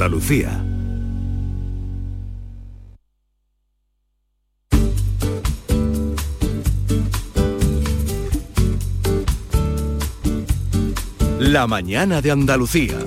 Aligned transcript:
Andalucía. 0.00 0.64
La 11.40 11.66
mañana 11.66 12.22
de 12.22 12.30
Andalucía. 12.30 12.98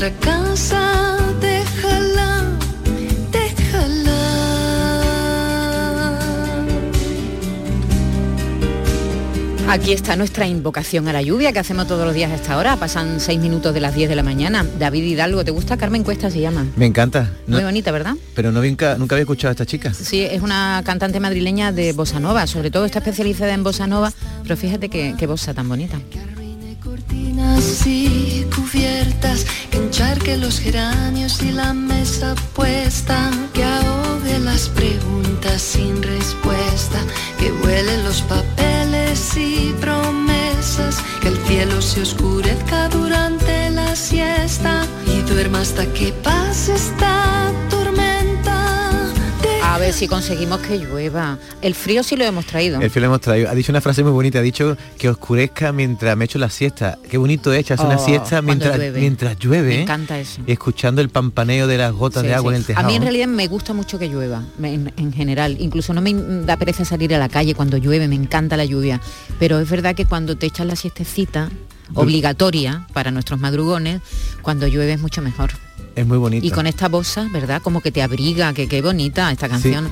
Nuestra 0.00 0.32
casa, 0.32 1.18
déjala, 1.42 2.44
déjala. 3.30 4.16
Aquí 9.68 9.92
está 9.92 10.16
nuestra 10.16 10.46
invocación 10.48 11.06
a 11.08 11.12
la 11.12 11.20
lluvia 11.20 11.52
que 11.52 11.58
hacemos 11.58 11.86
todos 11.86 12.06
los 12.06 12.14
días 12.14 12.30
a 12.32 12.34
esta 12.36 12.56
hora. 12.56 12.76
Pasan 12.76 13.20
seis 13.20 13.38
minutos 13.40 13.74
de 13.74 13.80
las 13.80 13.94
10 13.94 14.08
de 14.08 14.16
la 14.16 14.22
mañana. 14.22 14.64
David 14.78 15.04
Hidalgo, 15.04 15.44
¿te 15.44 15.50
gusta? 15.50 15.76
Carmen 15.76 16.02
Cuesta 16.02 16.30
se 16.30 16.40
llama. 16.40 16.66
Me 16.76 16.86
encanta. 16.86 17.30
No- 17.46 17.56
Muy 17.56 17.64
bonita, 17.64 17.92
¿verdad? 17.92 18.14
pero 18.34 18.50
no, 18.52 18.62
nunca, 18.62 18.96
nunca 18.96 19.16
había 19.16 19.24
escuchado 19.24 19.50
a 19.50 19.52
esta 19.52 19.66
chica. 19.66 19.92
Sí, 19.92 20.22
es 20.22 20.40
una 20.40 20.80
cantante 20.84 21.20
madrileña 21.20 21.72
de 21.72 21.92
bossa 21.92 22.18
nova, 22.20 22.46
sobre 22.46 22.70
todo 22.70 22.86
está 22.86 23.00
especializada 23.00 23.52
en 23.52 23.62
bossa 23.62 23.86
nova, 23.86 24.12
pero 24.44 24.56
fíjate 24.56 24.88
que, 24.88 25.14
qué 25.18 25.26
bossa 25.26 25.52
tan 25.52 25.68
bonita. 25.68 25.98
cortinas 26.82 27.86
y 27.86 28.39
que 28.72 29.76
encharque 29.76 30.36
los 30.36 30.60
geranios 30.60 31.42
y 31.42 31.50
la 31.50 31.72
mesa 31.72 32.34
puesta 32.54 33.30
que 33.52 33.64
ahogue 33.64 34.38
las 34.38 34.68
preguntas 34.68 35.60
sin 35.60 36.00
respuesta 36.02 36.98
que 37.38 37.50
huelen 37.50 38.04
los 38.04 38.22
papeles 38.22 39.36
y 39.36 39.74
promesas 39.80 41.02
que 41.20 41.28
el 41.28 41.36
cielo 41.46 41.82
se 41.82 42.02
oscurezca 42.02 42.88
durante 42.88 43.70
la 43.70 43.96
siesta 43.96 44.86
y 45.06 45.20
duerma 45.22 45.60
hasta 45.60 45.84
que 45.92 46.12
pase 46.12 46.74
esta 46.74 47.52
A 49.72 49.78
ver 49.78 49.92
si 49.92 50.08
conseguimos 50.08 50.58
que 50.60 50.78
llueva. 50.78 51.38
El 51.62 51.76
frío 51.76 52.02
sí 52.02 52.16
lo 52.16 52.24
hemos 52.24 52.44
traído. 52.44 52.80
El 52.80 52.90
filo 52.90 53.06
hemos 53.06 53.20
traído. 53.20 53.48
Ha 53.48 53.54
dicho 53.54 53.70
una 53.70 53.80
frase 53.80 54.02
muy 54.02 54.10
bonita, 54.10 54.40
ha 54.40 54.42
dicho 54.42 54.76
que 54.98 55.08
oscurezca 55.08 55.70
mientras 55.72 56.16
me 56.16 56.24
echo 56.24 56.40
la 56.40 56.50
siesta. 56.50 56.98
Qué 57.08 57.16
bonito 57.18 57.52
es 57.52 57.60
echarse 57.60 57.86
una 57.86 57.96
Oh, 57.96 58.04
siesta 58.04 58.42
mientras 58.42 58.76
llueve. 58.76 58.98
mientras 59.00 59.38
llueve. 59.38 59.68
Me 59.68 59.74
¿eh? 59.76 59.82
encanta 59.82 60.18
eso. 60.18 60.42
Escuchando 60.48 61.00
el 61.00 61.08
pampaneo 61.08 61.68
de 61.68 61.78
las 61.78 61.92
gotas 61.92 62.22
Sí, 62.22 62.28
de 62.28 62.34
agua 62.34 62.50
sí. 62.50 62.56
en 62.56 62.60
el 62.62 62.66
tejado. 62.66 62.84
A 62.84 62.90
mí 62.90 62.96
en 62.96 63.02
realidad 63.02 63.28
me 63.28 63.46
gusta 63.46 63.72
mucho 63.72 63.96
que 63.96 64.08
llueva, 64.08 64.42
en, 64.60 64.92
en 64.96 65.12
general. 65.12 65.56
Incluso 65.60 65.94
no 65.94 66.00
me 66.00 66.12
da 66.44 66.56
pereza 66.56 66.84
salir 66.84 67.14
a 67.14 67.18
la 67.18 67.28
calle 67.28 67.54
cuando 67.54 67.76
llueve, 67.76 68.08
me 68.08 68.16
encanta 68.16 68.56
la 68.56 68.64
lluvia. 68.64 69.00
Pero 69.38 69.60
es 69.60 69.70
verdad 69.70 69.94
que 69.94 70.04
cuando 70.04 70.36
te 70.36 70.46
echas 70.46 70.66
la 70.66 70.74
siestecita, 70.74 71.48
obligatoria 71.94 72.86
para 72.92 73.10
nuestros 73.10 73.40
madrugones, 73.40 74.00
cuando 74.42 74.66
llueve 74.66 74.94
es 74.94 75.00
mucho 75.00 75.22
mejor. 75.22 75.50
Es 75.96 76.06
muy 76.06 76.18
bonito. 76.18 76.46
Y 76.46 76.50
con 76.50 76.66
esta 76.66 76.88
bossa, 76.88 77.28
¿verdad? 77.32 77.60
Como 77.62 77.80
que 77.80 77.90
te 77.90 78.02
abriga, 78.02 78.52
que 78.52 78.68
qué 78.68 78.80
bonita 78.82 79.30
esta 79.32 79.48
canción. 79.48 79.88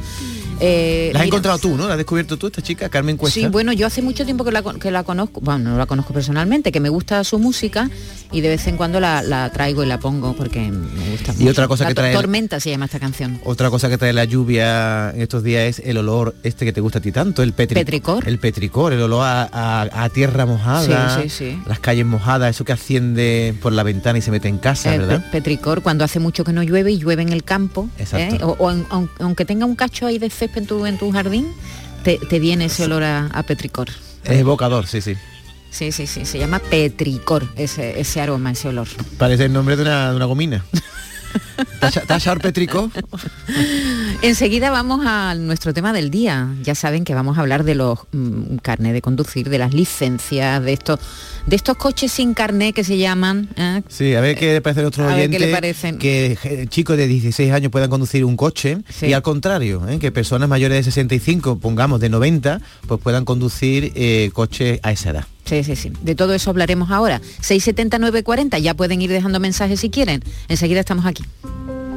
Eh, 0.60 1.10
La 1.12 1.20
has 1.20 1.24
mira, 1.24 1.36
encontrado 1.36 1.58
tú, 1.58 1.76
¿no? 1.76 1.86
La 1.86 1.92
has 1.94 1.98
descubierto 1.98 2.36
tú, 2.36 2.46
esta 2.48 2.62
chica, 2.62 2.88
Carmen 2.88 3.16
Cuesta. 3.16 3.38
Sí, 3.40 3.46
bueno, 3.46 3.72
yo 3.72 3.86
hace 3.86 4.02
mucho 4.02 4.24
tiempo 4.24 4.44
que 4.44 4.50
la, 4.52 4.62
que 4.62 4.90
la 4.90 5.04
conozco, 5.04 5.40
bueno, 5.40 5.70
no 5.70 5.78
la 5.78 5.86
conozco 5.86 6.12
personalmente, 6.12 6.72
que 6.72 6.80
me 6.80 6.88
gusta 6.88 7.22
su 7.24 7.38
música 7.38 7.88
y 8.32 8.40
de 8.40 8.48
vez 8.48 8.66
en 8.66 8.76
cuando 8.76 8.98
la, 9.00 9.22
la 9.22 9.50
traigo 9.52 9.82
y 9.84 9.86
la 9.86 9.98
pongo 10.00 10.34
porque 10.34 10.60
me 10.70 11.10
gusta 11.10 11.32
Y 11.34 11.40
mucho. 11.44 11.50
otra 11.52 11.68
cosa 11.68 11.84
La 11.84 11.90
que 11.90 11.94
trae- 11.94 12.12
Tormenta 12.12 12.60
se 12.60 12.70
llama 12.70 12.86
esta 12.86 12.98
canción. 12.98 13.40
Otra 13.44 13.70
cosa 13.70 13.88
que 13.88 13.98
trae 13.98 14.12
la 14.12 14.24
lluvia 14.24 15.10
en 15.14 15.22
estos 15.22 15.42
días 15.44 15.78
es 15.78 15.82
el 15.86 15.96
olor 15.98 16.34
este 16.42 16.64
que 16.64 16.72
te 16.72 16.80
gusta 16.80 16.98
a 16.98 17.02
ti 17.02 17.12
tanto, 17.12 17.42
el 17.42 17.54
petri- 17.54 17.74
Petricor. 17.74 18.26
El 18.28 18.38
petricor, 18.38 18.92
el 18.92 19.00
olor 19.02 19.22
a, 19.24 19.42
a- 19.52 20.04
a 20.04 20.08
tierra 20.10 20.44
mojada, 20.46 21.22
Sí, 21.22 21.28
sí, 21.28 21.50
sí. 21.52 21.62
las 21.66 21.78
calles 21.78 22.04
mojadas, 22.06 22.50
eso 22.50 22.64
que 22.64 22.72
asciende 22.72 23.54
por 23.62 23.72
la 23.72 23.82
ventana 23.84 24.18
y 24.18 24.22
se 24.22 24.30
mete 24.30 24.48
en 24.48 24.58
casa, 24.58 24.94
Eh, 24.94 24.98
¿verdad? 24.98 25.24
pe- 25.26 25.38
petricor, 25.38 25.82
cuando 25.82 26.04
hace 26.04 26.18
mucho 26.20 26.42
que 26.44 26.52
no 26.52 26.62
llueve 26.62 26.90
y 26.92 26.98
llueve 26.98 27.22
en 27.22 27.32
el 27.32 27.44
campo, 27.44 27.88
Exacto. 27.98 28.34
¿eh? 28.34 28.38
o, 28.42 28.56
o 28.58 29.08
aunque 29.20 29.44
tenga 29.44 29.64
un 29.66 29.76
cacho 29.76 30.06
ahí 30.06 30.18
de 30.18 30.28
césped 30.48 30.62
en 30.62 30.66
tu, 30.66 30.86
en 30.86 30.98
tu 30.98 31.10
jardín, 31.12 31.52
te, 32.02 32.18
te 32.18 32.38
viene 32.38 32.66
ese 32.66 32.84
olor 32.84 33.02
a, 33.02 33.26
a 33.26 33.42
petricor. 33.42 33.88
Es 34.24 34.38
evocador, 34.38 34.86
sí, 34.86 35.00
sí. 35.00 35.14
Sí, 35.70 35.92
sí, 35.92 36.06
sí, 36.06 36.24
se 36.24 36.38
llama 36.38 36.58
petricor, 36.60 37.46
ese, 37.56 38.00
ese 38.00 38.20
aroma, 38.20 38.52
ese 38.52 38.68
olor. 38.68 38.88
Parece 39.18 39.44
el 39.44 39.52
nombre 39.52 39.76
de 39.76 39.82
una, 39.82 40.10
de 40.10 40.16
una 40.16 40.24
gomina. 40.24 40.64
Tasha, 41.80 42.00
Tasha 42.02 42.36
Petricor. 42.36 42.90
Enseguida 44.22 44.70
vamos 44.70 45.04
a 45.06 45.34
nuestro 45.34 45.72
tema 45.74 45.92
del 45.92 46.10
día. 46.10 46.48
Ya 46.62 46.74
saben 46.74 47.04
que 47.04 47.14
vamos 47.14 47.38
a 47.38 47.40
hablar 47.40 47.64
de 47.64 47.74
los 47.74 47.98
mm, 48.12 48.56
carnet 48.62 48.92
de 48.92 49.02
conducir, 49.02 49.48
de 49.48 49.58
las 49.58 49.72
licencias, 49.74 50.62
de 50.62 50.72
estos, 50.72 50.98
de 51.46 51.56
estos 51.56 51.76
coches 51.76 52.10
sin 52.12 52.34
carné 52.34 52.72
que 52.72 52.84
se 52.84 52.98
llaman. 52.98 53.48
¿eh? 53.56 53.82
Sí, 53.88 54.14
a 54.14 54.20
ver 54.20 54.36
qué 54.36 54.52
le 54.54 54.60
parece 54.60 54.80
a 54.80 55.10
A 55.12 55.16
ver 55.16 55.30
qué 55.30 55.38
le 55.38 55.52
parecen. 55.52 55.98
que 55.98 56.36
eh, 56.42 56.66
chicos 56.68 56.96
de 56.96 57.06
16 57.06 57.52
años 57.52 57.70
puedan 57.70 57.90
conducir 57.90 58.24
un 58.24 58.36
coche 58.36 58.78
Sí. 58.88 59.06
y 59.06 59.12
al 59.12 59.22
contrario, 59.22 59.86
¿eh? 59.88 59.98
que 59.98 60.10
personas 60.12 60.48
mayores 60.48 60.78
de 60.78 60.82
65, 60.90 61.58
pongamos 61.58 62.00
de 62.00 62.08
90, 62.08 62.60
pues 62.86 63.00
puedan 63.00 63.24
conducir 63.24 63.92
eh, 63.94 64.30
coches 64.32 64.80
a 64.82 64.92
esa 64.92 65.10
edad. 65.10 65.24
Sí, 65.48 65.64
sí, 65.64 65.74
sí. 65.76 65.90
De 66.02 66.14
todo 66.14 66.34
eso 66.34 66.50
hablaremos 66.50 66.90
ahora. 66.90 67.22
67940, 67.40 68.58
ya 68.58 68.74
pueden 68.74 69.00
ir 69.00 69.10
dejando 69.10 69.40
mensajes 69.40 69.80
si 69.80 69.88
quieren. 69.88 70.22
Enseguida 70.48 70.80
estamos 70.80 71.06
aquí. 71.06 71.24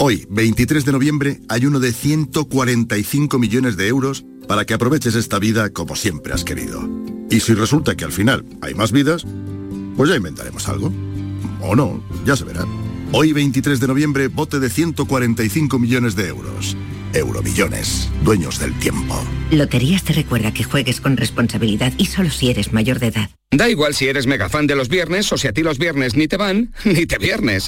Hoy, 0.02 0.26
23 0.30 0.86
de 0.86 0.94
noviembre, 0.94 1.42
hay 1.50 1.66
uno 1.66 1.82
de 1.82 1.92
145 1.92 3.38
millones 3.38 3.76
de 3.76 3.88
euros 3.88 4.24
para 4.48 4.64
que 4.64 4.74
aproveches 4.74 5.14
esta 5.16 5.40
vida 5.40 5.72
como 5.72 5.98
siempre 5.98 6.32
has 6.32 6.46
querido. 6.46 6.90
Y 7.30 7.42
si 7.42 7.54
resulta 7.54 7.98
que 7.98 8.06
al 8.06 8.14
final 8.14 8.46
hay 8.62 8.74
más 8.76 8.94
vidas, 8.94 9.26
pues 9.98 10.10
ya 10.10 10.16
inventaremos 10.16 10.70
algo. 10.70 10.94
O 11.60 11.76
no, 11.76 12.02
ya 12.26 12.38
se 12.38 12.46
verá. 12.46 12.66
Hoy, 13.12 13.34
23 13.34 13.82
de 13.82 13.88
noviembre, 13.88 14.28
bote 14.30 14.62
de 14.62 14.70
145 14.70 15.78
millones 15.78 16.16
de 16.16 16.30
euros. 16.30 16.78
Euromillones, 17.12 18.10
dueños 18.24 18.58
del 18.58 18.74
tiempo. 18.80 19.22
Loterías 19.52 20.06
te 20.06 20.14
recuerda 20.14 20.54
que 20.54 20.64
juegues 20.64 21.02
con 21.02 21.18
responsabilidad 21.18 21.92
y 21.98 22.06
solo 22.06 22.30
si 22.30 22.50
eres 22.50 22.72
mayor 22.72 23.00
de 23.00 23.08
edad. 23.08 23.30
Da 23.52 23.68
igual 23.68 23.94
si 23.94 24.08
eres 24.08 24.28
mega 24.28 24.48
fan 24.48 24.66
de 24.66 24.78
los 24.78 24.88
viernes 24.88 25.30
o 25.34 25.38
si 25.38 25.50
a 25.50 25.52
ti 25.52 25.62
los 25.62 25.78
viernes 25.78 26.16
ni 26.16 26.30
te 26.30 26.38
van, 26.38 26.72
ni 26.86 27.06
te 27.06 27.18
viernes. 27.18 27.68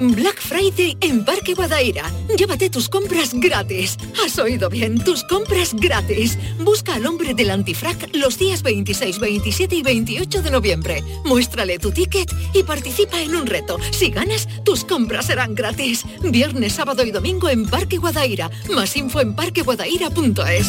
Black 0.00 0.40
Friday 0.40 0.96
en 1.00 1.24
Parque 1.24 1.54
Guadaira. 1.54 2.10
Llévate 2.36 2.70
tus 2.70 2.88
compras 2.88 3.32
gratis. 3.34 3.96
Has 4.24 4.38
oído 4.38 4.68
bien, 4.68 5.02
tus 5.02 5.24
compras 5.24 5.74
gratis. 5.74 6.38
Busca 6.60 6.94
al 6.94 7.06
hombre 7.06 7.34
del 7.34 7.50
antifrac 7.50 8.10
los 8.14 8.38
días 8.38 8.62
26, 8.62 9.18
27 9.18 9.74
y 9.74 9.82
28 9.82 10.42
de 10.42 10.50
noviembre. 10.50 11.04
Muéstrale 11.24 11.78
tu 11.78 11.90
ticket 11.90 12.32
y 12.54 12.62
participa 12.62 13.20
en 13.20 13.34
un 13.34 13.46
reto. 13.46 13.78
Si 13.90 14.10
ganas, 14.10 14.48
tus 14.64 14.84
compras 14.84 15.26
serán 15.26 15.54
gratis. 15.54 16.04
Viernes, 16.22 16.74
sábado 16.74 17.04
y 17.04 17.10
domingo 17.10 17.48
en 17.48 17.66
Parque 17.66 17.98
Guadaira. 17.98 18.50
Más 18.74 18.96
info 18.96 19.20
en 19.20 19.34
parqueguadaira.es. 19.34 20.68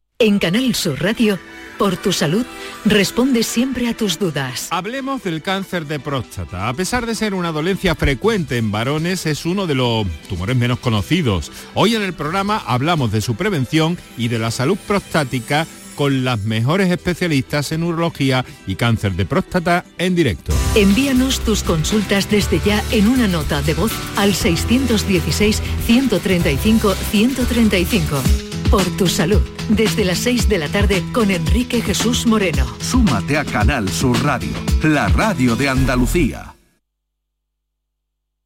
En 0.21 0.37
Canal 0.37 0.75
Sur 0.75 1.01
Radio 1.01 1.39
por 1.79 1.97
tu 1.97 2.13
salud, 2.13 2.45
responde 2.85 3.41
siempre 3.41 3.87
a 3.87 3.97
tus 3.97 4.19
dudas. 4.19 4.67
Hablemos 4.69 5.23
del 5.23 5.41
cáncer 5.41 5.87
de 5.87 5.99
próstata. 5.99 6.69
A 6.69 6.75
pesar 6.75 7.07
de 7.07 7.15
ser 7.15 7.33
una 7.33 7.51
dolencia 7.51 7.95
frecuente 7.95 8.57
en 8.57 8.71
varones, 8.71 9.25
es 9.25 9.47
uno 9.47 9.65
de 9.65 9.73
los 9.73 10.05
tumores 10.29 10.55
menos 10.55 10.77
conocidos. 10.77 11.51
Hoy 11.73 11.95
en 11.95 12.03
el 12.03 12.13
programa 12.13 12.61
hablamos 12.67 13.11
de 13.11 13.21
su 13.21 13.33
prevención 13.33 13.97
y 14.15 14.27
de 14.27 14.37
la 14.37 14.51
salud 14.51 14.77
prostática 14.85 15.65
con 15.95 16.23
las 16.23 16.41
mejores 16.41 16.91
especialistas 16.91 17.71
en 17.71 17.81
urología 17.81 18.45
y 18.67 18.75
cáncer 18.75 19.13
de 19.13 19.25
próstata 19.25 19.85
en 19.97 20.13
directo. 20.13 20.53
Envíanos 20.75 21.39
tus 21.39 21.63
consultas 21.63 22.29
desde 22.29 22.59
ya 22.59 22.83
en 22.91 23.07
una 23.07 23.27
nota 23.27 23.63
de 23.63 23.73
voz 23.73 23.91
al 24.17 24.35
616 24.35 25.63
135 25.87 26.93
135 26.93 28.50
por 28.69 28.83
tu 28.97 29.07
salud. 29.07 29.41
Desde 29.69 30.05
las 30.05 30.19
6 30.19 30.49
de 30.49 30.57
la 30.59 30.67
tarde 30.67 31.03
con 31.13 31.31
Enrique 31.31 31.81
Jesús 31.81 32.25
Moreno. 32.25 32.65
Súmate 32.79 33.37
a 33.37 33.45
Canal 33.45 33.89
Sur 33.89 34.21
Radio, 34.23 34.51
la 34.83 35.07
radio 35.07 35.55
de 35.55 35.69
Andalucía. 35.69 36.55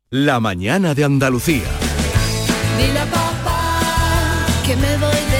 La 0.09 0.39
mañana 0.39 0.93
de 0.93 1.03
Andalucía. 1.03 1.69
Dile 2.77 2.99
a 2.99 3.05
papá 3.05 4.45
que 4.65 4.75
me 4.75 4.97
voy 4.97 5.09
de 5.09 5.09
la 5.09 5.19
ciudad. 5.19 5.34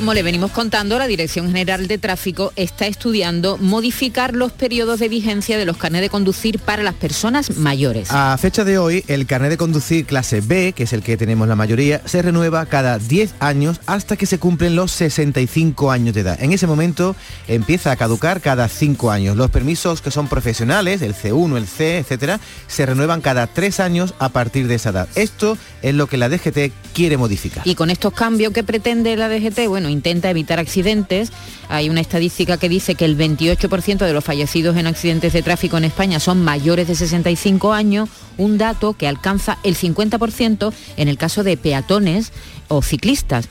Como 0.00 0.14
le 0.14 0.22
venimos 0.22 0.50
contando, 0.52 0.98
la 0.98 1.06
Dirección 1.06 1.48
General 1.48 1.86
de 1.86 1.98
Tráfico 1.98 2.54
está 2.56 2.86
estudiando 2.86 3.58
modificar 3.58 4.34
los 4.34 4.50
periodos 4.50 4.98
de 4.98 5.10
vigencia 5.10 5.58
de 5.58 5.66
los 5.66 5.76
carnets 5.76 6.00
de 6.00 6.08
conducir 6.08 6.58
para 6.58 6.82
las 6.82 6.94
personas 6.94 7.58
mayores. 7.58 8.08
A 8.10 8.34
fecha 8.38 8.64
de 8.64 8.78
hoy, 8.78 9.04
el 9.08 9.26
carnet 9.26 9.50
de 9.50 9.56
conducir 9.58 10.06
clase 10.06 10.40
B, 10.40 10.72
que 10.72 10.84
es 10.84 10.94
el 10.94 11.02
que 11.02 11.18
tenemos 11.18 11.46
la 11.48 11.54
mayoría, 11.54 12.00
se 12.06 12.22
renueva 12.22 12.64
cada 12.64 12.98
10 12.98 13.34
años 13.40 13.82
hasta 13.84 14.16
que 14.16 14.24
se 14.24 14.38
cumplen 14.38 14.74
los 14.74 14.90
65 14.90 15.90
años 15.90 16.14
de 16.14 16.22
edad. 16.22 16.42
En 16.42 16.54
ese 16.54 16.66
momento 16.66 17.14
empieza 17.46 17.90
a 17.90 17.96
caducar 17.96 18.40
cada 18.40 18.68
5 18.68 19.10
años. 19.10 19.36
Los 19.36 19.50
permisos 19.50 20.00
que 20.00 20.10
son 20.10 20.28
profesionales, 20.28 21.02
el 21.02 21.14
C1, 21.14 21.58
el 21.58 21.66
C, 21.66 21.98
etcétera, 21.98 22.40
se 22.68 22.86
renuevan 22.86 23.20
cada 23.20 23.48
3 23.48 23.80
años 23.80 24.14
a 24.18 24.30
partir 24.30 24.66
de 24.66 24.76
esa 24.76 24.88
edad. 24.88 25.08
Esto 25.14 25.58
es 25.82 25.94
lo 25.94 26.06
que 26.06 26.16
la 26.16 26.30
DGT 26.30 26.72
quiere 26.94 27.18
modificar. 27.18 27.68
Y 27.68 27.74
con 27.74 27.90
estos 27.90 28.14
cambios 28.14 28.54
que 28.54 28.64
pretende 28.64 29.14
la 29.16 29.28
DGT, 29.28 29.68
bueno, 29.68 29.89
intenta 29.90 30.30
evitar 30.30 30.58
accidentes. 30.58 31.32
Hay 31.68 31.88
una 31.88 32.00
estadística 32.00 32.56
que 32.56 32.68
dice 32.68 32.94
que 32.94 33.04
el 33.04 33.16
28% 33.16 33.98
de 33.98 34.12
los 34.12 34.24
fallecidos 34.24 34.76
en 34.76 34.86
accidentes 34.86 35.32
de 35.32 35.42
tráfico 35.42 35.76
en 35.76 35.84
España 35.84 36.20
son 36.20 36.42
mayores 36.42 36.88
de 36.88 36.94
65 36.94 37.72
años, 37.72 38.08
un 38.38 38.58
dato 38.58 38.94
que 38.94 39.08
alcanza 39.08 39.58
el 39.62 39.76
50% 39.76 40.72
en 40.96 41.08
el 41.08 41.18
caso 41.18 41.42
de 41.42 41.56
peatones 41.56 42.32
o 42.68 42.82
ciclistas. 42.82 43.48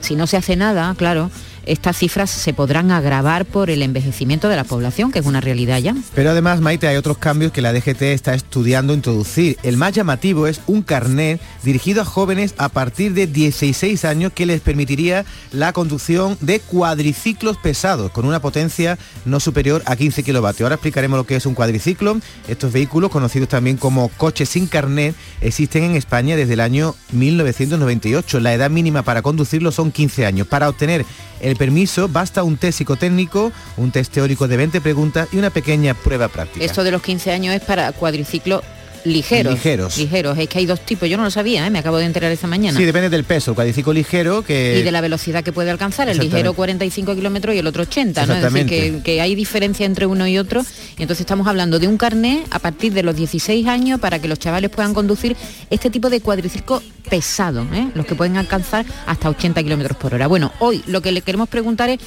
Si 0.00 0.16
no 0.16 0.26
se 0.26 0.36
hace 0.36 0.56
nada, 0.56 0.94
claro, 0.96 1.30
estas 1.66 1.96
cifras 1.96 2.30
se 2.30 2.52
podrán 2.52 2.90
agravar 2.90 3.44
por 3.44 3.70
el 3.70 3.82
envejecimiento 3.82 4.48
de 4.48 4.56
la 4.56 4.64
población, 4.64 5.12
que 5.12 5.20
es 5.20 5.26
una 5.26 5.40
realidad 5.40 5.78
ya. 5.78 5.94
Pero 6.14 6.30
además, 6.30 6.60
Maite, 6.60 6.88
hay 6.88 6.96
otros 6.96 7.18
cambios 7.18 7.52
que 7.52 7.62
la 7.62 7.72
DGT 7.72 8.02
está 8.02 8.34
estudiando 8.34 8.94
introducir. 8.94 9.56
El 9.62 9.76
más 9.76 9.92
llamativo 9.92 10.46
es 10.46 10.60
un 10.66 10.82
carnet 10.82 11.40
dirigido 11.62 12.02
a 12.02 12.04
jóvenes 12.04 12.54
a 12.58 12.68
partir 12.68 13.14
de 13.14 13.26
16 13.26 14.04
años 14.04 14.32
que 14.34 14.46
les 14.46 14.60
permitiría 14.60 15.24
la 15.52 15.72
conducción 15.72 16.36
de 16.40 16.60
cuadriciclos 16.60 17.56
pesados 17.56 18.10
con 18.10 18.24
una 18.24 18.40
potencia 18.40 18.98
no 19.24 19.40
superior 19.40 19.82
a 19.86 19.96
15 19.96 20.22
kilovatios. 20.22 20.62
Ahora 20.62 20.76
explicaremos 20.76 21.16
lo 21.16 21.24
que 21.24 21.36
es 21.36 21.46
un 21.46 21.54
cuadriciclo. 21.54 22.18
Estos 22.48 22.72
vehículos, 22.72 23.10
conocidos 23.10 23.48
también 23.48 23.76
como 23.76 24.08
coches 24.08 24.48
sin 24.48 24.66
carnet, 24.66 25.14
existen 25.40 25.84
en 25.84 25.96
España 25.96 26.36
desde 26.36 26.54
el 26.54 26.60
año 26.60 26.94
1998. 27.12 28.40
La 28.40 28.54
edad 28.54 28.70
mínima 28.70 29.02
para 29.02 29.22
conducirlo 29.22 29.72
son 29.72 29.92
15 29.92 30.26
años. 30.26 30.46
Para 30.46 30.68
obtener 30.68 31.04
el 31.40 31.51
permiso 31.56 32.08
basta 32.08 32.42
un 32.42 32.56
test 32.56 32.78
psicotécnico, 32.78 33.52
un 33.76 33.90
test 33.90 34.12
teórico 34.12 34.48
de 34.48 34.56
20 34.56 34.80
preguntas 34.80 35.28
y 35.32 35.38
una 35.38 35.50
pequeña 35.50 35.94
prueba 35.94 36.28
práctica. 36.28 36.64
Esto 36.64 36.84
de 36.84 36.90
los 36.90 37.02
15 37.02 37.32
años 37.32 37.54
es 37.54 37.62
para 37.62 37.92
cuadriciclos 37.92 38.62
ligeros. 39.04 39.52
Ligeros. 39.54 39.98
Ligeros. 39.98 40.38
Es 40.38 40.48
que 40.48 40.58
hay 40.58 40.66
dos 40.66 40.80
tipos. 40.80 41.08
Yo 41.08 41.16
no 41.16 41.24
lo 41.24 41.30
sabía, 41.30 41.66
¿eh? 41.66 41.70
me 41.70 41.78
acabo 41.78 41.98
de 41.98 42.04
enterar 42.04 42.30
esta 42.32 42.46
mañana. 42.46 42.78
Sí, 42.78 42.84
depende 42.84 43.10
del 43.10 43.24
peso. 43.24 43.52
El 43.52 43.54
cuadriciclo 43.54 43.92
ligero 43.92 44.42
que... 44.42 44.78
Y 44.78 44.82
de 44.82 44.92
la 44.92 45.00
velocidad 45.00 45.42
que 45.42 45.52
puede 45.52 45.70
alcanzar. 45.70 46.08
El 46.08 46.18
ligero 46.18 46.54
45 46.54 47.14
kilómetros 47.14 47.54
y 47.54 47.58
el 47.58 47.66
otro 47.66 47.82
80, 47.82 48.26
¿no? 48.26 48.34
Es 48.34 48.42
decir, 48.42 48.66
que, 48.66 49.00
que, 49.02 49.20
hay 49.20 49.34
diferencia 49.34 49.86
entre 49.86 50.06
uno 50.06 50.26
y 50.26 50.38
otro. 50.38 50.64
Y 50.98 51.02
entonces 51.02 51.20
estamos 51.20 51.46
hablando 51.46 51.78
de 51.78 51.88
un 51.88 51.96
carné 51.96 52.44
a 52.50 52.58
partir 52.58 52.92
de 52.92 53.02
los 53.02 53.16
16 53.16 53.66
años 53.66 54.00
para 54.00 54.18
que 54.18 54.28
los 54.28 54.38
chavales 54.38 54.70
puedan 54.70 54.94
conducir 54.94 55.36
este 55.70 55.90
tipo 55.90 56.10
de 56.10 56.20
cuadriciclo 56.20 56.82
pesado, 57.08 57.66
¿eh? 57.72 57.88
los 57.94 58.06
que 58.06 58.14
pueden 58.14 58.36
alcanzar 58.36 58.86
hasta 59.06 59.28
80 59.28 59.62
kilómetros 59.62 59.96
por 59.96 60.14
hora. 60.14 60.26
Bueno, 60.26 60.52
hoy 60.60 60.82
lo 60.86 61.02
que 61.02 61.12
le 61.12 61.20
queremos 61.20 61.48
preguntar 61.48 61.90
es 61.90 62.00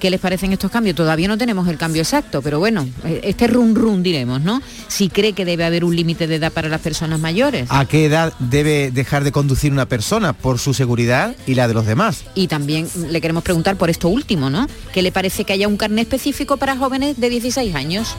qué 0.00 0.10
les 0.10 0.18
parecen 0.18 0.52
estos 0.52 0.70
cambios. 0.70 0.96
Todavía 0.96 1.28
no 1.28 1.38
tenemos 1.38 1.68
el 1.68 1.76
cambio 1.76 2.02
exacto, 2.02 2.42
pero 2.42 2.58
bueno, 2.58 2.88
este 3.22 3.46
run 3.46 3.76
run 3.76 4.02
diremos, 4.02 4.40
¿no? 4.40 4.60
Si 4.88 5.08
cree 5.08 5.34
que 5.34 5.44
debe 5.44 5.64
haber 5.64 5.84
un 5.84 5.94
límite 5.94 6.26
de 6.26 6.36
edad 6.36 6.50
para 6.50 6.68
las 6.68 6.80
personas 6.80 7.20
mayores. 7.20 7.68
¿A 7.70 7.84
qué 7.84 8.06
edad 8.06 8.32
debe 8.40 8.90
dejar 8.90 9.22
de 9.22 9.30
conducir 9.30 9.70
una 9.72 9.86
persona 9.86 10.32
por 10.32 10.58
su 10.58 10.74
seguridad 10.74 11.36
y 11.46 11.54
la 11.54 11.68
de 11.68 11.74
los 11.74 11.86
demás? 11.86 12.24
Y 12.34 12.48
también 12.48 12.88
le 13.10 13.20
queremos 13.20 13.44
preguntar 13.44 13.76
por 13.76 13.90
esto 13.90 14.08
último, 14.08 14.50
¿no? 14.50 14.66
¿Qué 14.92 15.02
le 15.02 15.12
parece 15.12 15.44
que 15.44 15.52
haya 15.52 15.68
un 15.68 15.76
carnet 15.76 16.00
específico 16.00 16.56
para 16.56 16.76
jóvenes 16.76 17.20
de 17.20 17.28
16 17.28 17.74
años? 17.74 18.16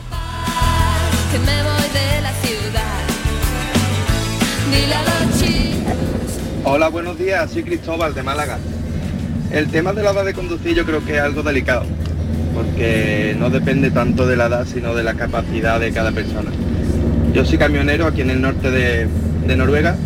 Que 1.31 1.39
me 1.39 1.63
voy 1.63 1.89
de 1.93 2.21
la 2.21 2.33
ciudad. 2.41 3.01
Dile 4.71 4.93
a 4.93 5.03
los 5.03 5.41
Hola, 6.63 6.89
buenos 6.89 7.17
días, 7.17 7.51
soy 7.51 7.63
Cristóbal 7.63 8.13
de 8.13 8.21
Málaga. 8.21 8.59
El 9.51 9.67
tema 9.67 9.91
de 9.91 10.01
la 10.01 10.11
edad 10.11 10.23
de 10.23 10.33
conducir 10.33 10.75
yo 10.75 10.85
creo 10.85 11.03
que 11.03 11.15
es 11.15 11.21
algo 11.21 11.43
delicado, 11.43 11.83
porque 12.55 13.35
no 13.37 13.49
depende 13.49 13.91
tanto 13.91 14.25
de 14.25 14.37
la 14.37 14.45
edad, 14.45 14.65
sino 14.65 14.95
de 14.95 15.03
la 15.03 15.15
capacidad 15.15 15.77
de 15.77 15.91
cada 15.91 16.13
persona. 16.13 16.49
Yo 17.33 17.43
soy 17.43 17.57
camionero 17.57 18.07
aquí 18.07 18.21
en 18.21 18.29
el 18.29 18.41
norte 18.41 18.71
de, 18.71 19.07
Noruega 19.57 19.97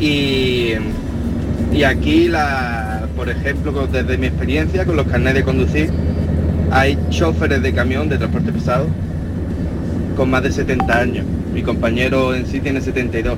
y, 0.00 0.72
y 1.70 1.82
aquí, 1.84 2.28
la, 2.28 3.06
por 3.14 3.28
ejemplo, 3.28 3.86
desde 3.86 4.16
mi 4.16 4.28
experiencia 4.28 4.86
con 4.86 4.96
los 4.96 5.06
carnets 5.06 5.34
de 5.34 5.44
conducir, 5.44 5.90
hay 6.70 6.98
choferes 7.10 7.62
de 7.62 7.74
camión 7.74 8.08
de 8.08 8.16
transporte 8.16 8.52
pesado 8.52 8.86
con 10.16 10.30
más 10.30 10.42
de 10.42 10.50
70 10.50 10.98
años. 10.98 11.26
Mi 11.52 11.62
compañero 11.62 12.34
en 12.34 12.46
sí 12.46 12.60
tiene 12.60 12.80
72. 12.80 13.36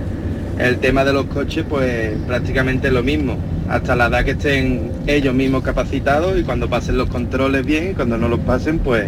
El 0.60 0.78
tema 0.78 1.04
de 1.04 1.12
los 1.12 1.26
coches, 1.26 1.64
pues 1.68 2.12
prácticamente 2.28 2.86
es 2.86 2.94
lo 2.94 3.02
mismo 3.02 3.36
hasta 3.70 3.94
la 3.94 4.06
edad 4.06 4.24
que 4.24 4.32
estén 4.32 4.90
ellos 5.06 5.32
mismos 5.32 5.62
capacitados 5.62 6.36
y 6.36 6.42
cuando 6.42 6.68
pasen 6.68 6.98
los 6.98 7.08
controles 7.08 7.64
bien, 7.64 7.94
cuando 7.94 8.18
no 8.18 8.28
los 8.28 8.40
pasen, 8.40 8.80
pues 8.80 9.06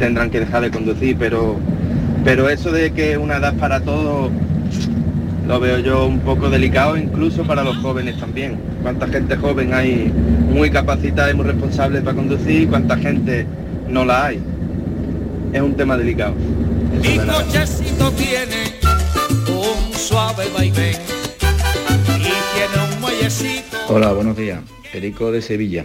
tendrán 0.00 0.30
que 0.30 0.40
dejar 0.40 0.62
de 0.62 0.70
conducir. 0.72 1.16
Pero, 1.16 1.58
pero 2.24 2.50
eso 2.50 2.72
de 2.72 2.90
que 2.90 3.16
una 3.16 3.36
edad 3.36 3.54
para 3.54 3.80
todos 3.80 4.32
lo 5.46 5.60
veo 5.60 5.78
yo 5.78 6.06
un 6.06 6.18
poco 6.20 6.50
delicado, 6.50 6.96
incluso 6.96 7.44
para 7.44 7.62
los 7.62 7.76
jóvenes 7.76 8.18
también. 8.18 8.58
Cuánta 8.82 9.06
gente 9.06 9.36
joven 9.36 9.72
hay 9.74 10.12
muy 10.52 10.70
capacitada 10.70 11.30
y 11.30 11.34
muy 11.34 11.46
responsable 11.46 12.00
para 12.00 12.16
conducir 12.16 12.62
y 12.62 12.66
cuánta 12.66 12.96
gente 12.96 13.46
no 13.88 14.04
la 14.04 14.26
hay. 14.26 14.40
Es 15.52 15.62
un 15.62 15.74
tema 15.74 15.96
delicado. 15.96 16.34
Mi 17.00 17.16
cochecito 17.16 18.10
tiene 18.12 18.74
un 19.46 19.94
suave 19.94 20.46
vaivén 20.52 20.96
y 22.18 22.22
tiene 22.22 22.92
un 22.92 23.00
muellecito 23.00 23.79
Hola, 23.92 24.12
buenos 24.12 24.36
días. 24.36 24.60
Erico 24.92 25.32
de 25.32 25.42
Sevilla. 25.42 25.84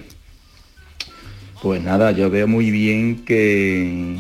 Pues 1.64 1.82
nada, 1.82 2.12
yo 2.12 2.30
veo 2.30 2.48
muy 2.48 2.70
bien 2.70 3.26
que, 3.26 4.16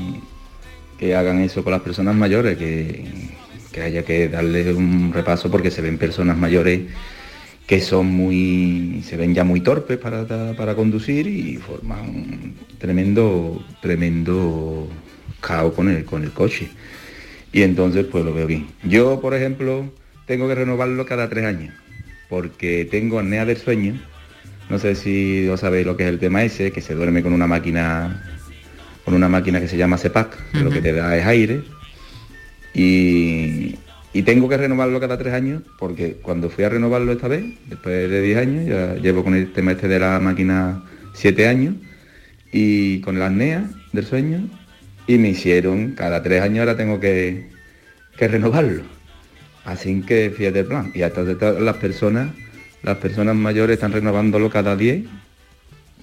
que 0.98 1.16
hagan 1.16 1.40
eso 1.42 1.64
con 1.64 1.70
las 1.70 1.84
personas 1.84 2.16
mayores, 2.16 2.58
que, 2.58 3.06
que 3.72 3.82
haya 3.84 4.02
que 4.04 4.28
darle 4.28 4.74
un 4.74 5.14
repaso 5.14 5.52
porque 5.52 5.70
se 5.70 5.84
ven 5.84 6.00
personas 6.00 6.36
mayores 6.36 6.82
que 7.68 7.80
son 7.80 8.08
muy, 8.08 9.04
se 9.06 9.18
ven 9.18 9.36
ya 9.36 9.44
muy 9.44 9.62
torpes 9.62 10.00
para, 10.00 10.26
para 10.56 10.74
conducir 10.74 11.28
y 11.28 11.58
forman 11.58 12.56
tremendo, 12.80 13.64
tremendo 13.84 14.88
caos 15.42 15.76
con 15.76 15.90
el, 15.90 16.06
con 16.06 16.24
el 16.24 16.32
coche. 16.32 16.70
Y 17.54 17.62
entonces 17.62 18.08
pues 18.08 18.26
lo 18.26 18.34
veo 18.34 18.48
bien. 18.48 18.66
Yo, 18.82 19.22
por 19.22 19.36
ejemplo, 19.36 19.86
tengo 20.26 20.48
que 20.48 20.56
renovarlo 20.56 21.06
cada 21.06 21.30
tres 21.30 21.46
años, 21.46 21.76
porque 22.30 22.88
tengo 22.90 23.20
apnea 23.20 23.46
del 23.46 23.58
sueño. 23.58 24.00
No 24.70 24.80
sé 24.80 24.96
si 24.96 25.48
os 25.48 25.60
sabéis 25.60 25.86
lo 25.86 25.96
que 25.96 26.04
es 26.04 26.10
el 26.10 26.20
tema 26.20 26.44
ese, 26.44 26.72
que 26.72 26.82
se 26.82 26.96
duerme 26.96 27.22
con 27.22 27.34
una 27.34 27.48
máquina, 27.48 28.24
con 29.04 29.14
una 29.14 29.30
máquina 29.30 29.60
que 29.60 29.68
se 29.68 29.78
llama 29.78 29.98
CEPAC, 29.98 30.52
que 30.52 30.60
lo 30.60 30.72
que 30.72 30.82
te 30.82 30.92
da 30.92 31.16
es 31.16 31.26
aire. 31.26 31.62
Y, 32.74 33.76
y 34.14 34.24
tengo 34.24 34.50
que 34.50 34.58
renovarlo 34.58 35.00
cada 35.00 35.18
tres 35.18 35.34
años 35.34 35.62
porque 35.78 36.14
cuando 36.22 36.50
fui 36.50 36.64
a 36.64 36.70
renovarlo 36.70 37.12
esta 37.12 37.28
vez, 37.28 37.44
después 37.68 38.10
de 38.10 38.22
10 38.22 38.38
años, 38.38 38.66
ya 38.66 38.96
llevo 38.96 39.24
con 39.24 39.36
el 39.36 39.52
tema 39.52 39.74
este 39.74 39.88
de 39.88 40.00
la 40.00 40.20
máquina 40.20 40.84
siete 41.14 41.48
años 41.48 41.76
y 42.52 43.02
con 43.02 43.20
la 43.20 43.28
apnea 43.28 43.70
del 43.92 44.06
sueño 44.06 44.48
y 45.08 45.18
me 45.18 45.30
hicieron 45.30 45.94
cada 45.94 46.24
tres 46.24 46.42
años 46.42 46.60
ahora 46.60 46.78
tengo 46.78 47.00
que, 47.00 47.50
renovarlo. 48.18 48.84
Así 49.66 50.02
que 50.02 50.30
fíjate 50.30 50.60
el 50.60 50.66
plan. 50.66 50.92
Y 50.94 51.02
hasta 51.02 51.24
las 51.24 51.78
personas, 51.78 52.30
las 52.84 52.98
personas 52.98 53.36
mayores 53.36 53.76
están 53.76 53.92
renovándolo 53.92 54.50
cada 54.50 54.76
10, 54.76 55.06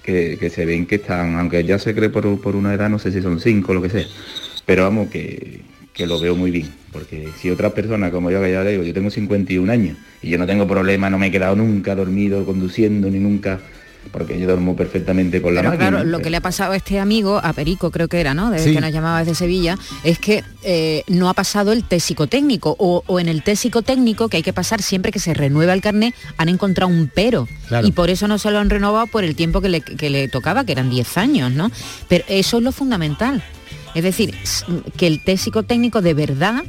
que, 0.03 0.51
se 0.53 0.65
ven 0.65 0.85
que 0.85 0.95
están, 0.95 1.35
aunque 1.37 1.63
ya 1.63 1.79
se 1.79 1.95
cree 1.95 2.09
por, 2.09 2.39
por 2.41 2.55
una 2.55 2.73
edad, 2.73 2.89
no 2.89 2.99
sé 2.99 3.11
si 3.11 3.21
son 3.21 3.39
cinco 3.39 3.71
o 3.71 3.75
lo 3.75 3.81
que 3.81 3.89
sea. 3.89 4.05
Pero 4.65 4.83
vamos, 4.83 5.09
que, 5.09 5.61
que 5.93 6.07
lo 6.07 6.19
veo 6.19 6.35
muy 6.35 6.51
bien. 6.51 6.69
Porque 6.91 7.29
si 7.39 7.49
otra 7.49 7.69
persona 7.69 8.11
como 8.11 8.31
yo, 8.31 8.41
que 8.41 8.51
ya 8.51 8.63
digo, 8.63 8.83
yo 8.83 8.93
tengo 8.93 9.09
51 9.09 9.71
años 9.71 9.97
y 10.21 10.29
yo 10.29 10.37
no 10.37 10.45
tengo 10.45 10.67
problema, 10.67 11.09
no 11.09 11.17
me 11.17 11.27
he 11.27 11.31
quedado 11.31 11.55
nunca 11.55 11.95
dormido 11.95 12.45
conduciendo 12.45 13.09
ni 13.09 13.19
nunca 13.19 13.59
porque 14.11 14.39
yo 14.39 14.47
duermo 14.47 14.75
perfectamente 14.75 15.41
con 15.41 15.55
la 15.55 15.63
máquina. 15.63 15.89
Claro, 15.89 16.03
lo 16.03 16.19
que 16.19 16.29
le 16.29 16.37
ha 16.37 16.41
pasado 16.41 16.73
a 16.73 16.75
este 16.75 16.99
amigo, 16.99 17.39
a 17.43 17.53
Perico 17.53 17.91
creo 17.91 18.07
que 18.07 18.19
era, 18.19 18.33
¿no? 18.33 18.51
Desde 18.51 18.73
que 18.73 18.81
nos 18.81 18.91
llamaba 18.91 19.19
desde 19.19 19.35
Sevilla, 19.35 19.77
es 20.03 20.19
que 20.19 20.43
eh, 20.63 21.03
no 21.07 21.29
ha 21.29 21.33
pasado 21.33 21.71
el 21.71 21.83
test 21.83 22.07
psicotécnico 22.07 22.75
o, 22.77 23.19
en 23.19 23.27
el 23.27 23.43
test 23.43 23.63
psicotécnico 23.63 24.29
que 24.29 24.37
hay 24.37 24.43
que 24.43 24.53
pasar 24.53 24.81
siempre 24.81 25.11
que 25.11 25.19
se 25.19 25.33
renueva 25.33 25.73
el 25.73 25.81
carnet, 25.81 26.13
han 26.37 26.49
encontrado 26.49 26.91
un 26.91 27.09
pero. 27.13 27.47
Y 27.83 27.91
por 27.91 28.09
eso 28.09 28.27
no 28.27 28.37
se 28.37 28.51
lo 28.51 28.59
han 28.59 28.69
renovado 28.69 29.07
por 29.07 29.23
el 29.23 29.35
tiempo 29.35 29.61
que 29.61 29.69
le, 29.69 29.81
que 29.81 30.09
le 30.09 30.27
tocaba, 30.27 30.65
que 30.65 30.71
eran 30.73 30.89
10 30.89 31.17
años, 31.17 31.51
¿no? 31.51 31.71
Pero 32.07 32.23
eso 32.27 32.57
es 32.57 32.63
lo 32.63 32.71
fundamental. 32.71 33.43
Es 33.95 34.03
decir, 34.03 34.33
que 34.97 35.07
el 35.07 35.23
test 35.23 35.45
psicotécnico 35.45 36.01
de 36.01 36.13
verdad 36.13 36.63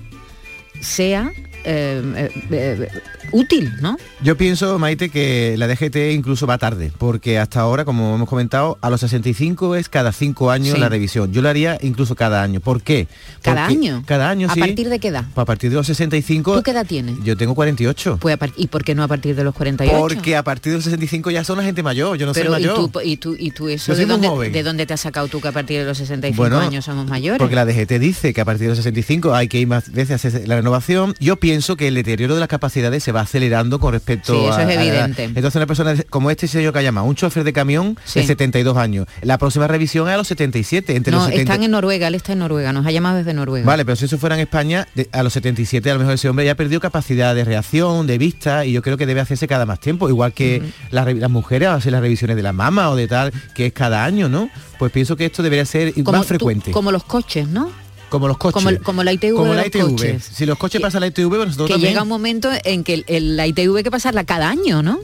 sea 0.80 1.32
eh, 1.64 2.02
eh, 2.16 2.30
eh, 2.50 2.88
útil, 3.32 3.72
¿no? 3.80 3.96
Yo 4.22 4.36
pienso, 4.36 4.78
Maite, 4.78 5.08
que 5.08 5.56
la 5.58 5.66
DGT 5.66 6.12
incluso 6.12 6.46
va 6.46 6.58
tarde, 6.58 6.92
porque 6.98 7.38
hasta 7.38 7.60
ahora, 7.60 7.84
como 7.84 8.14
hemos 8.14 8.28
comentado, 8.28 8.78
a 8.80 8.90
los 8.90 9.00
65 9.00 9.74
es 9.76 9.88
cada 9.88 10.12
cinco 10.12 10.50
años 10.50 10.78
la 10.78 10.88
revisión. 10.88 11.32
Yo 11.32 11.42
lo 11.42 11.48
haría 11.48 11.78
incluso 11.80 12.14
cada 12.14 12.42
año. 12.42 12.60
¿Por 12.60 12.82
qué? 12.82 13.08
¿Cada 13.42 13.66
año? 13.66 14.02
Cada 14.06 14.28
año, 14.28 14.48
¿A 14.50 14.54
partir 14.54 14.88
de 14.88 14.98
qué 14.98 15.08
edad? 15.08 15.24
A 15.34 15.44
partir 15.44 15.70
de 15.70 15.76
los 15.76 15.86
65. 15.86 16.56
¿Tú 16.56 16.62
qué 16.62 16.72
edad 16.72 16.86
tienes? 16.86 17.16
Yo 17.24 17.36
tengo 17.36 17.54
48. 17.54 18.18
Pues 18.20 18.38
¿Y 18.56 18.66
por 18.68 18.84
qué 18.84 18.94
no 18.94 19.02
a 19.02 19.08
partir 19.08 19.34
de 19.34 19.44
los 19.44 19.54
48? 19.54 19.98
Porque 19.98 20.36
a 20.36 20.42
partir 20.42 20.72
de 20.72 20.78
los 20.78 20.84
65 20.84 21.30
ya 21.30 21.44
son 21.44 21.58
la 21.58 21.64
gente 21.64 21.82
mayor, 21.82 22.18
yo 22.18 22.26
no 22.26 22.34
soy 22.34 22.48
mayor. 22.48 22.90
¿y 23.04 23.16
tú, 23.16 23.36
y 23.38 23.50
tú, 23.50 23.68
eso 23.68 23.94
de 23.94 24.06
dónde, 24.06 24.50
de 24.50 24.62
dónde, 24.62 24.86
te 24.86 24.94
has 24.94 25.00
sacado 25.00 25.28
tú 25.28 25.40
que 25.40 25.48
a 25.48 25.52
partir 25.52 25.80
de 25.80 25.86
los 25.86 25.98
65 25.98 26.56
años 26.56 26.84
somos 26.84 27.06
mayores? 27.06 27.38
Porque 27.38 27.54
la 27.54 27.64
DGT 27.64 27.92
dice 27.98 28.34
que 28.34 28.40
a 28.40 28.44
partir 28.44 28.62
de 28.62 28.68
los 28.68 28.78
65 28.78 29.34
hay 29.34 29.48
que 29.48 29.58
ir 29.58 29.66
más 29.66 29.90
veces 29.90 30.24
a 30.24 30.28
hacer 30.28 30.46
la 30.46 30.56
renovación. 30.56 31.14
Yo 31.20 31.36
pienso 31.36 31.53
que 31.76 31.88
el 31.88 31.94
deterioro 31.94 32.34
de 32.34 32.40
las 32.40 32.48
capacidades 32.48 33.02
se 33.02 33.12
va 33.12 33.22
acelerando 33.22 33.78
con 33.78 33.92
respecto 33.92 34.32
sí, 34.34 34.44
eso 34.44 34.60
es 34.60 34.76
evidente. 34.76 35.24
entonces 35.24 35.56
una 35.56 35.66
persona 35.66 35.94
como 36.10 36.30
este 36.30 36.48
señor 36.48 36.72
que 36.72 36.80
ha 36.80 36.82
llamado, 36.82 37.06
un 37.06 37.14
chofer 37.14 37.44
de 37.44 37.52
camión 37.52 37.96
de 38.14 38.24
72 38.24 38.76
años. 38.76 39.06
La 39.22 39.38
próxima 39.38 39.66
revisión 39.66 40.08
es 40.08 40.14
a 40.14 40.16
los 40.16 40.28
77. 40.28 40.96
Entre 40.96 41.12
no, 41.12 41.18
los 41.18 41.30
están 41.30 41.62
en 41.62 41.70
Noruega, 41.70 42.08
él 42.08 42.14
está 42.14 42.32
en 42.32 42.40
Noruega, 42.40 42.72
nos 42.72 42.86
ha 42.86 42.90
llamado 42.90 43.18
desde 43.18 43.34
Noruega. 43.34 43.66
Vale, 43.66 43.84
pero 43.84 43.96
si 43.96 44.04
eso 44.06 44.18
fuera 44.18 44.34
en 44.34 44.42
España, 44.42 44.86
a 45.12 45.22
los 45.22 45.32
77 45.32 45.90
a 45.90 45.94
lo 45.94 46.00
mejor 46.00 46.14
ese 46.14 46.28
hombre 46.28 46.44
ya 46.44 46.52
ha 46.52 46.56
perdido 46.56 46.80
capacidad 46.80 47.34
de 47.34 47.44
reacción, 47.44 48.06
de 48.06 48.18
vista, 48.18 48.64
y 48.64 48.72
yo 48.72 48.82
creo 48.82 48.96
que 48.96 49.06
debe 49.06 49.20
hacerse 49.20 49.48
cada 49.48 49.66
más 49.66 49.80
tiempo, 49.80 50.08
igual 50.08 50.32
que 50.32 50.62
las, 50.90 51.30
mujeres 51.30 51.68
hacen 51.68 51.92
las 51.92 52.00
revisiones 52.00 52.36
de 52.36 52.42
la 52.42 52.52
mama 52.52 52.90
o 52.90 52.96
de 52.96 53.08
tal, 53.08 53.32
que 53.54 53.66
es 53.66 53.72
cada 53.72 54.04
año, 54.04 54.28
¿no? 54.28 54.50
Pues 54.78 54.92
pienso 54.92 55.16
que 55.16 55.26
esto 55.26 55.42
debería 55.42 55.64
ser 55.64 55.92
más 56.04 56.26
frecuente. 56.26 56.70
como 56.70 56.92
los 56.92 57.04
coches, 57.04 57.48
¿no? 57.48 57.83
Como 58.14 58.28
los 58.28 58.38
coches. 58.38 58.78
Como, 58.84 59.02
la 59.02 59.12
ITV. 59.12 59.34
Como 59.34 59.54
la 59.54 59.66
ITV. 59.66 60.20
Si 60.20 60.46
los 60.46 60.56
coches 60.56 60.80
pasan 60.80 61.00
la 61.00 61.08
ITV, 61.08 61.28
pues 61.28 61.46
nosotros 61.48 61.68
que 61.68 61.78
llega 61.78 62.02
un 62.02 62.08
momento 62.08 62.48
en 62.62 62.84
que 62.84 63.04
la 63.08 63.46
ITV 63.48 63.76
hay 63.76 63.82
que 63.82 63.90
pasarla 63.90 64.22
cada 64.22 64.48
año, 64.48 64.82
¿no? 64.82 65.00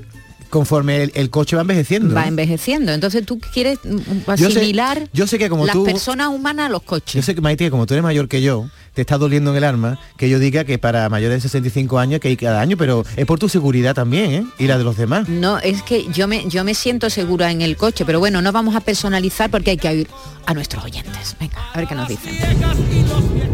Conforme 0.50 1.04
el, 1.14 1.30
coche 1.30 1.56
va 1.56 1.62
envejeciendo. 1.62 2.14
Va 2.14 2.26
envejeciendo. 2.26 2.92
Entonces 2.92 3.24
tú 3.24 3.38
quieres 3.38 3.78
asimilar 4.26 5.08
yo 5.12 5.26
sé, 5.26 5.38
que 5.38 5.48
como 5.48 5.64
las 5.64 5.76
personas 5.76 6.28
humanas 6.28 6.66
a 6.66 6.68
los 6.68 6.82
coches. 6.82 7.14
Yo 7.14 7.22
sé 7.22 7.34
que 7.34 7.40
Maite, 7.40 7.70
como 7.70 7.86
tú 7.86 7.94
eres 7.94 8.02
mayor 8.02 8.28
que 8.28 8.42
yo, 8.42 8.68
te 8.94 9.00
está 9.02 9.16
doliendo 9.16 9.52
en 9.52 9.56
el 9.56 9.64
arma 9.64 9.98
que 10.16 10.28
yo 10.28 10.38
diga 10.38 10.64
que 10.64 10.78
para 10.78 11.08
mayores 11.08 11.42
de 11.42 11.48
65 11.48 11.98
años 11.98 12.20
que 12.20 12.28
hay 12.28 12.36
cada 12.36 12.60
año, 12.60 12.76
pero 12.76 13.04
es 13.16 13.24
por 13.24 13.38
tu 13.38 13.48
seguridad 13.48 13.94
también, 13.94 14.32
¿eh? 14.32 14.44
Y 14.58 14.66
la 14.66 14.76
de 14.76 14.84
los 14.84 14.96
demás. 14.96 15.28
No, 15.28 15.58
es 15.58 15.82
que 15.82 16.06
yo 16.12 16.26
me, 16.26 16.48
yo 16.48 16.64
me 16.64 16.74
siento 16.74 17.08
segura 17.08 17.50
en 17.50 17.62
el 17.62 17.76
coche, 17.76 18.04
pero 18.04 18.18
bueno, 18.18 18.42
no 18.42 18.52
vamos 18.52 18.74
a 18.74 18.80
personalizar 18.80 19.50
porque 19.50 19.70
hay 19.70 19.76
que 19.76 19.88
oír 19.88 20.08
a 20.46 20.54
nuestros 20.54 20.84
oyentes. 20.84 21.36
Venga, 21.38 21.58
a 21.72 21.78
ver 21.78 21.88
qué 21.88 21.94
nos 21.94 22.08
dicen. 22.08 22.34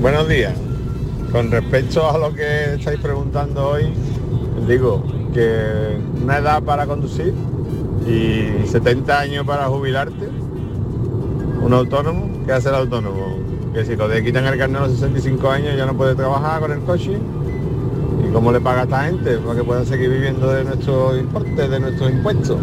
Buenos 0.01 0.29
días. 0.29 0.55
Con 1.31 1.51
respecto 1.51 2.09
a 2.09 2.17
lo 2.19 2.35
que 2.35 2.75
estáis 2.75 2.99
preguntando 3.01 3.69
hoy, 3.69 3.93
digo 4.67 5.03
que 5.33 5.99
una 6.23 6.39
edad 6.39 6.63
para 6.63 6.87
conducir 6.87 7.35
y 8.07 8.67
70 8.67 9.19
años 9.19 9.47
para 9.47 9.67
jubilarte, 9.67 10.29
un 11.63 11.73
autónomo, 11.73 12.29
¿qué 12.47 12.53
hace 12.53 12.69
el 12.69 12.77
autónomo? 12.77 13.47
que 13.77 13.85
si 13.85 13.95
lo 13.95 14.09
de 14.09 14.25
quitan 14.25 14.47
el 14.47 14.57
carnet 14.57 14.81
a 14.81 14.87
los 14.87 14.95
65 14.95 15.51
años 15.51 15.77
ya 15.77 15.85
no 15.85 15.95
puede 15.95 16.15
trabajar 16.15 16.61
con 16.61 16.73
el 16.73 16.81
coche. 16.81 17.19
¿Y 18.27 18.33
cómo 18.33 18.51
le 18.51 18.59
paga 18.59 18.81
a 18.81 18.85
esta 18.85 19.05
gente 19.05 19.37
para 19.37 19.55
que 19.55 19.65
pueda 19.65 19.85
seguir 19.85 20.09
viviendo 20.09 20.51
de 20.51 20.65
nuestros 20.65 21.19
importes, 21.19 21.71
de 21.71 21.81
nuestros 21.81 22.11
impuestos? 22.11 22.57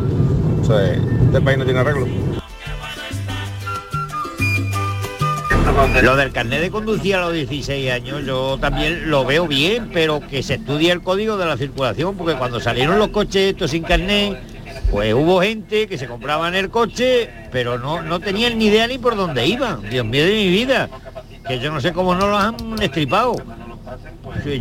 O 0.67 0.79
este 0.79 1.41
país 1.41 1.59
no 1.59 1.65
tiene 1.65 1.81
arreglo. 1.81 2.07
Lo 6.01 6.15
del 6.15 6.31
carnet 6.31 6.61
de 6.61 6.71
conducir 6.71 7.15
a 7.15 7.21
los 7.21 7.33
16 7.33 7.91
años 7.91 8.25
yo 8.25 8.57
también 8.59 9.09
lo 9.09 9.25
veo 9.25 9.47
bien, 9.47 9.89
pero 9.93 10.19
que 10.19 10.43
se 10.43 10.55
estudie 10.55 10.91
el 10.91 11.01
código 11.01 11.37
de 11.37 11.45
la 11.45 11.57
circulación, 11.57 12.15
porque 12.15 12.35
cuando 12.35 12.59
salieron 12.59 12.99
los 12.99 13.09
coches 13.09 13.51
estos 13.53 13.71
sin 13.71 13.83
carnet, 13.83 14.37
pues 14.91 15.13
hubo 15.13 15.41
gente 15.41 15.87
que 15.87 15.97
se 15.97 16.07
compraba 16.07 16.47
en 16.47 16.55
el 16.55 16.69
coche, 16.69 17.29
pero 17.51 17.79
no, 17.79 18.01
no 18.01 18.19
tenían 18.19 18.57
ni 18.57 18.67
idea 18.67 18.87
ni 18.87 18.97
por 18.97 19.15
dónde 19.15 19.47
iban. 19.47 19.81
Dios 19.89 20.05
mío 20.05 20.25
de 20.25 20.31
mi 20.31 20.49
vida. 20.49 20.89
Que 21.47 21.59
yo 21.59 21.71
no 21.71 21.81
sé 21.81 21.91
cómo 21.93 22.15
no 22.15 22.27
los 22.27 22.41
han 22.41 22.55
estripado. 22.81 23.35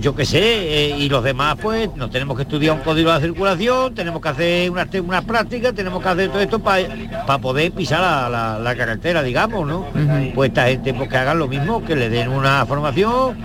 Yo 0.00 0.14
qué 0.14 0.24
sé, 0.24 0.40
eh, 0.40 0.96
y 0.98 1.08
los 1.08 1.24
demás 1.24 1.56
pues 1.61 1.94
nos 1.96 2.11
tenemos 2.11 2.37
que 2.37 2.42
estudiar 2.42 2.76
un 2.76 2.82
código 2.82 3.12
de 3.12 3.20
circulación, 3.20 3.94
tenemos 3.94 4.20
que 4.20 4.28
hacer 4.28 4.70
unas, 4.70 4.88
unas 4.94 5.24
prácticas, 5.24 5.74
tenemos 5.74 6.02
que 6.02 6.08
hacer 6.08 6.28
todo 6.28 6.40
esto 6.40 6.58
para 6.61 7.38
poder 7.40 7.72
pisar 7.72 8.00
la, 8.00 8.58
la, 8.58 8.76
carretera, 8.76 9.22
digamos, 9.22 9.66
¿no? 9.66 9.87
Pues 10.35 10.50
esta 10.50 10.66
gente 10.66 10.94
pues 10.94 11.08
que 11.08 11.16
hagan 11.16 11.38
lo 11.38 11.48
mismo, 11.48 11.85
que 11.85 11.96
le 11.96 12.08
den 12.08 12.28
una 12.28 12.64
formación 12.66 13.37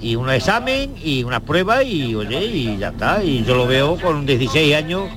y 0.00 0.16
un 0.16 0.30
examen 0.30 0.94
y 1.02 1.24
unas 1.24 1.40
pruebas 1.40 1.84
y 1.84 2.14
oye, 2.14 2.44
y 2.44 2.78
ya 2.78 2.88
está. 2.88 3.22
Y 3.22 3.44
yo 3.44 3.54
lo 3.54 3.66
veo 3.66 3.96
con 3.96 4.26
16 4.26 4.74
años 4.74 5.10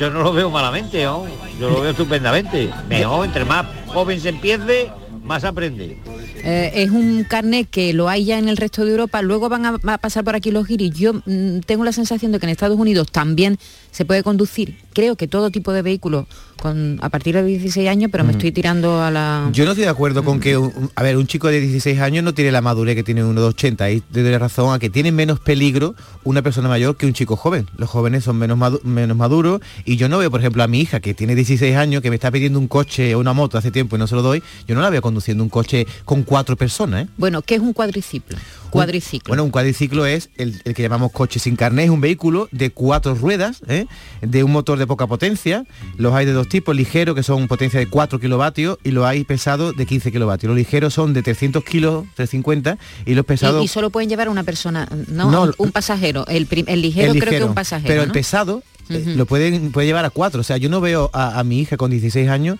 yo 0.00 0.08
no 0.08 0.22
lo 0.22 0.32
veo 0.32 0.48
malamente, 0.48 1.02
yo 1.02 1.26
lo 1.60 1.82
veo 1.82 1.90
estupendamente. 1.90 2.70
Mejor, 2.88 3.26
entre 3.26 3.44
más 3.44 3.66
joven 3.86 4.18
se 4.18 4.30
empiece, 4.30 4.90
más 5.22 5.44
aprende. 5.44 5.98
Eh, 6.42 6.72
es 6.74 6.90
un 6.90 7.24
carnet 7.24 7.68
que 7.70 7.92
lo 7.92 8.08
hay 8.08 8.24
ya 8.24 8.38
en 8.38 8.48
el 8.48 8.56
resto 8.56 8.84
de 8.84 8.92
Europa, 8.92 9.22
luego 9.22 9.48
van 9.48 9.66
a, 9.66 9.98
pasar 9.98 10.24
por 10.24 10.34
aquí 10.34 10.50
los 10.50 10.66
giris. 10.66 10.94
Yo 10.94 11.14
mm, 11.14 11.60
tengo 11.66 11.84
la 11.84 11.92
sensación 11.92 12.32
de 12.32 12.38
que 12.38 12.46
en 12.46 12.50
Estados 12.50 12.78
Unidos 12.78 13.10
también 13.10 13.58
se 13.90 14.04
puede 14.04 14.22
conducir, 14.22 14.76
creo 14.92 15.16
que 15.16 15.26
todo 15.26 15.50
tipo 15.50 15.72
de 15.72 15.82
vehículos 15.82 16.26
con, 16.60 16.98
a 17.02 17.08
partir 17.08 17.34
de 17.34 17.42
16 17.42 17.88
años, 17.88 18.10
pero 18.12 18.22
me 18.22 18.32
estoy 18.32 18.52
tirando 18.52 19.02
a 19.02 19.10
la... 19.10 19.48
Yo 19.52 19.64
no 19.64 19.70
estoy 19.70 19.84
de 19.84 19.90
acuerdo 19.90 20.22
con 20.22 20.40
que, 20.40 20.60
a 20.94 21.02
ver, 21.02 21.16
un 21.16 21.26
chico 21.26 21.48
de 21.48 21.58
16 21.60 21.98
años 22.00 22.22
no 22.22 22.34
tiene 22.34 22.52
la 22.52 22.60
madurez 22.60 22.94
que 22.94 23.02
tiene 23.02 23.24
uno 23.24 23.40
de 23.40 23.46
80, 23.48 23.90
y 23.90 24.02
de 24.10 24.38
razón 24.38 24.72
a 24.72 24.78
que 24.78 24.90
tiene 24.90 25.10
menos 25.10 25.40
peligro 25.40 25.94
una 26.22 26.42
persona 26.42 26.68
mayor 26.68 26.96
que 26.96 27.06
un 27.06 27.14
chico 27.14 27.36
joven. 27.36 27.66
Los 27.76 27.88
jóvenes 27.88 28.24
son 28.24 28.36
menos, 28.36 28.58
menos 28.84 29.16
maduros 29.16 29.60
y 29.84 29.96
yo 29.96 30.08
no 30.08 30.18
veo, 30.18 30.30
por 30.30 30.40
ejemplo, 30.40 30.62
a 30.62 30.68
mi 30.68 30.80
hija 30.80 31.00
que 31.00 31.14
tiene 31.14 31.34
16 31.34 31.76
años, 31.76 32.02
que 32.02 32.10
me 32.10 32.16
está 32.16 32.30
pidiendo 32.30 32.58
un 32.58 32.68
coche 32.68 33.14
o 33.14 33.20
una 33.20 33.32
moto 33.32 33.58
hace 33.58 33.70
tiempo 33.70 33.96
y 33.96 33.98
no 33.98 34.06
se 34.06 34.14
lo 34.14 34.22
doy, 34.22 34.42
yo 34.66 34.74
no 34.74 34.80
la 34.80 34.90
veo 34.90 35.02
conduciendo 35.02 35.42
un 35.42 35.50
coche 35.50 35.86
con 36.10 36.24
cuatro 36.24 36.56
personas. 36.56 37.04
¿eh? 37.04 37.08
Bueno, 37.18 37.40
¿qué 37.40 37.54
es 37.54 37.60
un 37.60 37.72
cuadriciclo? 37.72 38.36
Cuadriciclo. 38.70 39.30
Bueno, 39.30 39.44
un 39.44 39.52
cuadriciclo 39.52 40.06
es 40.06 40.28
el, 40.38 40.60
el 40.64 40.74
que 40.74 40.82
llamamos 40.82 41.12
coche 41.12 41.38
sin 41.38 41.54
carnet, 41.54 41.84
es 41.84 41.90
un 41.92 42.00
vehículo 42.00 42.48
de 42.50 42.72
cuatro 42.72 43.14
ruedas, 43.14 43.62
¿eh? 43.68 43.86
de 44.20 44.42
un 44.42 44.50
motor 44.50 44.76
de 44.76 44.88
poca 44.88 45.06
potencia. 45.06 45.64
Los 45.98 46.12
hay 46.12 46.26
de 46.26 46.32
dos 46.32 46.48
tipos, 46.48 46.74
ligeros, 46.74 47.14
que 47.14 47.22
son 47.22 47.46
potencia 47.46 47.78
de 47.78 47.86
4 47.86 48.18
kilovatios, 48.18 48.78
y 48.82 48.90
los 48.90 49.04
hay 49.04 49.22
pesados 49.22 49.76
de 49.76 49.86
15 49.86 50.10
kilovatios. 50.10 50.48
Los 50.48 50.56
ligeros 50.56 50.94
son 50.94 51.12
de 51.12 51.22
300 51.22 51.62
kilos, 51.62 52.06
350, 52.16 52.76
y 53.06 53.14
los 53.14 53.24
pesados... 53.24 53.62
Y, 53.62 53.66
y 53.66 53.68
solo 53.68 53.90
pueden 53.90 54.08
llevar 54.08 54.28
una 54.28 54.42
persona, 54.42 54.88
no, 55.06 55.30
No, 55.30 55.52
un, 55.58 55.70
pasajero. 55.70 56.26
El, 56.26 56.48
ligero 56.50 56.66
el 56.66 56.72
creo 56.72 57.12
que 57.12 57.18
ligero, 57.20 57.46
un 57.46 57.54
pasajero. 57.54 57.86
Pero 57.86 58.02
el 58.02 58.10
pesado 58.10 58.64
eh, 58.88 59.14
lo 59.14 59.26
pueden, 59.26 59.70
puede 59.70 59.86
llevar 59.86 60.04
a 60.04 60.10
cuatro. 60.10 60.40
O 60.40 60.44
sea, 60.44 60.56
yo 60.56 60.70
no 60.70 60.80
veo 60.80 61.08
a, 61.12 61.38
a 61.38 61.44
mi 61.44 61.60
hija 61.60 61.76
con 61.76 61.92
16 61.92 62.28
años 62.28 62.58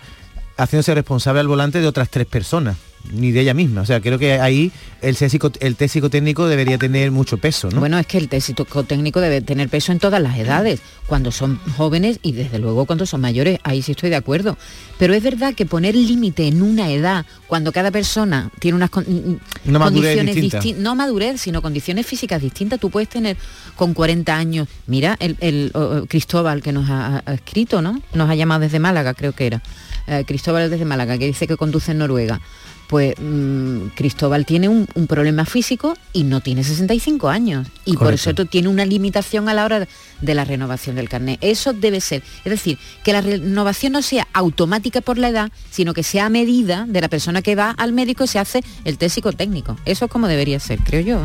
haciéndose 0.61 0.95
responsable 0.95 1.41
al 1.41 1.49
volante 1.49 1.81
de 1.81 1.87
otras 1.87 2.11
tres 2.11 2.27
personas, 2.27 2.77
ni 3.13 3.33
de 3.33 3.41
ella 3.41 3.55
misma. 3.55 3.81
O 3.81 3.87
sea, 3.87 4.01
creo 4.01 4.19
que 4.19 4.35
ahí 4.41 4.71
el 5.03 5.17
psico- 5.17 5.51
el 5.61 5.77
test 5.77 5.95
psicotécnico 5.95 6.47
debería 6.47 6.79
tener 6.79 7.11
mucho 7.11 7.39
peso, 7.39 7.71
¿no? 7.71 7.81
Bueno, 7.81 7.99
es 7.99 8.07
que 8.07 8.19
el 8.19 8.29
test 8.29 8.49
psicotécnico 8.49 9.21
debe 9.21 9.41
tener 9.41 9.69
peso 9.69 9.91
en 9.93 9.99
todas 9.99 10.21
las 10.23 10.39
edades, 10.39 10.81
cuando 11.07 11.33
son 11.33 11.59
jóvenes 11.77 12.19
y 12.23 12.33
desde 12.33 12.59
luego 12.59 12.85
cuando 12.87 13.07
son 13.07 13.21
mayores, 13.21 13.59
ahí 13.65 13.83
sí 13.83 13.93
estoy 13.93 14.11
de 14.11 14.17
acuerdo. 14.17 14.57
Pero 14.99 15.15
es 15.15 15.23
verdad 15.23 15.55
que 15.55 15.67
poner 15.67 15.95
límite 15.97 16.47
en 16.47 16.63
una 16.63 16.91
edad, 16.91 17.25
cuando 17.47 17.73
cada 17.73 17.91
persona 17.91 18.51
tiene 18.61 18.77
unas 18.77 18.91
con- 18.91 19.07
Una 19.65 19.79
madurez 19.79 20.17
condiciones 20.17 20.35
distinta. 20.37 20.61
distin- 20.61 20.77
no 20.77 20.95
madurez, 20.95 21.41
sino 21.41 21.63
condiciones 21.63 22.07
físicas 22.07 22.41
distintas, 22.43 22.79
tú 22.79 22.91
puedes 22.91 23.09
tener 23.09 23.37
con 23.77 23.95
40 23.95 24.37
años, 24.37 24.69
mira, 24.87 25.17
el, 25.21 25.37
el, 25.41 25.71
oh, 25.75 26.05
Cristóbal 26.09 26.63
que 26.63 26.73
nos 26.73 26.89
ha, 26.91 27.23
ha 27.25 27.35
escrito, 27.35 27.81
¿no? 27.83 28.01
Nos 28.15 28.29
ha 28.31 28.35
llamado 28.35 28.61
desde 28.61 28.79
Málaga, 28.79 29.15
creo 29.15 29.33
que 29.33 29.47
era. 29.47 29.63
Eh, 30.07 30.25
Cristóbal 30.27 30.71
desde 30.71 30.85
Málaga, 30.85 31.17
que 31.19 31.27
dice 31.27 31.47
que 31.47 31.57
conduce 31.57 31.93
en 31.93 31.99
Noruega. 31.99 32.41
Pues 32.91 33.15
mm, 33.21 33.91
Cristóbal 33.95 34.45
tiene 34.45 34.69
un, 34.69 34.89
un 34.95 35.07
problema 35.07 35.45
físico 35.45 35.97
y 36.13 36.25
no 36.25 36.41
tiene 36.41 36.65
65 36.65 37.29
años. 37.29 37.69
Y 37.85 37.97
por 37.97 38.13
eso 38.13 38.35
tiene 38.35 38.69
una 38.69 38.85
limitación 38.85 39.49
a 39.49 39.55
la 39.55 39.65
hora 39.65 39.87
de 40.21 40.35
la 40.35 40.45
renovación 40.45 40.97
del 40.97 41.09
carnet. 41.09 41.39
Eso 41.41 41.73
debe 41.73 42.01
ser. 42.01 42.25
Es 42.45 42.51
decir, 42.51 42.79
que 43.05 43.13
la 43.13 43.21
renovación 43.21 43.93
no 43.93 44.03
sea 44.03 44.27
automática 44.33 45.01
por 45.01 45.19
la 45.19 45.29
edad, 45.29 45.53
sino 45.71 45.95
que 45.95 46.03
sea 46.03 46.27
a 46.27 46.31
medida 46.31 46.85
de 46.89 47.01
la 47.01 47.09
persona 47.09 47.43
que 47.43 47.55
va 47.55 47.71
al 47.71 47.93
médico 47.93 48.25
y 48.25 48.27
se 48.27 48.41
hace 48.41 48.65
el 48.85 48.99
test 48.99 49.15
psicotécnico. 49.15 49.77
Eso 49.85 50.07
es 50.07 50.11
como 50.11 50.27
debería 50.27 50.59
ser, 50.59 50.81
creo 50.81 51.01
yo. 51.01 51.21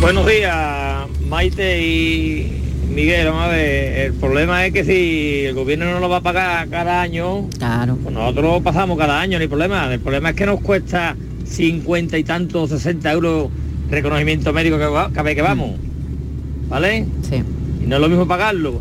Buenos 0.00 0.26
días, 0.26 1.06
Maite 1.28 1.82
y 1.86 2.62
Miguel. 2.92 3.26
Vamos 3.26 3.42
a 3.44 3.48
ver, 3.48 3.98
el 4.06 4.12
problema 4.14 4.66
es 4.66 4.72
que 4.72 4.84
si 4.84 5.46
el 5.46 5.54
gobierno 5.54 5.90
no 5.90 6.00
lo 6.00 6.08
va 6.08 6.16
a 6.18 6.20
pagar 6.22 6.68
cada 6.68 7.02
año, 7.02 7.48
claro. 7.58 7.96
pues 8.02 8.14
nosotros 8.14 8.44
lo 8.44 8.60
pasamos 8.62 8.98
cada 8.98 9.20
año, 9.20 9.38
hay 9.38 9.46
problema. 9.48 9.92
El 9.92 10.00
problema 10.00 10.30
es 10.30 10.36
que 10.36 10.46
nos 10.46 10.60
cuesta 10.60 11.16
50 11.44 12.18
y 12.18 12.24
tantos, 12.24 12.70
60 12.70 13.12
euros 13.12 13.48
reconocimiento 13.90 14.52
médico 14.52 14.78
que 14.78 14.86
va- 14.86 15.08
cada 15.10 15.22
vez 15.22 15.34
que 15.34 15.42
vamos. 15.42 15.72
¿Vale? 16.68 17.06
Sí. 17.28 17.42
Y 17.82 17.86
no 17.86 17.96
es 17.96 18.02
lo 18.02 18.08
mismo 18.08 18.26
pagarlo 18.26 18.80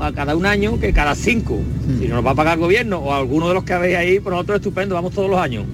a 0.00 0.12
cada 0.12 0.36
un 0.36 0.46
año 0.46 0.78
que 0.78 0.92
cada 0.92 1.14
cinco. 1.14 1.58
Si 1.98 2.06
no 2.06 2.16
nos 2.16 2.26
va 2.26 2.30
a 2.30 2.34
pagar 2.34 2.54
el 2.54 2.60
gobierno 2.60 2.98
o 2.98 3.12
alguno 3.14 3.48
de 3.48 3.54
los 3.54 3.64
que 3.64 3.72
habéis 3.72 3.96
ahí, 3.96 4.20
pues 4.20 4.32
nosotros 4.32 4.56
estupendo, 4.60 4.94
vamos 4.94 5.12
todos 5.12 5.28
los 5.28 5.38
años. 5.40 5.64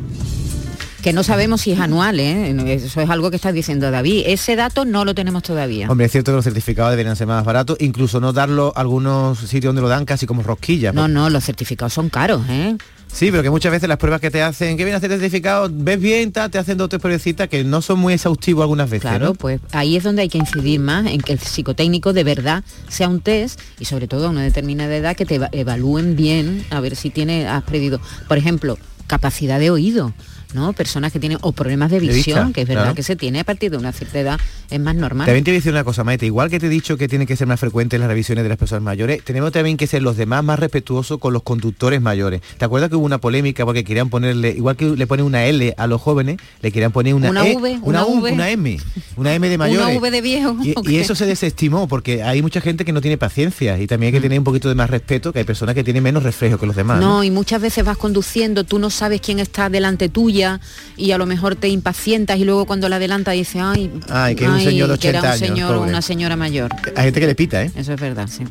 Que 1.07 1.13
no 1.13 1.23
sabemos 1.23 1.61
si 1.61 1.71
es 1.71 1.79
anual, 1.79 2.19
¿eh? 2.19 2.51
Eso 2.75 3.01
es 3.01 3.09
algo 3.09 3.31
que 3.31 3.37
está 3.37 3.53
diciendo 3.53 3.93
David. 3.93 4.25
Ese 4.27 4.57
dato 4.57 4.85
no 4.85 5.05
lo 5.05 5.15
tenemos 5.15 5.45
todavía. 5.45 5.89
Hombre, 5.89 6.07
es 6.07 6.11
cierto 6.11 6.33
que 6.33 6.37
los 6.37 6.45
certificados 6.45 6.91
deberían 6.91 7.15
ser 7.15 7.29
más 7.29 7.45
baratos, 7.45 7.77
incluso 7.79 8.19
no 8.19 8.33
darlo 8.33 8.73
a 8.75 8.81
algunos 8.81 9.39
sitios 9.39 9.67
donde 9.67 9.83
lo 9.83 9.89
dan 9.89 10.05
casi 10.05 10.27
como 10.27 10.43
rosquilla. 10.43 10.91
No, 10.91 11.07
no, 11.07 11.31
los 11.31 11.45
certificados 11.45 11.93
son 11.93 12.09
caros, 12.09 12.43
¿eh? 12.49 12.77
Sí, 13.07 13.31
pero 13.31 13.45
que 13.45 13.51
muchas 13.51 13.71
veces 13.71 13.89
las 13.89 13.99
pruebas 13.99 14.21
que 14.21 14.33
te 14.33 14.43
hacen, 14.43 14.77
que 14.77 14.83
viene 14.83 14.95
a 14.95 14.97
hacer 14.97 15.11
certificado, 15.13 15.69
ves 15.73 16.01
bien, 16.01 16.33
ta, 16.33 16.49
te 16.49 16.59
hacen 16.59 16.77
dos 16.77 16.89
tres 16.89 17.01
pruebecitas 17.01 17.49
que 17.49 17.63
no 17.63 17.83
son 17.83 18.01
muy 18.01 18.13
exhaustivos 18.15 18.63
algunas 18.63 18.91
veces. 18.91 19.03
Claro, 19.09 19.27
¿no? 19.27 19.35
pues 19.35 19.61
ahí 19.71 19.97
es 19.97 20.03
donde 20.03 20.23
hay 20.23 20.29
que 20.29 20.39
incidir 20.39 20.81
más 20.81 21.07
en 21.07 21.21
que 21.21 21.35
el 21.35 21.39
psicotécnico 21.39 22.15
de 22.15 22.25
verdad 22.25 22.65
sea 22.89 23.09
un 23.09 23.21
test 23.21 23.61
y 23.79 23.85
sobre 23.85 24.09
todo 24.09 24.27
a 24.27 24.31
una 24.31 24.43
determinada 24.43 24.97
edad 24.97 25.15
que 25.15 25.25
te 25.25 25.37
eva- 25.37 25.51
evalúen 25.53 26.17
bien 26.17 26.65
a 26.71 26.81
ver 26.81 26.97
si 26.97 27.11
tiene 27.11 27.47
has 27.47 27.63
perdido, 27.63 28.01
por 28.27 28.39
ejemplo, 28.39 28.77
capacidad 29.07 29.61
de 29.61 29.71
oído. 29.71 30.13
¿No? 30.55 30.73
Personas 30.73 31.13
que 31.13 31.21
tienen 31.21 31.39
o 31.43 31.53
problemas 31.53 31.91
de 31.91 32.01
De 32.01 32.07
visión, 32.09 32.47
vista, 32.47 32.53
que 32.53 32.63
es 32.63 32.69
verdad 32.69 32.83
claro. 32.85 32.95
que 32.95 33.03
se 33.03 33.17
tiene 33.17 33.41
a 33.41 33.45
partir 33.45 33.71
de 33.71 33.77
una 33.77 33.93
cierta 33.93 34.19
edad, 34.21 34.41
es 34.71 34.81
más 34.81 34.95
normal. 34.95 35.27
También 35.27 35.45
te 35.45 35.51
voy 35.51 35.57
a 35.57 35.59
decir 35.59 35.73
una 35.73 35.85
cosa, 35.85 36.05
Maite, 36.05 36.27
igual 36.27 36.51
que 36.51 36.59
te 36.59 36.67
he 36.67 36.69
dicho 36.69 36.97
que 36.97 37.09
tienen 37.09 37.27
que 37.27 37.37
ser 37.37 37.47
más 37.47 37.61
frecuentes 37.61 37.99
las 37.99 38.09
revisiones 38.09 38.45
de 38.45 38.49
las 38.49 38.59
personas 38.59 38.83
mayores, 38.83 39.23
tenemos 39.25 39.53
también 39.53 39.77
que 39.77 39.87
ser 39.87 40.03
los 40.03 40.17
demás 40.17 40.45
más 40.45 40.59
respetuosos 40.59 41.19
con 41.19 41.33
los 41.33 41.43
conductores 41.43 42.01
mayores. 42.01 42.41
¿Te 42.59 42.65
acuerdas 42.65 42.91
que 42.91 42.97
hubo 42.97 43.05
una 43.05 43.19
polémica 43.19 43.65
porque 43.65 43.85
querían 43.85 44.11
ponerle, 44.11 44.51
igual 44.51 44.77
que 44.77 44.85
le 44.87 45.07
ponen 45.07 45.27
una 45.27 45.45
L 45.45 45.75
a 45.77 45.87
los 45.87 46.01
jóvenes, 46.01 46.39
le 46.63 46.73
querían 46.73 46.93
poner 46.93 47.15
una, 47.15 47.31
Una 47.31 47.49
E, 47.49 47.57
V, 47.57 47.79
una, 47.83 48.05
V. 48.05 48.53
M, 48.53 48.79
una 49.17 49.35
M 49.35 49.49
de 49.49 49.59
mayores? 49.59 49.87
Una 49.87 49.99
V 49.99 50.11
de 50.11 50.21
viejo. 50.21 50.57
Y, 50.63 50.97
eso 50.97 51.15
se 51.15 51.27
desestimó 51.27 51.89
porque 51.89 52.23
hay 52.23 52.43
mucha 52.43 52.61
gente 52.61 52.85
que 52.85 52.93
no 52.93 53.01
tiene 53.01 53.19
paciencia 53.19 53.79
y 53.79 53.87
también 53.87 54.15
hay 54.15 54.21
que 54.21 54.23
tener 54.23 54.39
un 54.39 54.45
poquito 54.45 54.69
de 54.69 54.75
más 54.75 54.91
respeto, 54.91 55.33
que 55.33 55.41
hay 55.41 55.45
personas 55.45 55.75
que 55.75 55.85
tienen 55.85 56.03
menos 56.03 56.23
reflejo 56.23 56.59
que 56.59 56.67
los 56.67 56.77
demás. 56.77 57.01
No, 57.01 57.23
y 57.23 57.31
muchas 57.31 57.61
veces 57.61 57.85
vas 57.85 57.97
conduciendo, 57.97 58.65
tú 58.65 58.79
no 58.79 58.91
sabes 58.91 59.21
quién 59.21 59.39
está 59.39 59.69
delante 59.69 60.09
tuya 60.37 60.61
y 60.97 61.11
a 61.13 61.19
lo 61.19 61.27
mejor 61.27 61.57
te 61.57 61.69
impacientas 61.69 62.39
y 62.39 62.45
luego 62.45 62.67
cuando 62.67 62.89
la 62.89 62.97
adelanta 62.97 63.33
dices, 63.33 63.63
ay, 63.63 63.91
Ay, 64.09 64.35
que 64.35 64.45
es 64.45 64.51
un 64.51 64.61
señor 64.61 64.91
de 64.91 64.99
que 64.99 65.09
era 65.09 65.21
80 65.21 65.29
un 65.29 65.35
años, 65.35 65.49
señor 65.49 65.75
o 65.77 65.83
una 65.83 66.03
señora 66.03 66.37
mayor. 66.37 66.71
Hay 66.95 67.05
gente 67.05 67.21
que 67.21 67.27
le 67.27 67.35
pita, 67.35 67.63
¿eh? 67.63 67.71
Eso 67.75 67.93
es 67.93 68.01
verdad, 68.01 68.29
sí. 68.29 68.45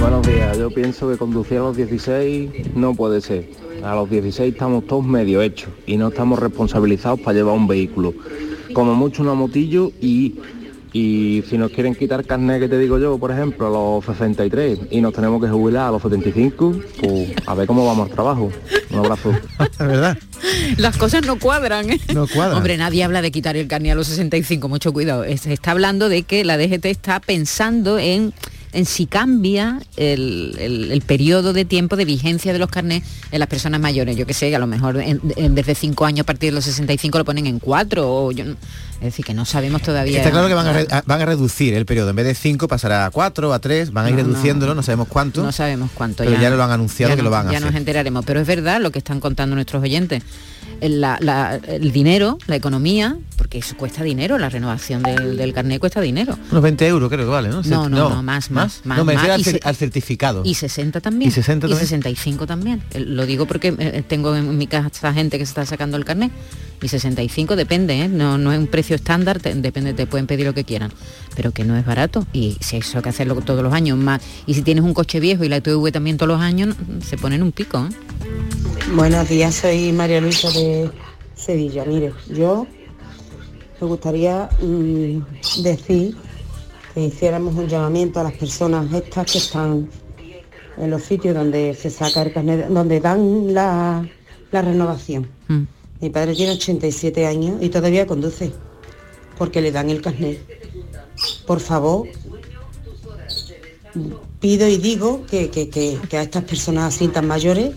Buenos 0.00 0.26
días, 0.26 0.58
yo 0.58 0.70
pienso 0.70 1.08
que 1.08 1.16
conducir 1.16 1.58
a 1.58 1.60
los 1.60 1.76
16 1.76 2.74
no 2.74 2.94
puede 2.94 3.20
ser. 3.20 3.48
A 3.84 3.94
los 3.94 4.08
16 4.10 4.52
estamos 4.52 4.86
todos 4.86 5.04
medio 5.04 5.42
hechos 5.42 5.70
y 5.86 5.96
no 5.96 6.08
estamos 6.08 6.38
responsabilizados 6.38 7.20
para 7.20 7.38
llevar 7.38 7.54
un 7.54 7.66
vehículo. 7.66 8.14
Como 8.74 8.94
mucho 8.94 9.22
una 9.22 9.34
motillo 9.34 9.92
y, 10.00 10.36
y 10.92 11.42
si 11.48 11.56
nos 11.56 11.70
quieren 11.70 11.94
quitar 11.94 12.24
carnet 12.24 12.60
que 12.60 12.68
te 12.68 12.78
digo 12.78 12.98
yo, 12.98 13.18
por 13.18 13.30
ejemplo, 13.30 13.66
a 13.66 13.70
los 13.70 14.04
63 14.04 14.78
y 14.90 15.00
nos 15.00 15.12
tenemos 15.14 15.42
que 15.42 15.48
jubilar 15.48 15.88
a 15.88 15.90
los 15.90 16.02
75, 16.02 16.76
pues 17.00 17.32
a 17.46 17.54
ver 17.54 17.66
cómo 17.66 17.86
vamos 17.86 18.08
al 18.08 18.14
trabajo. 18.14 18.50
Un 18.90 18.98
abrazo. 18.98 19.32
¿verdad? 19.78 20.18
Las 20.76 20.96
cosas 20.96 21.24
no 21.24 21.38
cuadran, 21.38 21.90
¿eh? 21.90 22.00
No 22.14 22.26
cuadran. 22.26 22.58
Hombre, 22.58 22.76
nadie 22.76 23.04
habla 23.04 23.22
de 23.22 23.30
quitar 23.30 23.56
el 23.56 23.68
carnet 23.68 23.92
a 23.92 23.94
los 23.94 24.06
65, 24.08 24.68
mucho 24.68 24.92
cuidado. 24.92 25.24
Se 25.36 25.52
está 25.52 25.70
hablando 25.70 26.08
de 26.08 26.24
que 26.24 26.44
la 26.44 26.58
DGT 26.58 26.86
está 26.86 27.20
pensando 27.20 27.98
en, 27.98 28.34
en 28.72 28.86
si 28.86 29.06
cambia 29.06 29.80
el, 29.96 30.56
el- 30.58 30.92
el 30.92 31.00
periodo 31.02 31.52
de 31.52 31.64
tiempo 31.64 31.96
de 31.96 32.04
vigencia 32.04 32.52
de 32.52 32.58
los 32.58 32.68
carnets 32.70 33.06
en 33.30 33.38
las 33.38 33.48
personas 33.48 33.80
mayores. 33.80 34.16
Yo 34.16 34.26
que 34.26 34.34
sé, 34.34 34.54
a 34.54 34.58
lo 34.58 34.66
mejor 34.66 34.96
en- 34.98 35.20
en- 35.36 35.54
desde 35.54 35.74
5 35.74 36.04
años 36.06 36.20
a 36.20 36.24
partir 36.26 36.50
de 36.50 36.54
los 36.56 36.64
65 36.64 37.18
lo 37.18 37.24
ponen 37.24 37.46
en 37.46 37.58
4 37.58 38.10
o 38.10 38.32
yo 38.32 38.44
no- 38.44 38.56
Es 39.02 39.06
decir, 39.06 39.24
que 39.24 39.34
no 39.34 39.44
sabemos 39.44 39.82
todavía. 39.82 40.18
Está 40.18 40.30
claro 40.30 40.46
que 40.46 40.54
van 40.54 40.66
a, 40.68 40.72
re- 40.72 40.86
van 41.06 41.20
a 41.20 41.24
reducir 41.26 41.74
el 41.74 41.84
periodo. 41.86 42.10
En 42.10 42.16
vez 42.16 42.24
de 42.24 42.36
5 42.36 42.68
pasará 42.68 43.04
a 43.04 43.10
4, 43.10 43.52
a 43.52 43.58
3, 43.58 43.92
van 43.92 44.06
a 44.06 44.10
ir 44.10 44.14
No, 44.16 44.22
reduciéndolo, 44.22 44.76
no 44.76 44.82
sabemos 44.84 45.08
cuánto. 45.08 45.42
No 45.42 45.50
sabemos 45.50 45.90
cuánto. 45.92 46.22
Pero 46.22 46.40
ya 46.40 46.50
lo 46.50 46.62
han 46.62 46.70
anunciado 46.70 47.10
ya 47.10 47.16
que 47.16 47.22
no- 47.22 47.24
lo 47.24 47.30
van 47.32 47.48
a 47.48 47.50
Ya 47.50 47.58
hacer. 47.58 47.70
nos 47.72 47.76
enteraremos. 47.78 48.24
Pero 48.24 48.38
es 48.40 48.46
verdad 48.46 48.80
lo 48.80 48.92
que 48.92 48.98
están 49.00 49.18
contando 49.18 49.56
nuestros 49.56 49.82
oyentes. 49.82 50.22
El, 50.82 51.00
la- 51.00 51.16
la- 51.20 51.56
el 51.66 51.92
dinero, 51.92 52.38
la 52.48 52.56
economía, 52.56 53.16
porque 53.36 53.58
eso 53.58 53.76
cuesta 53.76 54.02
dinero, 54.02 54.36
la 54.36 54.48
renovación 54.48 55.02
del, 55.02 55.36
del 55.36 55.52
carnet 55.54 55.78
cuesta 55.78 56.00
dinero. 56.00 56.36
Unos 56.50 56.62
20 56.62 56.86
euros 56.88 57.08
creo 57.08 57.24
que 57.24 57.30
vale, 57.30 57.48
¿no? 57.50 57.62
No, 57.62 57.88
no, 57.88 58.08
no, 58.10 58.22
más, 58.22 58.50
más, 58.50 58.80
más, 58.84 58.98
No, 58.98 59.04
me 59.04 59.12
refiero 59.12 59.34
al, 59.34 59.40
Y 59.40 59.44
cer- 59.44 59.60
se- 59.62 59.68
al 59.68 59.76
certificado. 59.76 60.42
Y 60.44 60.54
60 60.54 61.00
también. 61.00 61.28
¿Y 61.28 61.32
60 61.32 61.68
también? 61.68 61.80
65 61.80 62.46
también. 62.46 62.82
Eh, 62.94 63.00
Lo 63.00 63.26
digo 63.26 63.46
porque 63.46 63.74
eh, 63.78 64.02
tengo 64.06 64.34
en 64.34 64.58
mi 64.58 64.66
casa 64.66 65.12
gente 65.12 65.38
que 65.38 65.46
se 65.46 65.50
está 65.50 65.64
sacando 65.66 65.96
el 65.96 66.04
carnet. 66.04 66.32
Y 66.82 66.88
65 66.88 67.54
depende, 67.54 68.00
¿eh? 68.02 68.08
no, 68.08 68.38
no 68.38 68.52
es 68.52 68.58
un 68.58 68.66
precio 68.66 68.96
estándar, 68.96 69.38
te- 69.38 69.54
depende, 69.54 69.94
te 69.94 70.06
pueden 70.08 70.26
pedir 70.26 70.46
lo 70.46 70.52
que 70.52 70.64
quieran. 70.64 70.90
Pero 71.36 71.52
que 71.52 71.62
no 71.64 71.76
es 71.76 71.86
barato. 71.86 72.26
Y 72.32 72.56
si 72.60 72.78
eso 72.78 72.98
hay 72.98 73.02
que 73.04 73.08
hacerlo 73.10 73.36
todos 73.36 73.62
los 73.62 73.72
años 73.72 73.96
más. 73.98 74.20
Y 74.46 74.54
si 74.54 74.62
tienes 74.62 74.82
un 74.82 74.92
coche 74.92 75.20
viejo 75.20 75.44
y 75.44 75.48
la 75.48 75.58
ITV 75.58 75.92
también 75.92 76.16
todos 76.16 76.28
los 76.28 76.40
años, 76.40 76.74
se 77.08 77.16
ponen 77.16 77.40
un 77.44 77.52
pico. 77.52 77.86
¿eh? 77.88 77.94
Buenos 78.94 79.28
días, 79.28 79.54
soy 79.54 79.92
María 79.92 80.20
Luisa 80.20 80.50
de 80.50 80.71
Sevilla. 81.34 81.84
Mire, 81.84 82.12
yo 82.28 82.66
me 83.80 83.86
gustaría 83.86 84.48
mm, 84.60 85.62
decir 85.62 86.16
que 86.94 87.00
hiciéramos 87.04 87.54
un 87.54 87.66
llamamiento 87.68 88.20
a 88.20 88.24
las 88.24 88.34
personas 88.34 88.92
estas 88.92 89.30
que 89.32 89.38
están 89.38 89.88
en 90.78 90.90
los 90.90 91.02
sitios 91.02 91.34
donde 91.34 91.74
se 91.74 91.90
saca 91.90 92.22
el 92.22 92.32
carnet, 92.32 92.68
donde 92.68 93.00
dan 93.00 93.52
la, 93.54 94.06
la 94.50 94.62
renovación. 94.62 95.26
Mm. 95.48 95.62
Mi 96.00 96.10
padre 96.10 96.34
tiene 96.34 96.52
87 96.52 97.26
años 97.26 97.56
y 97.60 97.68
todavía 97.68 98.06
conduce 98.06 98.52
porque 99.38 99.60
le 99.60 99.70
dan 99.72 99.88
el 99.90 100.00
carnet. 100.02 100.38
Por 101.46 101.60
favor, 101.60 102.06
pido 104.40 104.66
y 104.68 104.76
digo 104.78 105.24
que, 105.26 105.50
que- 105.50 105.68
que- 105.68 105.98
que 106.08 106.16
a 106.16 106.22
estas 106.22 106.44
personas 106.44 106.94
así 106.94 107.08
tan 107.08 107.26
mayores 107.26 107.72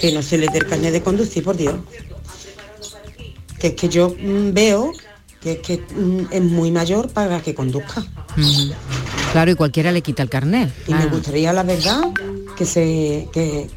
que 0.00 0.12
no 0.12 0.22
se 0.22 0.38
les 0.38 0.52
dé 0.52 0.58
el 0.58 0.66
carnet 0.66 0.92
de 0.92 1.02
conducir, 1.02 1.42
por 1.44 1.56
Dios. 1.56 1.76
Que 3.58 3.68
es 3.68 3.74
que 3.74 3.88
yo 3.88 4.10
mm, 4.18 4.52
veo 4.52 4.92
que 5.40 5.52
es 5.52 5.58
que 5.58 5.78
mm, 5.78 6.26
es 6.32 6.42
muy 6.42 6.70
mayor 6.70 7.08
para 7.10 7.40
que 7.40 7.54
conduzca. 7.54 8.04
Claro, 9.32 9.50
y 9.50 9.54
cualquiera 9.54 9.92
le 9.92 10.02
quita 10.02 10.22
el 10.22 10.28
carnet. 10.30 10.70
Y 10.86 10.94
me 10.94 11.06
gustaría, 11.06 11.52
la 11.52 11.62
verdad, 11.62 12.00
que 12.56 12.64
se 12.64 13.28
que, 13.32 13.68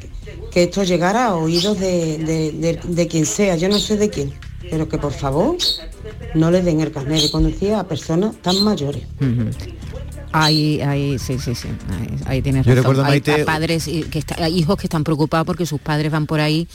que 0.50 0.64
esto 0.64 0.82
llegara 0.82 1.26
a 1.26 1.34
oídos 1.36 1.78
de, 1.78 2.18
de- 2.18 2.52
de- 2.52 2.80
de 2.82 3.06
quien 3.08 3.26
sea, 3.26 3.56
yo 3.56 3.68
no 3.68 3.78
sé 3.78 3.96
de 3.96 4.08
quién, 4.10 4.32
pero 4.70 4.88
que 4.88 4.98
por 4.98 5.12
favor 5.12 5.56
no 6.34 6.50
le 6.50 6.62
den 6.62 6.80
el 6.80 6.90
carnet 6.92 7.22
de 7.22 7.30
conducir 7.30 7.74
a 7.74 7.84
personas 7.86 8.34
tan 8.42 8.62
mayores. 8.64 9.02
Ahí, 10.34 10.80
ahí, 10.80 11.18
sí, 11.18 11.38
sí, 11.38 11.54
sí, 11.54 11.68
ahí, 11.90 12.16
ahí 12.24 12.42
tienes 12.42 12.64
Yo 12.64 12.74
razón. 12.74 12.96
recuerdo, 12.96 13.04
hay 13.04 13.20
padres 13.44 13.86
y- 13.86 14.04
que 14.04 14.18
está- 14.18 14.42
hay 14.42 14.58
hijos 14.58 14.76
que 14.78 14.86
están 14.86 15.04
preocupados 15.04 15.46
porque 15.46 15.66
sus 15.66 15.78
padres 15.80 16.10
van 16.10 16.26
por 16.26 16.40
ahí 16.40 16.66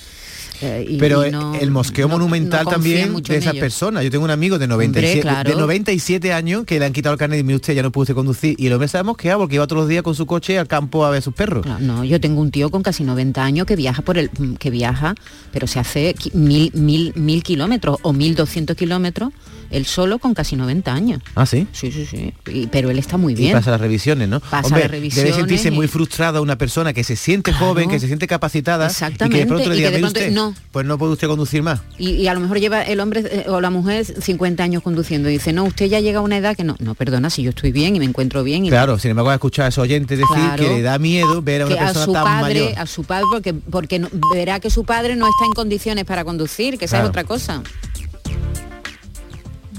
eh, 0.61 0.85
y, 0.89 0.97
Pero 0.97 1.25
y 1.27 1.31
no- 1.31 1.55
el 1.55 1.71
mosqueo 1.71 2.07
no- 2.07 2.13
monumental 2.17 2.65
no 2.65 2.71
también 2.71 3.13
de 3.21 3.37
esas 3.37 3.53
ellos. 3.53 3.61
personas. 3.61 4.03
Yo 4.03 4.09
tengo 4.11 4.23
un 4.25 4.31
amigo 4.31 4.57
de 4.57 4.67
97, 4.67 5.21
claro. 5.21 5.49
de 5.49 5.55
97 5.55 6.33
años 6.33 6.65
que 6.65 6.79
le 6.79 6.85
han 6.85 6.93
quitado 6.93 7.13
el 7.13 7.19
carnet 7.19 7.39
y 7.39 7.43
mire 7.43 7.55
usted 7.57 7.73
ya 7.75 7.83
no 7.83 7.91
usted 7.93 8.13
conducir. 8.15 8.55
Y 8.57 8.67
el 8.67 8.73
hombre 8.73 8.87
se 8.87 8.97
ha 8.97 9.03
mosqueado 9.03 9.39
porque 9.41 9.55
iba 9.55 9.67
todos 9.67 9.81
los 9.81 9.89
días 9.89 10.03
con 10.03 10.15
su 10.15 10.25
coche 10.25 10.57
al 10.57 10.67
campo 10.67 11.05
a 11.05 11.09
ver 11.09 11.19
a 11.19 11.21
sus 11.21 11.33
perros. 11.33 11.65
No, 11.79 12.03
yo 12.03 12.19
tengo 12.19 12.41
un 12.41 12.51
tío 12.51 12.69
con 12.69 12.83
casi 12.83 13.03
90 13.03 13.43
años 13.43 13.65
que 13.65 13.75
viaja 13.75 14.01
por 14.01 14.17
el 14.17 14.29
que 14.59 14.69
viaja, 14.69 15.15
pero 15.51 15.67
se 15.67 15.79
hace 15.79 16.15
mil, 16.33 16.71
mil, 16.73 17.13
mil 17.15 17.43
kilómetros 17.43 17.97
o 18.01 18.13
1200 18.13 18.75
kilómetros, 18.75 19.31
él 19.69 19.85
solo 19.85 20.17
con 20.19 20.33
casi 20.33 20.55
90 20.55 20.93
años. 20.93 21.21
Ah, 21.35 21.45
sí. 21.45 21.67
Sí, 21.73 21.91
sí, 21.91 22.05
sí. 22.05 22.33
Y- 22.53 22.67
pero 22.67 22.89
él 22.89 22.97
está 22.99 23.17
muy 23.17 23.33
Y 23.33 23.35
bien. 23.35 23.51
pasa 23.53 23.71
las 23.71 23.81
revisiones, 23.81 24.29
¿no? 24.29 24.39
Pasa 24.39 24.67
Hombre, 24.67 24.83
las 24.83 24.91
revisiones 24.91 25.31
debe 25.33 25.37
sentirse 25.41 25.67
y- 25.67 25.71
muy 25.71 25.87
frustrada 25.87 26.39
una 26.41 26.57
persona 26.57 26.93
que 26.93 27.03
se 27.03 27.15
siente 27.17 27.51
joven, 27.51 27.89
que 27.89 27.99
se 27.99 28.07
siente 28.07 28.27
capacitada 28.27 28.85
y 28.85 28.87
que 28.87 28.91
Exactamente, 28.93 29.39
de 29.39 29.45
pronto 29.45 29.69
le 29.69 29.75
y 29.75 29.77
diga, 29.79 29.89
que 29.89 29.95
de 29.97 30.01
"Mire 30.01 30.11
pronto- 30.11 30.19
usted, 30.21 30.31
no. 30.51 30.55
pues 30.71 30.85
no 30.85 30.97
puede 30.97 31.13
usted 31.13 31.27
conducir 31.27 31.63
más. 31.63 31.81
Y, 31.97 32.11
y 32.11 32.27
a 32.27 32.33
lo 32.33 32.39
mejor 32.39 32.59
lleva 32.59 32.81
el 32.83 32.99
hombre 32.99 33.23
eh, 33.29 33.45
o 33.49 33.61
la 33.61 33.69
mujer 33.69 34.05
50 34.05 34.63
años 34.63 34.83
conduciendo 34.83 35.29
y 35.29 35.33
dice, 35.33 35.53
no, 35.53 35.63
usted 35.65 35.85
ya 35.87 35.99
llega 35.99 36.19
a 36.19 36.21
una 36.21 36.37
edad 36.37 36.55
que 36.55 36.63
no, 36.63 36.75
no, 36.79 36.95
perdona, 36.95 37.29
si 37.29 37.43
yo 37.43 37.49
estoy 37.49 37.71
bien 37.71 37.95
y 37.95 37.99
me 37.99 38.05
encuentro 38.05 38.43
bien. 38.43 38.65
Y 38.65 38.69
Claro, 38.69 38.97
sin 38.99 39.11
embargo, 39.11 39.29
a 39.31 39.35
escuchar 39.35 39.65
a 39.65 39.69
esos 39.69 39.81
oyentes 39.83 40.17
decir 40.17 40.33
Claro. 40.35 40.63
que 40.63 40.69
le 40.69 40.81
da 40.81 40.97
miedo 40.99 41.41
ver 41.41 41.61
a 41.61 41.65
una 41.67 41.75
que 41.75 41.81
a 41.81 41.85
persona 41.85 42.05
su 42.05 42.13
tan 42.13 42.23
padre, 42.23 42.61
mayor. 42.65 42.79
a 42.79 42.85
su 42.85 43.03
padre, 43.03 43.25
porque, 43.31 43.53
porque 43.53 43.99
no- 43.99 44.09
verá 44.33 44.59
que 44.59 44.69
su 44.69 44.83
padre 44.85 45.15
no 45.15 45.25
está 45.27 45.45
en 45.45 45.53
condiciones 45.53 46.05
para 46.05 46.23
conducir, 46.23 46.77
que 46.77 46.85
esa 46.85 46.97
Claro. 46.97 47.05
es 47.05 47.09
otra 47.09 47.23
cosa. 47.23 47.63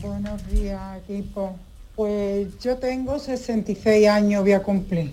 Buenos 0.00 0.40
días, 0.50 0.80
equipo. 1.08 1.56
Pues 1.96 2.46
yo 2.62 2.76
tengo 2.76 3.18
66 3.18 4.08
años, 4.08 4.42
voy 4.42 4.52
a 4.52 4.62
cumplir. 4.62 5.12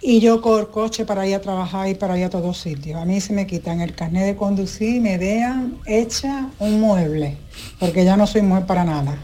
Y 0.00 0.20
yo 0.20 0.42
con 0.42 0.66
coche 0.66 1.04
para 1.06 1.26
ir 1.26 1.34
a 1.34 1.40
trabajar 1.40 1.88
y 1.88 1.94
para 1.94 2.18
ir 2.18 2.24
a 2.26 2.30
todos 2.30 2.58
sitios. 2.58 3.00
A 3.00 3.04
mí 3.04 3.20
se 3.20 3.32
me 3.32 3.46
quitan 3.46 3.80
el 3.80 3.94
carnet 3.94 4.26
de 4.26 4.36
conducir 4.36 4.96
y 4.96 5.00
me 5.00 5.18
dejan 5.18 5.78
hecha 5.86 6.50
un 6.58 6.80
mueble, 6.80 7.38
porque 7.80 8.04
ya 8.04 8.16
no 8.16 8.26
soy 8.26 8.42
mujer 8.42 8.66
para 8.66 8.84
nada. 8.84 9.16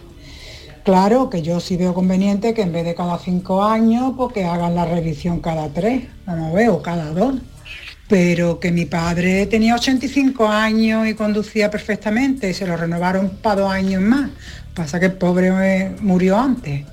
Claro 0.83 1.31
que 1.31 1.43
yo 1.43 1.61
sí 1.61 1.77
veo 1.77 1.95
conveniente 1.95 2.55
que 2.55 2.63
en 2.63 2.73
vez 2.73 2.85
de 2.85 2.95
cada 2.95 3.19
cinco 3.19 3.63
años, 3.63 4.15
pues 4.17 4.33
que 4.33 4.45
hagan 4.45 4.75
la 4.75 4.85
revisión 4.85 5.41
cada 5.41 5.69
tres, 5.69 6.05
no 6.27 6.53
veo, 6.53 6.83
cada 6.83 7.13
dos. 7.13 7.37
Pero 8.09 8.59
que 8.59 8.73
mi 8.73 8.85
padre 8.85 9.47
tenía 9.47 9.75
85 9.75 10.49
años 10.49 11.07
y 11.07 11.15
conducía 11.15 11.71
perfectamente 11.71 12.51
y 12.51 12.55
se 12.55 12.67
lo 12.67 12.77
renovaron 12.77 13.31
para 13.41 13.61
dos 13.61 13.71
años 13.71 14.03
más. 14.03 14.31
Pasa 14.75 14.99
que 14.99 15.07
el 15.07 15.13
pobre 15.13 15.49
eh, 15.49 15.97
murió 16.01 16.37
antes. 16.39 16.85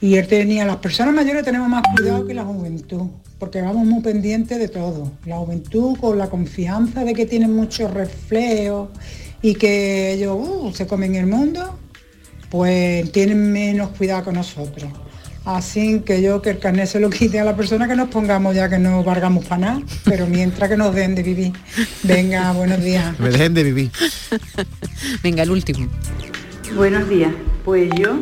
Y 0.00 0.16
él 0.16 0.26
tenía, 0.26 0.64
las 0.64 0.76
personas 0.76 1.14
mayores 1.14 1.44
tenemos 1.44 1.68
más 1.68 1.82
cuidado 1.94 2.26
que 2.26 2.32
la 2.32 2.44
juventud, 2.44 3.02
porque 3.38 3.60
vamos 3.60 3.86
muy 3.86 4.02
pendientes 4.02 4.58
de 4.58 4.68
todo. 4.68 5.12
La 5.26 5.36
juventud 5.36 5.96
con 5.98 6.16
la 6.16 6.30
confianza 6.30 7.04
de 7.04 7.12
que 7.12 7.26
tienen 7.26 7.54
muchos 7.54 7.90
reflejos 7.92 8.88
y 9.42 9.54
que 9.54 10.14
ellos 10.14 10.38
uh, 10.40 10.72
se 10.72 10.86
comen 10.86 11.16
el 11.16 11.26
mundo, 11.26 11.78
pues 12.48 13.12
tienen 13.12 13.52
menos 13.52 13.90
cuidado 13.90 14.24
que 14.24 14.32
nosotros. 14.32 14.90
Así 15.44 16.00
que 16.00 16.22
yo 16.22 16.40
que 16.42 16.50
el 16.50 16.58
carnet 16.58 16.86
se 16.86 17.00
lo 17.00 17.10
quite 17.10 17.40
a 17.40 17.44
la 17.44 17.56
persona 17.56 17.88
que 17.88 17.96
nos 17.96 18.08
pongamos 18.08 18.54
ya 18.54 18.68
que 18.68 18.78
no 18.78 19.02
valgamos 19.02 19.44
para 19.46 19.60
nada, 19.60 19.82
pero 20.04 20.26
mientras 20.26 20.68
que 20.68 20.76
nos 20.76 20.94
den 20.94 21.14
de 21.14 21.22
vivir. 21.22 21.52
Venga, 22.02 22.52
buenos 22.52 22.82
días. 22.82 23.18
Me 23.18 23.30
dejen 23.30 23.52
de 23.52 23.64
vivir. 23.64 23.90
Venga, 25.22 25.42
el 25.42 25.50
último. 25.50 25.88
Buenos 26.74 27.08
días. 27.08 27.32
Pues 27.64 27.90
yo 27.98 28.20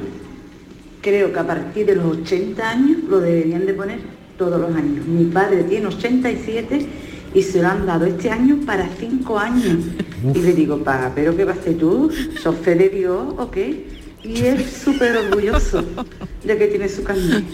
creo 1.00 1.32
que 1.32 1.38
a 1.38 1.46
partir 1.46 1.86
de 1.86 1.96
los 1.96 2.18
80 2.18 2.68
años 2.68 2.98
lo 3.08 3.20
deberían 3.20 3.66
de 3.66 3.74
poner 3.74 3.98
todos 4.36 4.60
los 4.60 4.74
años. 4.74 5.06
Mi 5.06 5.24
padre 5.24 5.64
tiene 5.64 5.86
87 5.86 6.86
y 7.34 7.42
se 7.42 7.60
lo 7.60 7.68
han 7.68 7.86
dado 7.86 8.06
este 8.06 8.30
año 8.30 8.58
para 8.64 8.88
5 8.88 9.38
años. 9.38 9.84
Y 10.34 10.38
le 10.38 10.52
digo, 10.52 10.78
pa, 10.78 11.12
¿pero 11.14 11.36
qué 11.36 11.44
vas 11.44 11.58
tú? 11.78 12.10
¿Sos 12.40 12.56
fe 12.56 12.74
de 12.74 12.88
Dios 12.88 13.34
o 13.36 13.50
qué? 13.50 13.86
Y 14.24 14.44
él 14.44 14.64
súper 14.64 15.16
orgulloso 15.16 15.84
de 16.44 16.58
que 16.58 16.66
tiene 16.66 16.88
su 16.88 17.02
carnet 17.04 17.44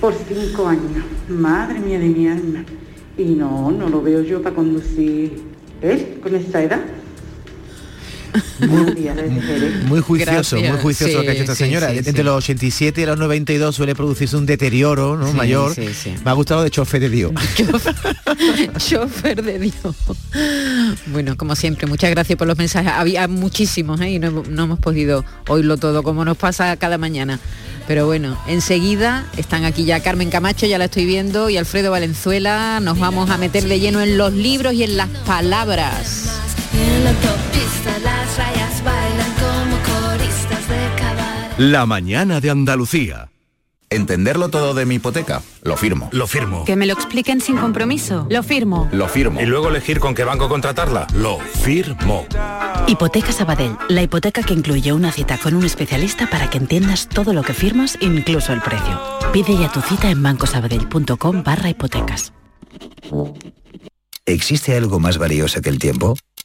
por 0.00 0.14
5 0.14 0.66
años. 0.66 1.04
Madre 1.28 1.80
mía 1.80 1.98
de 1.98 2.08
mi 2.08 2.28
alma. 2.28 2.64
Y 3.16 3.24
no, 3.24 3.70
no 3.70 3.88
lo 3.88 4.02
veo 4.02 4.22
yo 4.22 4.42
para 4.42 4.56
conducir 4.56 5.40
él 5.82 6.18
con 6.22 6.34
esta 6.34 6.62
edad. 6.62 6.80
Muy 9.86 10.00
juicioso, 10.00 10.56
Gracias. 10.56 10.72
muy 10.72 10.80
juicioso 10.80 11.16
lo 11.18 11.22
que 11.22 11.28
ha 11.30 11.32
hecho 11.32 11.42
esta 11.42 11.54
Sí, 11.54 11.64
señora. 11.64 11.90
sí, 11.90 11.98
Entre 12.04 12.24
los 12.24 12.36
87 12.36 13.00
y 13.02 13.06
los 13.06 13.18
92 13.18 13.74
suele 13.74 13.94
producirse 13.94 14.36
un 14.36 14.46
deterioro 14.46 15.16
mayor. 15.34 15.74
Me 15.78 16.30
ha 16.30 16.34
gustado 16.34 16.62
de 16.62 16.70
chofe 16.70 16.98
de 17.00 17.08
Dios. 17.10 17.32
Chofer 18.78 19.42
de 19.42 19.58
Dios. 19.58 19.94
Bueno, 21.06 21.36
como 21.36 21.54
siempre, 21.56 21.86
muchas 21.86 22.10
gracias 22.10 22.36
por 22.38 22.46
los 22.48 22.58
mensajes. 22.58 22.92
Había 22.92 23.28
muchísimos 23.28 24.00
¿eh? 24.00 24.10
y 24.10 24.18
no, 24.18 24.42
no 24.48 24.64
hemos 24.64 24.78
podido 24.78 25.24
oírlo 25.48 25.76
todo, 25.76 26.02
como 26.02 26.24
nos 26.24 26.36
pasa 26.36 26.76
cada 26.76 26.98
mañana. 26.98 27.38
Pero 27.86 28.06
bueno, 28.06 28.38
enseguida 28.48 29.26
están 29.36 29.64
aquí 29.64 29.84
ya 29.84 30.00
Carmen 30.00 30.30
Camacho, 30.30 30.66
ya 30.66 30.78
la 30.78 30.86
estoy 30.86 31.04
viendo, 31.04 31.50
y 31.50 31.58
Alfredo 31.58 31.90
Valenzuela. 31.90 32.80
Nos 32.80 32.98
vamos 32.98 33.30
a 33.30 33.36
meter 33.38 33.64
de 33.64 33.78
lleno 33.78 34.00
en 34.00 34.16
los 34.16 34.32
libros 34.32 34.72
y 34.72 34.84
en 34.84 34.96
las 34.96 35.08
palabras. 35.26 36.30
En 36.74 37.04
la 37.04 37.10
autopista 37.10 37.98
las 38.02 38.38
rayas 38.38 38.84
bailan 38.84 39.32
como 39.34 39.76
coristas 39.82 40.68
de 40.68 41.00
cabaret. 41.00 41.58
La 41.58 41.86
mañana 41.86 42.40
de 42.40 42.50
Andalucía. 42.50 43.28
Entenderlo 43.90 44.48
todo 44.48 44.74
de 44.74 44.86
mi 44.86 44.96
hipoteca. 44.96 45.42
Lo 45.62 45.76
firmo. 45.76 46.08
Lo 46.10 46.26
firmo. 46.26 46.64
Que 46.64 46.74
me 46.74 46.84
lo 46.84 46.94
expliquen 46.94 47.40
sin 47.40 47.56
compromiso. 47.56 48.26
Lo 48.28 48.42
firmo. 48.42 48.88
Lo 48.90 49.06
firmo. 49.08 49.40
Y 49.40 49.46
luego 49.46 49.68
elegir 49.68 50.00
con 50.00 50.16
qué 50.16 50.24
banco 50.24 50.48
contratarla. 50.48 51.06
Lo 51.14 51.38
firmo. 51.38 52.26
Hipoteca 52.88 53.30
Sabadell, 53.30 53.76
la 53.88 54.02
hipoteca 54.02 54.42
que 54.42 54.52
incluye 54.52 54.92
una 54.92 55.12
cita 55.12 55.38
con 55.38 55.54
un 55.54 55.64
especialista 55.64 56.28
para 56.28 56.50
que 56.50 56.58
entiendas 56.58 57.08
todo 57.08 57.32
lo 57.32 57.42
que 57.42 57.54
firmas, 57.54 57.96
incluso 58.00 58.52
el 58.52 58.60
precio. 58.62 59.00
Pide 59.32 59.56
ya 59.56 59.70
tu 59.70 59.80
cita 59.80 60.10
en 60.10 60.22
bancosabadell.com 60.22 61.44
barra 61.44 61.70
hipotecas. 61.70 62.32
¿Existe 64.26 64.76
algo 64.76 64.98
más 64.98 65.18
valioso 65.18 65.60
que 65.60 65.68
el 65.68 65.78
tiempo? 65.78 66.16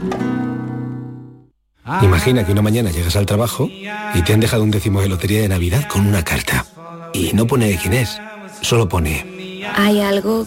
Imagina 2.03 2.47
que 2.47 2.53
una 2.53 2.63
mañana 2.63 2.93
llegas 2.93 3.17
al 3.17 3.27
trabajo 3.27 3.69
y 3.69 4.23
te 4.25 4.33
han 4.33 4.39
dejado 4.41 4.63
un 4.63 4.71
décimo 4.71 5.01
de 5.01 5.09
lotería 5.09 5.43
de 5.43 5.49
Navidad 5.49 5.89
con 5.89 6.07
una 6.07 6.23
carta. 6.23 6.65
Y 7.13 7.33
no 7.35 7.49
pone 7.49 7.67
de 7.69 7.79
quién 7.79 7.95
es, 7.95 8.21
solo 8.63 8.89
pone 8.89 9.65
Hay 9.75 10.01
algo 10.01 10.47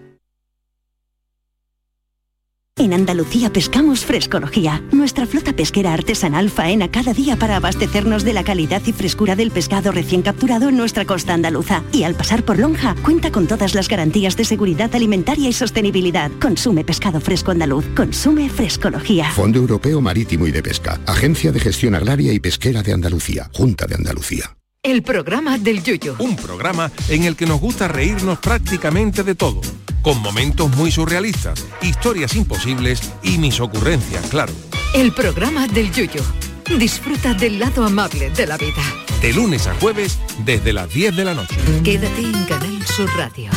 En 2.81 2.93
Andalucía 2.93 3.53
pescamos 3.53 4.05
frescología. 4.05 4.81
Nuestra 4.91 5.27
flota 5.27 5.53
pesquera 5.53 5.93
artesanal 5.93 6.49
faena 6.49 6.89
cada 6.89 7.13
día 7.13 7.35
para 7.35 7.57
abastecernos 7.57 8.23
de 8.23 8.33
la 8.33 8.43
calidad 8.43 8.81
y 8.87 8.91
frescura 8.91 9.35
del 9.35 9.51
pescado 9.51 9.91
recién 9.91 10.23
capturado 10.23 10.67
en 10.67 10.77
nuestra 10.77 11.05
costa 11.05 11.35
andaluza. 11.35 11.83
Y 11.91 12.05
al 12.05 12.15
pasar 12.15 12.43
por 12.43 12.57
Lonja, 12.57 12.95
cuenta 13.03 13.31
con 13.31 13.45
todas 13.45 13.75
las 13.75 13.87
garantías 13.87 14.35
de 14.35 14.45
seguridad 14.45 14.95
alimentaria 14.95 15.47
y 15.47 15.53
sostenibilidad. 15.53 16.31
Consume 16.41 16.83
pescado 16.83 17.21
fresco 17.21 17.51
andaluz. 17.51 17.85
Consume 17.95 18.49
frescología. 18.49 19.29
Fondo 19.29 19.59
Europeo 19.59 20.01
Marítimo 20.01 20.47
y 20.47 20.51
de 20.51 20.63
Pesca. 20.63 20.99
Agencia 21.05 21.51
de 21.51 21.59
Gestión 21.59 21.93
Agraria 21.93 22.33
y 22.33 22.39
Pesquera 22.39 22.81
de 22.81 22.93
Andalucía. 22.93 23.51
Junta 23.53 23.85
de 23.85 23.93
Andalucía. 23.93 24.57
El 24.81 25.03
programa 25.03 25.59
del 25.59 25.83
Yuyo. 25.83 26.15
Un 26.17 26.35
programa 26.35 26.91
en 27.09 27.25
el 27.25 27.35
que 27.35 27.45
nos 27.45 27.61
gusta 27.61 27.87
reírnos 27.87 28.39
prácticamente 28.39 29.21
de 29.21 29.35
todo, 29.35 29.61
con 30.01 30.21
momentos 30.21 30.75
muy 30.75 30.91
surrealistas, 30.91 31.65
historias 31.81 32.35
imposibles 32.35 33.01
y 33.23 33.37
mis 33.37 33.59
ocurrencias, 33.59 34.25
claro. 34.27 34.53
El 34.93 35.13
programa 35.13 35.67
del 35.67 35.91
Yuyo. 35.91 36.21
Disfruta 36.77 37.33
del 37.33 37.59
lado 37.59 37.85
amable 37.85 38.29
de 38.29 38.47
la 38.47 38.57
vida. 38.57 38.81
De 39.21 39.33
lunes 39.33 39.67
a 39.67 39.73
jueves 39.75 40.19
desde 40.45 40.73
las 40.73 40.89
10 40.93 41.15
de 41.15 41.25
la 41.25 41.33
noche. 41.33 41.55
Quédate 41.83 42.21
en 42.21 42.43
Canal 42.45 42.85
Sur 42.85 43.09
Radio, 43.17 43.51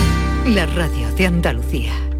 la 0.46 0.66
radio 0.66 1.10
de 1.14 1.26
Andalucía. 1.26 2.13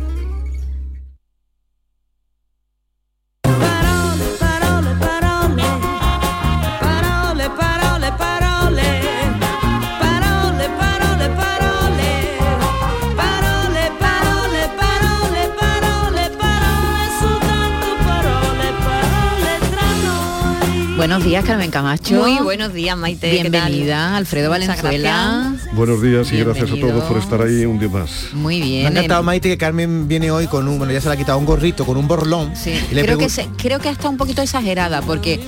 Buenos 21.05 21.23
días, 21.23 21.45
Carmen 21.45 21.71
Camacho. 21.71 22.15
Muy 22.15 22.39
buenos 22.39 22.73
días, 22.73 22.97
Maite. 22.97 23.31
¿qué 23.31 23.51
tal? 23.51 23.51
Bienvenida, 23.51 24.17
Alfredo 24.17 24.49
Valenzuela. 24.49 25.53
Buenos 25.75 26.01
días 26.01 26.33
y 26.33 26.39
gracias 26.39 26.71
a 26.73 26.77
todos 26.81 27.05
por 27.05 27.19
estar 27.19 27.43
ahí 27.43 27.67
un 27.67 27.79
día 27.79 27.91
más. 27.91 28.29
Muy 28.33 28.59
Me 28.61 28.65
ha 28.65 28.67
bien. 28.69 28.87
encantado, 28.87 29.23
Maite, 29.23 29.51
que 29.51 29.59
Carmen 29.59 30.09
viene 30.09 30.31
hoy 30.31 30.47
con 30.47 30.67
un, 30.67 30.79
bueno, 30.79 30.95
ya 30.95 31.03
se 31.03 31.09
le 31.09 31.15
ha 31.15 31.19
quitado 31.19 31.37
un 31.37 31.45
gorrito, 31.45 31.85
con 31.85 31.99
un 31.99 32.09
borlón. 32.09 32.57
Sí, 32.57 32.73
creo 32.89 33.19
que, 33.19 33.29
se- 33.29 33.49
creo 33.59 33.81
que 33.81 33.91
está 33.91 34.09
un 34.09 34.17
poquito 34.17 34.41
exagerada 34.41 35.03
porque 35.03 35.41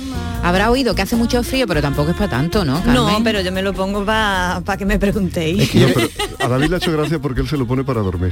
habrá 0.43 0.69
oído 0.69 0.93
que 0.93 1.01
hace 1.01 1.15
mucho 1.15 1.41
frío, 1.41 1.65
pero 1.65 1.81
tampoco 1.81 2.11
es 2.11 2.15
para 2.15 2.29
tanto, 2.29 2.63
¿no, 2.63 2.75
Carmen? 2.75 2.93
No, 2.93 3.19
pero 3.23 3.41
yo 3.41 3.51
me 3.51 3.63
lo 3.63 3.73
pongo 3.73 4.05
para 4.05 4.61
que 4.77 4.85
me 4.85 4.99
preguntéis. 4.99 5.73
No, 5.73 5.87
pero 5.91 6.07
a 6.39 6.47
David 6.49 6.67
le 6.69 6.75
ha 6.75 6.77
hecho 6.77 6.91
gracia 6.91 7.17
porque 7.17 7.41
él 7.41 7.49
se 7.49 7.57
lo 7.57 7.65
pone 7.65 7.83
para 7.83 8.01
dormir. 8.01 8.31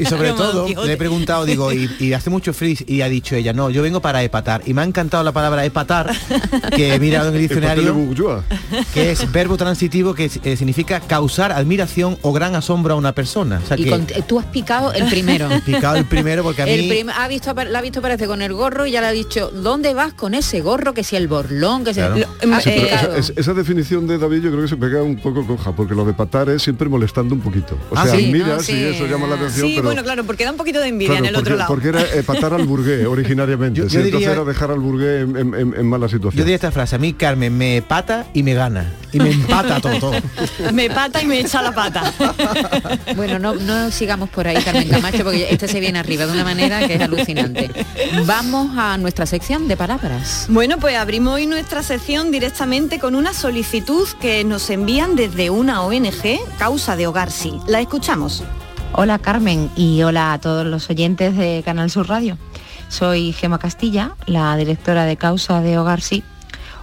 Y 0.00 0.04
sobre 0.06 0.32
todo, 0.32 0.66
le 0.84 0.92
he 0.92 0.96
preguntado, 0.96 1.44
digo, 1.44 1.72
y, 1.72 1.88
y 2.00 2.12
hace 2.14 2.30
mucho 2.30 2.52
frío, 2.52 2.76
y 2.88 3.02
ha 3.02 3.08
dicho 3.08 3.36
ella, 3.36 3.52
no, 3.52 3.70
yo 3.70 3.80
vengo 3.82 4.00
para 4.00 4.24
epatar. 4.24 4.62
Y 4.66 4.74
me 4.74 4.82
ha 4.82 4.84
encantado 4.84 5.22
la 5.22 5.30
palabra 5.32 5.64
epatar, 5.64 6.12
que 6.74 6.94
he 6.94 6.98
mirado 7.00 7.28
en 7.28 7.34
el 7.36 7.40
diccionario, 7.42 7.94
que 8.92 9.10
es 9.12 9.30
verbo 9.32 9.56
transitivo 9.56 10.14
que 10.14 10.30
eh, 10.44 10.56
significa 10.56 11.00
causar 11.00 11.52
admiración 11.52 12.18
o 12.22 12.32
gran 12.32 12.54
asombro 12.54 12.94
a 12.94 12.96
una 12.96 13.12
persona. 13.12 13.60
O 13.62 13.66
sea 13.66 13.78
Y 13.78 13.84
que 13.84 13.90
con- 13.90 14.06
tú 14.26 14.38
has 14.38 14.46
picado 14.46 14.92
el 14.92 15.06
primero. 15.08 15.50
he 15.50 15.60
picado 15.60 15.96
el 15.96 16.04
primero 16.04 16.42
porque 16.42 16.62
a 16.62 16.66
mí... 16.66 16.72
El 16.72 16.88
prim- 16.88 17.10
ha 17.10 17.28
visto, 17.28 17.52
la 17.54 17.78
ha 17.78 17.82
visto 17.82 18.02
parece 18.02 18.26
con 18.26 18.42
el 18.42 18.52
gorro 18.52 18.86
y 18.86 18.92
ya 18.92 19.00
le 19.00 19.06
ha 19.08 19.12
dicho, 19.12 19.50
¿dónde 19.50 19.94
vas 19.94 20.12
con 20.14 20.34
ese 20.34 20.60
gorro? 20.60 20.94
Que 20.94 21.04
si 21.04 21.16
el 21.16 21.28
borlón, 21.28 21.84
que 21.84 21.94
si 21.94 22.00
Claro. 22.00 22.16
Lo- 22.16 22.54
has 22.54 22.62
Sí, 22.64 22.70
picado. 22.70 23.16
esa, 23.16 23.18
es- 23.18 23.32
esa 23.36 23.54
definición 23.54 24.06
de 24.06 24.18
David 24.18 24.42
yo 24.42 24.50
creo 24.50 24.62
que 24.62 24.68
se 24.68 24.76
pega 24.76 25.02
un 25.02 25.16
poco 25.16 25.46
coja, 25.46 25.72
porque 25.74 25.94
lo 25.94 26.04
de 26.04 26.12
patar 26.12 26.48
es 26.50 26.62
siempre 26.62 26.88
molestando 26.88 27.34
un 27.34 27.40
poquito. 27.40 27.76
O 27.90 27.96
Ah, 27.98 28.04
sea, 28.06 28.16
sí, 28.16 28.26
mira, 28.32 28.46
¿no? 28.48 28.60
sí, 28.60 28.72
Sí. 28.72 28.84
eso 28.84 29.06
llama 29.06 29.26
la 29.26 29.36
atención, 29.36 29.66
Sí, 29.66 29.72
pero... 29.76 29.88
bueno, 29.88 30.02
claro, 30.02 30.24
porque 30.24 30.44
da 30.44 30.50
un 30.52 30.56
poquito 30.56 30.80
de 30.80 30.88
envidia 30.88 31.12
claro, 31.18 31.24
en 31.24 31.28
el 31.28 31.34
porque, 31.34 31.48
otro 31.48 31.56
lado. 31.56 31.68
porque 31.68 31.88
era 31.88 32.02
eh, 32.02 32.22
patar 32.22 32.52
al 32.54 32.66
burgués 32.66 33.06
originariamente. 33.06 33.80
Yo- 33.80 33.88
sí, 33.88 33.94
yo 33.94 34.00
entonces 34.00 34.20
diría- 34.28 34.32
era 34.32 34.44
dejar 34.44 34.70
al 34.70 34.80
burgués 34.80 35.22
en, 35.24 35.36
en- 35.36 35.54
en- 35.54 35.74
en 35.76 35.86
mala 35.88 36.05
situación. 36.08 36.38
Yo 36.38 36.44
diría 36.44 36.56
esta 36.56 36.70
frase, 36.70 36.96
a 36.96 36.98
mí 36.98 37.12
Carmen 37.12 37.56
me 37.56 37.82
pata 37.82 38.26
y 38.34 38.42
me 38.42 38.54
gana. 38.54 38.92
Y 39.12 39.18
me 39.18 39.30
empata 39.30 39.80
todo, 39.80 39.98
todo. 39.98 40.12
me 40.72 40.90
pata 40.90 41.22
y 41.22 41.26
me 41.26 41.40
echa 41.40 41.62
la 41.62 41.72
pata. 41.72 42.12
Bueno, 43.16 43.38
no, 43.38 43.54
no 43.54 43.90
sigamos 43.90 44.28
por 44.28 44.46
ahí, 44.46 44.62
Carmen 44.62 44.88
Camacho, 44.88 45.24
porque 45.24 45.46
este 45.50 45.68
se 45.68 45.80
viene 45.80 45.98
arriba 45.98 46.26
de 46.26 46.32
una 46.32 46.44
manera 46.44 46.86
que 46.86 46.94
es 46.94 47.00
alucinante. 47.00 47.70
Vamos 48.26 48.76
a 48.76 48.98
nuestra 48.98 49.26
sección 49.26 49.68
de 49.68 49.76
palabras. 49.76 50.46
Bueno, 50.48 50.76
pues 50.78 50.96
abrimos 50.96 51.34
hoy 51.34 51.46
nuestra 51.46 51.82
sección 51.82 52.30
directamente 52.30 52.98
con 52.98 53.14
una 53.14 53.32
solicitud 53.32 54.06
que 54.20 54.44
nos 54.44 54.68
envían 54.70 55.16
desde 55.16 55.50
una 55.50 55.82
ONG, 55.82 56.38
Causa 56.58 56.96
de 56.96 57.06
Hogar 57.06 57.30
Sí. 57.30 57.54
La 57.66 57.80
escuchamos. 57.80 58.44
Hola 58.92 59.18
Carmen 59.18 59.70
y 59.76 60.02
hola 60.02 60.32
a 60.32 60.40
todos 60.40 60.66
los 60.66 60.88
oyentes 60.88 61.36
de 61.36 61.62
Canal 61.64 61.90
Sur 61.90 62.08
Radio. 62.08 62.38
Soy 62.88 63.32
Gema 63.32 63.58
Castilla, 63.58 64.12
la 64.26 64.56
directora 64.56 65.04
de 65.04 65.16
Causa 65.16 65.60
de 65.60 65.78
Hogar 65.78 66.00
Sí, 66.00 66.22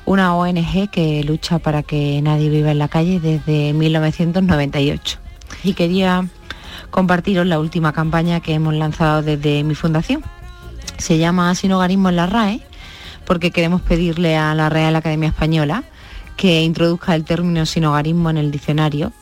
una 0.05 0.35
ONG 0.35 0.89
que 0.89 1.23
lucha 1.23 1.59
para 1.59 1.83
que 1.83 2.21
nadie 2.21 2.49
viva 2.49 2.71
en 2.71 2.79
la 2.79 2.87
calle 2.87 3.19
desde 3.19 3.73
1998. 3.73 5.19
Y 5.63 5.73
quería 5.73 6.27
compartiros 6.91 7.47
la 7.47 7.59
última 7.59 7.93
campaña 7.93 8.39
que 8.39 8.53
hemos 8.53 8.73
lanzado 8.73 9.21
desde 9.21 9.63
mi 9.63 9.75
fundación. 9.75 10.23
Se 10.97 11.17
llama 11.17 11.55
Sin 11.55 11.71
Hogarismo 11.71 12.09
en 12.09 12.17
la 12.17 12.27
RAE 12.27 12.61
porque 13.25 13.51
queremos 13.51 13.81
pedirle 13.81 14.35
a 14.35 14.53
la 14.53 14.69
Real 14.69 14.95
Academia 14.95 15.29
Española 15.29 15.83
que 16.35 16.63
introduzca 16.63 17.15
el 17.15 17.23
término 17.23 17.65
sin 17.65 17.85
hogarismo 17.85 18.29
en 18.29 18.37
el 18.37 18.51
diccionario 18.51 19.13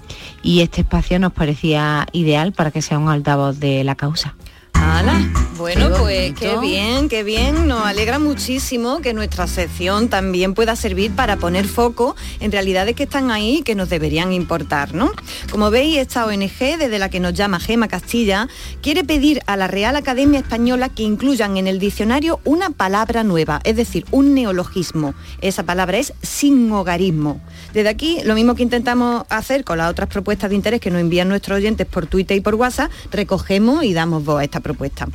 y 0.42 0.62
este 0.62 0.82
espacio 0.82 1.20
nos 1.20 1.34
parecía 1.34 2.08
ideal 2.14 2.54
para 2.54 2.72
que 2.72 2.82
sea 2.82 2.98
un 2.98 3.10
altavoz 3.10 3.60
de 3.60 3.84
la 3.84 3.96
causa. 3.96 4.36
¡Hala! 4.74 5.32
Bueno, 5.58 5.92
pues 6.00 6.34
qué 6.34 6.58
bien, 6.58 7.08
qué 7.08 7.22
bien. 7.22 7.68
Nos 7.68 7.86
alegra 7.86 8.18
muchísimo 8.18 9.00
que 9.00 9.14
nuestra 9.14 9.46
sección 9.46 10.08
también 10.10 10.56
pueda 10.56 10.76
servir 10.76 11.12
para 11.12 11.38
poner 11.38 11.68
foco 11.68 12.16
en 12.40 12.52
realidades 12.52 12.96
que 12.96 13.04
están 13.04 13.30
ahí 13.30 13.58
y 13.58 13.62
que 13.62 13.76
nos 13.76 13.88
deberían 13.90 14.34
importar, 14.34 14.96
¿no? 14.96 15.12
Como 15.52 15.70
veis, 15.70 16.00
esta 16.00 16.26
ONG, 16.26 16.80
desde 16.80 16.98
la 16.98 17.10
que 17.10 17.20
nos 17.20 17.34
llama 17.34 17.60
Gema 17.60 17.88
Castilla, 17.88 18.48
quiere 18.82 19.04
pedir 19.04 19.42
a 19.46 19.56
la 19.56 19.68
Real 19.68 19.96
Academia 19.96 20.40
Española 20.40 20.90
que 20.90 21.04
incluyan 21.04 21.58
en 21.58 21.68
el 21.68 21.78
diccionario 21.78 22.40
una 22.44 22.72
palabra 22.72 23.24
nueva, 23.24 23.62
es 23.64 23.76
decir, 23.76 24.06
un 24.10 24.34
neologismo. 24.34 25.14
Esa 25.42 25.62
palabra 25.62 26.00
es 26.00 26.14
sin 26.24 26.72
hogarismo. 26.72 27.40
Desde 27.72 27.90
aquí, 27.90 28.18
lo 28.24 28.34
mismo 28.34 28.56
que 28.56 28.64
intentamos 28.64 29.26
hacer 29.30 29.64
con 29.64 29.78
las 29.78 29.92
otras 29.92 30.10
propuestas 30.10 30.50
de 30.50 30.56
interés 30.56 30.82
que 30.82 30.90
nos 30.90 31.02
envían 31.02 31.30
nuestros 31.30 31.58
oyentes 31.58 31.86
por 31.86 32.08
Twitter 32.08 32.36
y 32.36 32.42
por 32.42 32.56
WhatsApp, 32.56 32.90
recogemos 33.12 33.84
y 33.84 33.94
damos 33.94 34.26
voz 34.26 34.40
a 34.40 34.44
esta 34.44 34.60
propuesta. 34.62 35.08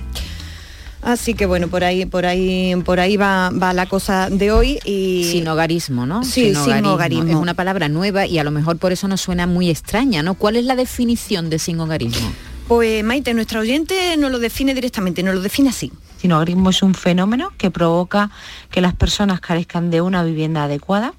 Así 1.02 1.34
que 1.34 1.46
bueno, 1.46 1.68
por 1.68 1.84
ahí, 1.84 2.04
por 2.04 2.26
ahí, 2.26 2.74
por 2.84 2.98
ahí 2.98 3.16
va, 3.16 3.50
va 3.50 3.72
la 3.72 3.86
cosa 3.86 4.28
de 4.28 4.50
hoy 4.50 4.80
y. 4.84 5.28
Sin 5.30 5.46
hogarismo, 5.46 6.04
¿no? 6.04 6.24
Sí, 6.24 6.52
sin 6.54 6.84
hogarismo. 6.84 7.30
Es 7.30 7.36
una 7.36 7.54
palabra 7.54 7.88
nueva 7.88 8.26
y 8.26 8.38
a 8.38 8.44
lo 8.44 8.50
mejor 8.50 8.78
por 8.78 8.90
eso 8.90 9.06
nos 9.06 9.20
suena 9.20 9.46
muy 9.46 9.70
extraña, 9.70 10.24
¿no? 10.24 10.34
¿Cuál 10.34 10.56
es 10.56 10.64
la 10.64 10.74
definición 10.74 11.48
de 11.48 11.60
sin 11.60 11.78
hogarismo? 11.78 12.32
Pues 12.66 13.04
Maite, 13.04 13.32
nuestra 13.34 13.60
oyente 13.60 14.16
nos 14.16 14.32
lo 14.32 14.40
define 14.40 14.74
directamente, 14.74 15.22
nos 15.22 15.36
lo 15.36 15.40
define 15.40 15.68
así. 15.68 15.92
Sin 16.20 16.32
hogarismo 16.32 16.70
es 16.70 16.82
un 16.82 16.94
fenómeno 16.94 17.52
que 17.56 17.70
provoca 17.70 18.30
que 18.72 18.80
las 18.80 18.94
personas 18.94 19.40
carezcan 19.40 19.90
de 19.92 20.00
una 20.00 20.24
vivienda 20.24 20.64
adecuada 20.64 21.14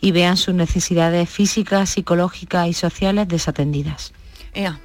y 0.00 0.12
vean 0.12 0.36
sus 0.36 0.54
necesidades 0.54 1.28
físicas, 1.28 1.90
psicológicas 1.90 2.68
y 2.68 2.74
sociales 2.74 3.26
desatendidas. 3.26 4.12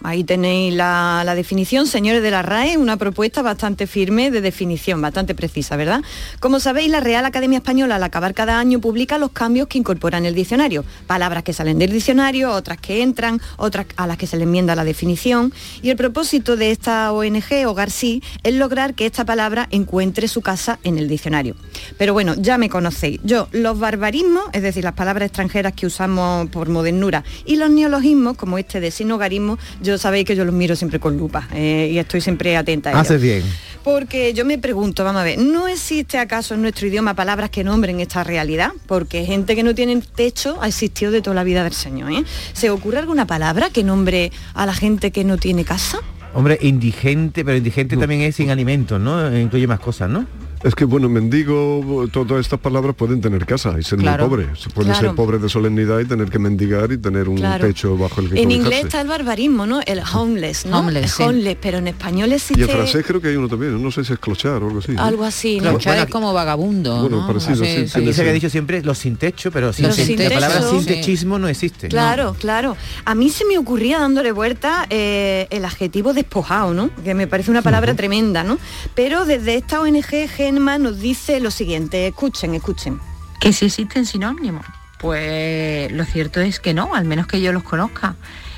Ahí 0.04 0.26
tenéis 0.26 0.74
la, 0.74 1.34
definición, 1.36 1.88
señores 1.88 2.22
de 2.22 2.30
la 2.30 2.42
RAE, 2.42 2.78
una 2.78 2.98
propuesta 2.98 3.42
bastante 3.42 3.88
firme 3.88 4.30
de 4.30 4.42
definición, 4.42 5.02
bastante 5.02 5.34
precisa, 5.34 5.78
¿verdad? 5.78 6.02
Como 6.42 6.60
sabéis, 6.60 6.92
la 6.92 7.00
Real 7.00 7.24
Academia 7.24 7.60
Española 7.60 7.96
al 7.96 8.04
acabar 8.04 8.34
cada 8.34 8.60
año 8.60 8.82
publica 8.82 9.18
los 9.18 9.32
cambios 9.32 9.70
que 9.70 9.78
incorpora 9.78 10.18
en 10.18 10.26
el 10.26 10.36
diccionario. 10.36 10.84
Palabras 11.08 11.44
que 11.44 11.54
salen 11.54 11.80
del 11.80 11.92
diccionario, 11.92 12.52
otras 12.52 12.80
que 12.80 13.02
entran, 13.02 13.40
otras 13.56 13.86
a 13.96 14.08
las 14.08 14.18
que 14.18 14.28
se 14.28 14.36
le 14.36 14.44
enmienda 14.44 14.76
la 14.76 14.84
definición. 14.84 15.54
Y 15.82 15.90
el 15.90 15.96
propósito 15.96 16.58
de 16.58 16.72
esta 16.72 17.14
ONG, 17.14 17.66
Hogar 17.66 17.92
Sí, 17.92 18.22
es 18.44 18.54
lograr 18.54 18.94
que 18.94 19.06
esta 19.06 19.24
palabra 19.24 19.70
encuentre 19.72 20.28
su 20.28 20.42
casa 20.42 20.80
en 20.84 20.98
el 20.98 21.08
diccionario. 21.08 21.56
Pero 21.98 22.12
bueno, 22.12 22.36
ya 22.38 22.58
me 22.58 22.70
conocéis. 22.70 23.22
Yo, 23.24 23.48
los 23.54 23.80
barbarismos, 23.80 24.44
es 24.52 24.64
decir, 24.64 24.84
las 24.84 24.94
palabras 24.94 25.28
extranjeras 25.28 25.74
que 25.74 25.86
usamos 25.86 26.50
por 26.50 26.68
modernura, 26.68 27.24
y 27.46 27.56
los 27.56 27.70
neologismos, 27.70 28.36
como 28.36 28.58
este 28.58 28.82
de 28.82 28.92
sin 28.92 29.12
hogarismo, 29.12 29.58
yo 29.82 29.98
sabéis 29.98 30.26
que 30.26 30.36
yo 30.36 30.46
los 30.46 30.54
miro 30.54 30.76
siempre 30.76 31.00
con 31.00 31.18
lupa 31.18 31.48
eh, 31.54 31.90
y 31.92 31.98
estoy 31.98 32.22
siempre 32.22 32.58
atenta 32.58 32.90
a 32.90 32.94
ellos. 32.94 33.02
Haces 33.02 33.22
bien. 33.22 33.44
Porque 33.84 34.34
yo 34.34 34.46
me 34.46 34.60
pregunto, 34.60 35.04
vamos 35.04 35.22
a 35.22 35.26
ver, 35.26 35.40
¿no 35.40 35.68
existe 35.68 36.20
acaso 36.20 36.54
en 36.54 36.62
nuestro 36.62 36.88
idioma 36.88 37.16
palabras 37.16 37.50
que 37.50 37.64
nombren 37.64 38.00
esta 38.00 38.24
realidad? 38.24 38.72
Porque 38.86 39.26
gente 39.26 39.56
que 39.56 39.64
no 39.64 39.74
tiene 39.74 40.00
techo 40.02 40.62
ha 40.62 40.68
existido 40.68 41.12
de 41.12 41.22
toda 41.22 41.36
la 41.36 41.44
vida 41.44 41.64
del 41.64 41.74
Señor. 41.74 42.12
¿eh? 42.12 42.24
¿Se 42.54 42.70
ocurre 42.70 43.00
alguna 43.00 43.26
palabra 43.26 43.70
que 43.72 43.84
nombre 43.84 44.32
a 44.54 44.66
la 44.66 44.74
gente 44.74 45.12
que 45.12 45.24
no 45.24 45.38
tiene 45.38 45.66
casa? 45.66 46.00
Hombre, 46.34 46.58
indigente, 46.62 47.44
pero 47.44 47.58
indigente 47.58 47.98
también 47.98 48.22
es 48.22 48.36
sin 48.36 48.52
alimentos, 48.52 49.02
¿no? 49.02 49.38
Incluye 49.38 49.68
más 49.68 49.80
cosas, 49.80 50.10
¿no? 50.10 50.26
Es 50.64 50.76
que, 50.76 50.86
bueno, 50.86 51.10
mendigo, 51.10 52.08
todas 52.14 52.40
estas 52.42 52.60
palabras 52.60 52.96
pueden 52.96 53.20
tener 53.20 53.48
casa 53.48 53.76
y 53.80 53.84
ser 53.84 53.98
Claro. 53.98 54.28
muy 54.30 54.38
pobre. 54.46 54.56
Se 54.56 54.70
puede 54.70 54.90
Claro. 54.92 55.08
ser 55.08 55.16
pobre 55.16 55.40
de 55.40 55.50
solemnidad 55.50 55.98
y 56.00 56.06
tener 56.06 56.30
que 56.30 56.38
mendigar 56.38 56.92
y 56.92 57.00
tener 57.00 57.30
un 57.30 57.38
Claro. 57.38 57.66
techo 57.66 57.98
bajo 57.98 58.22
el 58.22 58.30
que 58.30 58.38
En 58.40 58.44
cobijarse. 58.44 58.54
inglés 58.68 58.86
está 58.86 59.02
el 59.02 59.08
barbarismo, 59.08 59.66
¿no? 59.66 59.80
El 59.84 60.04
homeless, 60.14 60.68
¿no? 60.68 60.80
Homeless, 60.82 61.04
El 61.04 61.10
sí. 61.10 61.24
homeless, 61.24 61.58
pero 61.60 61.80
en 61.80 61.88
español 61.88 62.32
existe 62.32 62.60
Y 62.62 62.64
en 62.66 62.70
francés 62.70 63.04
creo 63.08 63.20
que 63.20 63.30
hay 63.30 63.38
uno 63.38 63.48
también, 63.50 63.82
no 63.82 63.90
sé 63.92 64.04
si 64.04 64.14
es 64.14 64.20
clochar 64.20 64.62
o 64.62 64.68
algo 64.68 64.80
así. 64.80 64.92
¿no? 64.92 65.02
algo 65.04 65.24
así, 65.24 65.60
¿no? 65.60 65.72
Clochar 65.72 65.98
es 65.98 66.06
como 66.12 66.32
vagabundo, 66.32 67.02
Bueno, 67.02 67.22
¿no? 67.22 67.28
parecido, 67.28 67.56
sí, 67.56 67.66
Sí, 67.66 67.88
sí, 67.88 68.00
Aquí 68.00 68.14
se 68.14 68.22
sí. 68.24 68.30
ha 68.30 68.32
dicho 68.34 68.50
siempre 68.52 68.84
los 68.84 69.00
sin 69.00 69.16
techo, 69.16 69.50
pero 69.52 69.74
sin, 69.74 69.92
sin 69.92 70.20
la 70.20 70.30
palabra 70.30 70.58
techo. 70.60 70.70
sin 70.70 70.82
Sí. 70.82 70.86
techismo 70.86 71.40
no 71.40 71.48
existe. 71.48 71.88
Claro, 71.88 72.36
claro. 72.40 72.78
A 73.06 73.16
mí 73.16 73.30
se 73.32 73.46
me 73.46 73.58
ocurría 73.58 73.98
dándole 73.98 74.32
vuelta 74.32 74.86
eh, 74.92 75.48
el 75.50 75.66
adjetivo 75.66 76.14
despojado, 76.14 76.76
¿no? 76.76 76.92
Que 77.04 77.16
me 77.16 77.26
parece 77.26 77.50
una 77.50 77.64
palabra 77.64 77.96
tremenda, 77.96 78.44
¿no? 78.44 78.60
Pero 78.94 79.26
desde 79.26 79.56
esta 79.56 79.82
ONG 79.82 80.28
Nos 80.52 81.00
dice 81.00 81.40
lo 81.40 81.50
siguiente, 81.50 82.08
escuchen, 82.08 82.54
escuchen. 82.56 83.00
¿Que 83.40 83.54
si 83.54 83.66
existen 83.68 84.06
sinónimos? 84.06 84.66
Pues 85.00 85.90
lo 85.94 86.04
cierto 86.04 86.42
es 86.42 86.60
que 86.60 86.74
no, 86.74 86.94
al 86.94 87.06
menos 87.06 87.26
que 87.26 87.42
yo 87.42 87.54
los 87.54 87.64
conozca. 87.64 88.16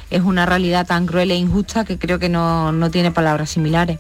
Es 0.10 0.22
una 0.22 0.46
realidad 0.46 0.88
tan 0.88 1.06
cruel 1.06 1.30
e 1.32 1.36
injusta 1.36 1.86
que 1.86 1.98
creo 2.00 2.18
que 2.20 2.30
no, 2.30 2.72
no 2.72 2.90
tiene 2.90 3.12
palabras 3.12 3.52
similares. 3.52 4.00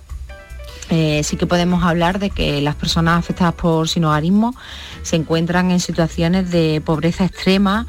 Eh, 0.89 1.21
sí 1.23 1.37
que 1.37 1.45
podemos 1.45 1.83
hablar 1.83 2.17
de 2.19 2.29
que 2.31 2.61
las 2.61 2.75
personas 2.75 3.19
afectadas 3.19 3.53
por 3.53 3.87
sinogarismo 3.87 4.55
se 5.03 5.15
encuentran 5.15 5.69
en 5.71 5.79
situaciones 5.79 6.49
de 6.51 6.81
pobreza 6.83 7.25
extrema, 7.25 7.85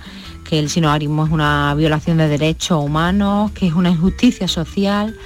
que 0.49 0.59
el 0.59 0.69
sinogarismo 0.69 1.25
es 1.25 1.33
una 1.33 1.75
violación 1.75 2.19
de 2.19 2.29
derechos 2.29 2.85
humanos, 2.85 3.53
que 3.53 3.67
es 3.67 3.73
una 3.73 3.91
injusticia 3.91 4.49
social, 4.49 5.19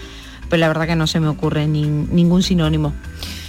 pero 0.49 0.61
la 0.61 0.69
verdad 0.69 0.87
que 0.87 0.97
no 0.97 1.07
se 1.09 1.19
me 1.21 1.29
ocurre 1.29 1.67
ni- 1.67 1.83
ningún 1.83 2.43
sinónimo. 2.43 2.95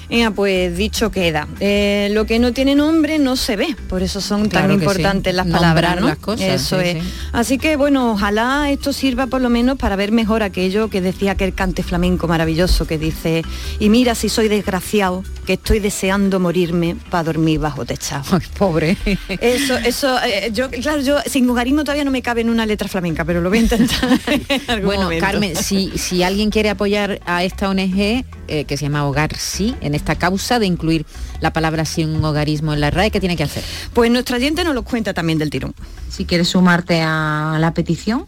Ea, 0.09 0.31
pues 0.31 0.75
dicho 0.75 1.11
queda. 1.11 1.47
Eh, 1.59 2.09
lo 2.13 2.25
que 2.25 2.39
no 2.39 2.51
tiene 2.51 2.73
nombre 2.75 3.19
no 3.19 3.35
se 3.35 3.55
ve, 3.55 3.75
por 3.87 4.01
eso 4.01 4.21
son 4.21 4.49
Claro 4.49 4.67
tan 4.67 4.73
importantes 4.75 5.31
sí. 5.33 5.37
las 5.37 5.47
palabras, 5.47 5.99
¿no? 6.01 6.07
las 6.07 6.17
cosas, 6.17 6.47
Eso 6.47 6.79
sí, 6.79 6.87
es. 6.87 7.03
sí. 7.03 7.09
Así 7.31 7.57
que 7.59 7.75
bueno, 7.75 8.11
ojalá 8.13 8.71
esto 8.71 8.91
sirva 8.91 9.27
por 9.27 9.41
lo 9.41 9.49
menos 9.49 9.77
para 9.77 9.95
ver 9.95 10.11
mejor 10.11 10.41
aquello 10.41 10.89
que 10.89 11.01
decía 11.01 11.31
aquel 11.33 11.53
cante 11.53 11.83
flamenco 11.83 12.27
maravilloso 12.27 12.87
que 12.87 12.97
dice, 12.97 13.43
y 13.79 13.89
mira 13.89 14.15
si 14.15 14.29
soy 14.29 14.47
desgraciado, 14.47 15.23
que 15.45 15.53
estoy 15.53 15.79
deseando 15.79 16.39
morirme 16.39 16.95
para 17.09 17.23
dormir 17.25 17.59
bajo 17.59 17.85
techado. 17.85 18.23
Pobre. 18.57 18.97
Eso, 19.27 19.77
eso, 19.77 20.17
eh, 20.23 20.49
yo, 20.53 20.69
claro, 20.69 21.01
yo 21.01 21.17
sin 21.25 21.49
hogarismo 21.49 21.83
todavía 21.83 22.03
no 22.03 22.11
me 22.11 22.21
cabe 22.21 22.41
en 22.41 22.49
una 22.49 22.65
letra 22.65 22.87
flamenca, 22.87 23.25
pero 23.25 23.41
lo 23.41 23.49
voy 23.49 23.59
a 23.59 23.61
intentar. 23.61 24.09
en 24.67 24.85
Bueno, 24.85 25.03
momento. 25.03 25.25
Carmen, 25.25 25.55
si, 25.55 25.91
si 25.97 26.23
alguien 26.23 26.49
quiere 26.49 26.69
apoyar 26.69 27.19
a 27.25 27.43
esta 27.43 27.69
ONG 27.69 28.23
eh, 28.47 28.65
que 28.65 28.77
se 28.77 28.85
llama 28.85 29.05
Hogar 29.07 29.35
Sí, 29.37 29.75
en 29.81 29.95
esta 29.99 30.15
causa 30.15 30.59
de 30.59 30.65
incluir 30.65 31.05
la 31.41 31.53
palabra 31.53 31.85
sin 31.85 32.23
hogarismo 32.23 32.73
en 32.73 32.81
la 32.81 32.89
RAE, 32.89 33.11
¿qué 33.11 33.19
tiene 33.19 33.37
que 33.37 33.43
hacer? 33.43 33.63
Pues 33.93 34.09
nuestra 34.09 34.37
oyente 34.37 34.63
nos 34.63 34.73
lo 34.73 34.83
cuenta 34.83 35.13
también 35.13 35.37
del 35.37 35.49
tirón. 35.49 35.75
Si 36.09 36.25
quieres 36.25 36.47
sumarte 36.49 37.01
a 37.01 37.57
la 37.59 37.73
petición, 37.73 38.25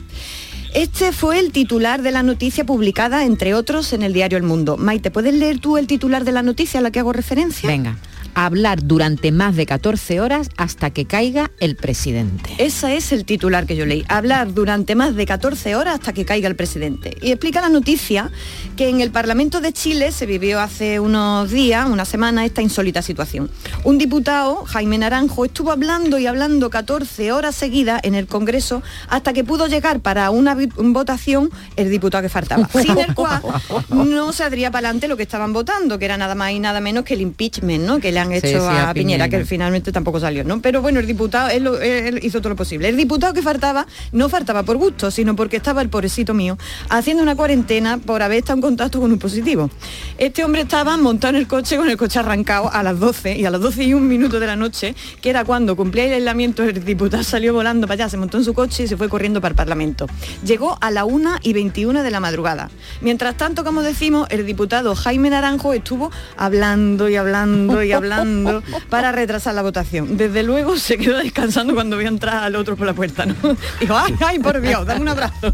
Este 0.74 1.12
fue 1.12 1.38
el 1.38 1.52
titular 1.52 2.02
de 2.02 2.10
la 2.10 2.24
noticia 2.24 2.66
publicada, 2.66 3.24
entre 3.24 3.54
otros, 3.54 3.92
en 3.92 4.02
el 4.02 4.12
diario 4.12 4.36
El 4.36 4.42
Mundo. 4.42 4.76
Maite, 4.76 5.12
¿puedes 5.12 5.32
leer 5.32 5.60
tú 5.60 5.76
el 5.76 5.86
titular 5.86 6.24
de 6.24 6.32
la 6.32 6.42
noticia 6.42 6.80
a 6.80 6.82
la 6.82 6.90
que 6.90 6.98
hago 6.98 7.12
referencia? 7.12 7.68
Venga. 7.68 7.96
Hablar 8.34 8.82
durante 8.84 9.32
más 9.32 9.56
de 9.56 9.66
14 9.66 10.20
horas 10.20 10.48
hasta 10.56 10.90
que 10.90 11.04
caiga 11.04 11.50
el 11.60 11.76
presidente. 11.76 12.50
Ese 12.58 12.96
es 12.96 13.12
el 13.12 13.24
titular 13.24 13.66
que 13.66 13.76
yo 13.76 13.86
leí. 13.86 14.04
Hablar 14.08 14.54
durante 14.54 14.94
más 14.94 15.14
de 15.14 15.26
14 15.26 15.76
horas 15.76 15.94
hasta 15.94 16.12
que 16.12 16.24
caiga 16.24 16.48
el 16.48 16.56
presidente. 16.56 17.16
Y 17.22 17.30
explica 17.30 17.60
la 17.60 17.68
noticia 17.68 18.30
que 18.76 18.88
en 18.88 19.00
el 19.00 19.10
Parlamento 19.10 19.60
de 19.60 19.72
Chile 19.72 20.12
se 20.12 20.26
vivió 20.26 20.60
hace 20.60 21.00
unos 21.00 21.50
días, 21.50 21.88
una 21.88 22.04
semana, 22.04 22.44
esta 22.44 22.62
insólita 22.62 23.02
situación. 23.02 23.50
Un 23.84 23.98
diputado, 23.98 24.64
Jaime 24.64 24.98
Naranjo, 24.98 25.44
estuvo 25.44 25.70
hablando 25.70 26.18
y 26.18 26.26
hablando 26.26 26.70
14 26.70 27.32
horas 27.32 27.54
seguidas 27.54 28.00
en 28.02 28.14
el 28.14 28.26
Congreso 28.26 28.82
hasta 29.08 29.32
que 29.32 29.44
pudo 29.44 29.66
llegar 29.66 30.00
para 30.00 30.30
una 30.30 30.56
votación 30.78 31.50
el 31.76 31.90
diputado 31.90 32.22
que 32.22 32.28
faltaba. 32.28 32.68
Sin 32.68 32.98
el 32.98 33.14
cual 33.14 33.42
no 33.90 34.32
saldría 34.32 34.70
para 34.70 34.88
adelante 34.88 35.08
lo 35.08 35.16
que 35.16 35.22
estaban 35.22 35.52
votando, 35.52 35.98
que 35.98 36.04
era 36.04 36.16
nada 36.16 36.34
más 36.34 36.52
y 36.52 36.60
nada 36.60 36.80
menos 36.80 37.04
que 37.04 37.14
el 37.14 37.20
impeachment, 37.20 37.84
¿no? 37.84 38.00
Que 38.00 38.12
le 38.12 38.23
han 38.24 38.30
Sí, 38.32 38.36
hecho 38.48 38.60
sí, 38.60 38.66
a, 38.66 38.90
a 38.90 38.94
Piñera, 38.94 39.24
Piñera. 39.24 39.28
que 39.28 39.44
finalmente 39.44 39.92
tampoco 39.92 40.20
salió, 40.20 40.44
¿no? 40.44 40.60
Pero 40.60 40.82
bueno, 40.82 41.00
el 41.00 41.06
diputado, 41.06 41.50
él, 41.50 41.64
lo- 41.64 41.80
él 41.80 42.20
hizo 42.22 42.40
todo 42.40 42.50
lo 42.50 42.56
posible. 42.56 42.88
El 42.88 42.96
diputado 42.96 43.32
que 43.32 43.42
faltaba, 43.42 43.86
no 44.12 44.28
faltaba 44.28 44.62
por 44.62 44.76
gusto, 44.76 45.10
sino 45.10 45.36
porque 45.36 45.56
estaba 45.56 45.82
el 45.82 45.88
pobrecito 45.88 46.34
mío 46.34 46.58
haciendo 46.88 47.22
una 47.22 47.36
cuarentena 47.36 47.98
por 47.98 48.22
haber 48.22 48.38
estado 48.38 48.56
en 48.58 48.62
contacto 48.62 49.00
con 49.00 49.12
un 49.12 49.18
positivo. 49.18 49.70
Este 50.18 50.44
hombre 50.44 50.62
estaba 50.62 50.96
montado 50.96 51.34
en 51.34 51.40
el 51.40 51.46
coche 51.48 51.76
con 51.76 51.88
el 51.88 51.96
coche 51.96 52.18
arrancado 52.18 52.70
a 52.72 52.82
las 52.82 52.98
12 52.98 53.36
y 53.36 53.44
a 53.44 53.50
las 53.50 53.60
12 53.60 53.84
y 53.84 53.94
un 53.94 54.06
minuto 54.08 54.40
de 54.40 54.46
la 54.46 54.56
noche, 54.56 54.94
que 55.20 55.30
era 55.30 55.44
cuando 55.44 55.76
cumplía 55.76 56.04
el 56.06 56.12
aislamiento, 56.14 56.62
el 56.62 56.84
diputado 56.84 57.22
salió 57.22 57.52
volando 57.52 57.86
para 57.86 58.04
allá, 58.04 58.08
se 58.08 58.16
montó 58.16 58.38
en 58.38 58.44
su 58.44 58.54
coche 58.54 58.84
y 58.84 58.86
se 58.88 58.96
fue 58.96 59.08
corriendo 59.08 59.40
para 59.40 59.52
el 59.52 59.56
Parlamento. 59.56 60.06
Llegó 60.44 60.78
a 60.80 60.90
la 60.90 61.04
1 61.04 61.36
y 61.42 61.52
21 61.52 62.02
de 62.02 62.10
la 62.10 62.20
madrugada. 62.20 62.70
Mientras 63.00 63.36
tanto, 63.36 63.64
como 63.64 63.82
decimos, 63.82 64.26
el 64.30 64.46
diputado 64.46 64.94
Jaime 64.94 65.30
Naranjo 65.30 65.72
estuvo 65.72 66.10
hablando 66.36 67.08
y 67.08 67.16
hablando 67.16 67.82
y 67.82 67.92
hablando 67.92 68.13
para 68.90 69.12
retrasar 69.12 69.54
la 69.54 69.62
votación. 69.62 70.16
Desde 70.16 70.42
luego 70.42 70.76
se 70.76 70.98
quedó 70.98 71.18
descansando 71.18 71.74
cuando 71.74 71.96
vio 71.96 72.08
entrar 72.08 72.44
al 72.44 72.56
otro 72.56 72.76
por 72.76 72.86
la 72.86 72.94
puerta, 72.94 73.26
¿no? 73.26 73.34
Dijo, 73.80 73.96
ay, 73.96 74.14
ay, 74.20 74.38
por 74.38 74.60
Dios, 74.60 74.86
dame 74.86 75.00
un 75.00 75.08
abrazo. 75.08 75.52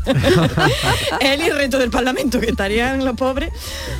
Él 1.20 1.40
y 1.40 1.44
el 1.44 1.56
resto 1.56 1.78
del 1.78 1.90
Parlamento, 1.90 2.40
que 2.40 2.50
estarían 2.50 3.04
los 3.04 3.16
pobres. 3.16 3.50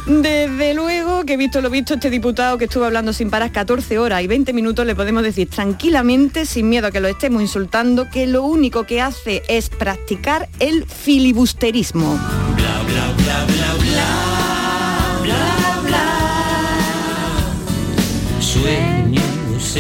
Desde 0.07 0.75
luego 0.75 1.25
que 1.25 1.37
visto 1.37 1.61
lo 1.61 1.71
visto, 1.71 1.95
este 1.95 2.11
diputado 2.11 2.59
que 2.59 2.65
estuvo 2.65 2.85
hablando 2.85 3.13
sin 3.13 3.31
parar 3.31 3.53
14 3.53 3.99
horas 3.99 4.23
y 4.23 4.27
20 4.27 4.53
minutos, 4.53 4.87
le 4.87 4.95
podemos 4.95 5.23
decir 5.23 5.49
tranquilamente, 5.49 6.47
sin 6.47 6.69
miedo 6.69 6.89
a 6.89 6.91
que 6.91 7.01
lo 7.01 7.09
estemos 7.09 7.43
insultando, 7.43 8.09
que 8.09 8.27
lo 8.27 8.43
único 8.43 8.85
que 8.85 9.01
hace 9.01 9.43
es 9.49 9.69
practicar 9.69 10.49
el 10.59 10.87
filibusterismo. 10.87 12.19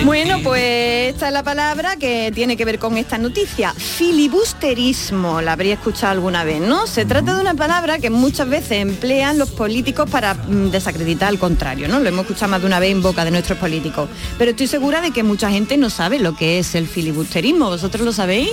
Bueno, 0.05 0.38
pues 0.43 1.12
esta 1.12 1.28
es 1.28 1.32
la 1.32 1.43
palabra 1.43 1.97
que 1.97 2.30
tiene 2.34 2.57
que 2.57 2.64
ver 2.64 2.78
con 2.78 2.97
esta 2.97 3.18
noticia. 3.18 3.74
Filibusterismo, 3.74 5.41
la 5.41 5.53
habría 5.53 5.74
escuchado 5.74 6.12
alguna 6.12 6.45
vez, 6.45 6.61
¿no? 6.61 6.86
Se 6.86 7.05
trata 7.05 7.34
de 7.34 7.41
una 7.41 7.55
palabra 7.55 7.99
que 7.99 8.09
muchas 8.09 8.49
veces 8.49 8.72
emplean 8.72 9.38
los 9.38 9.51
políticos 9.51 10.09
para 10.09 10.34
mm, 10.34 10.70
desacreditar 10.70 11.28
al 11.28 11.38
contrario, 11.38 11.88
¿no? 11.88 11.99
Lo 11.99 12.09
hemos 12.09 12.22
escuchado 12.22 12.51
más 12.51 12.61
de 12.61 12.66
una 12.66 12.78
vez 12.78 12.93
en 12.93 13.03
boca 13.03 13.24
de 13.24 13.32
nuestros 13.32 13.59
políticos. 13.59 14.09
Pero 14.38 14.53
estoy 14.53 14.68
segura 14.68 15.01
de 15.01 15.11
que 15.11 15.22
mucha 15.22 15.51
gente 15.51 15.76
no 15.76 15.91
sabe 15.91 16.18
lo 16.18 16.36
que 16.36 16.61
es 16.61 16.74
el 16.74 16.86
filibusterismo. 16.86 17.68
¿Vosotros 17.68 18.05
lo 18.05 18.12
sabéis? 18.12 18.51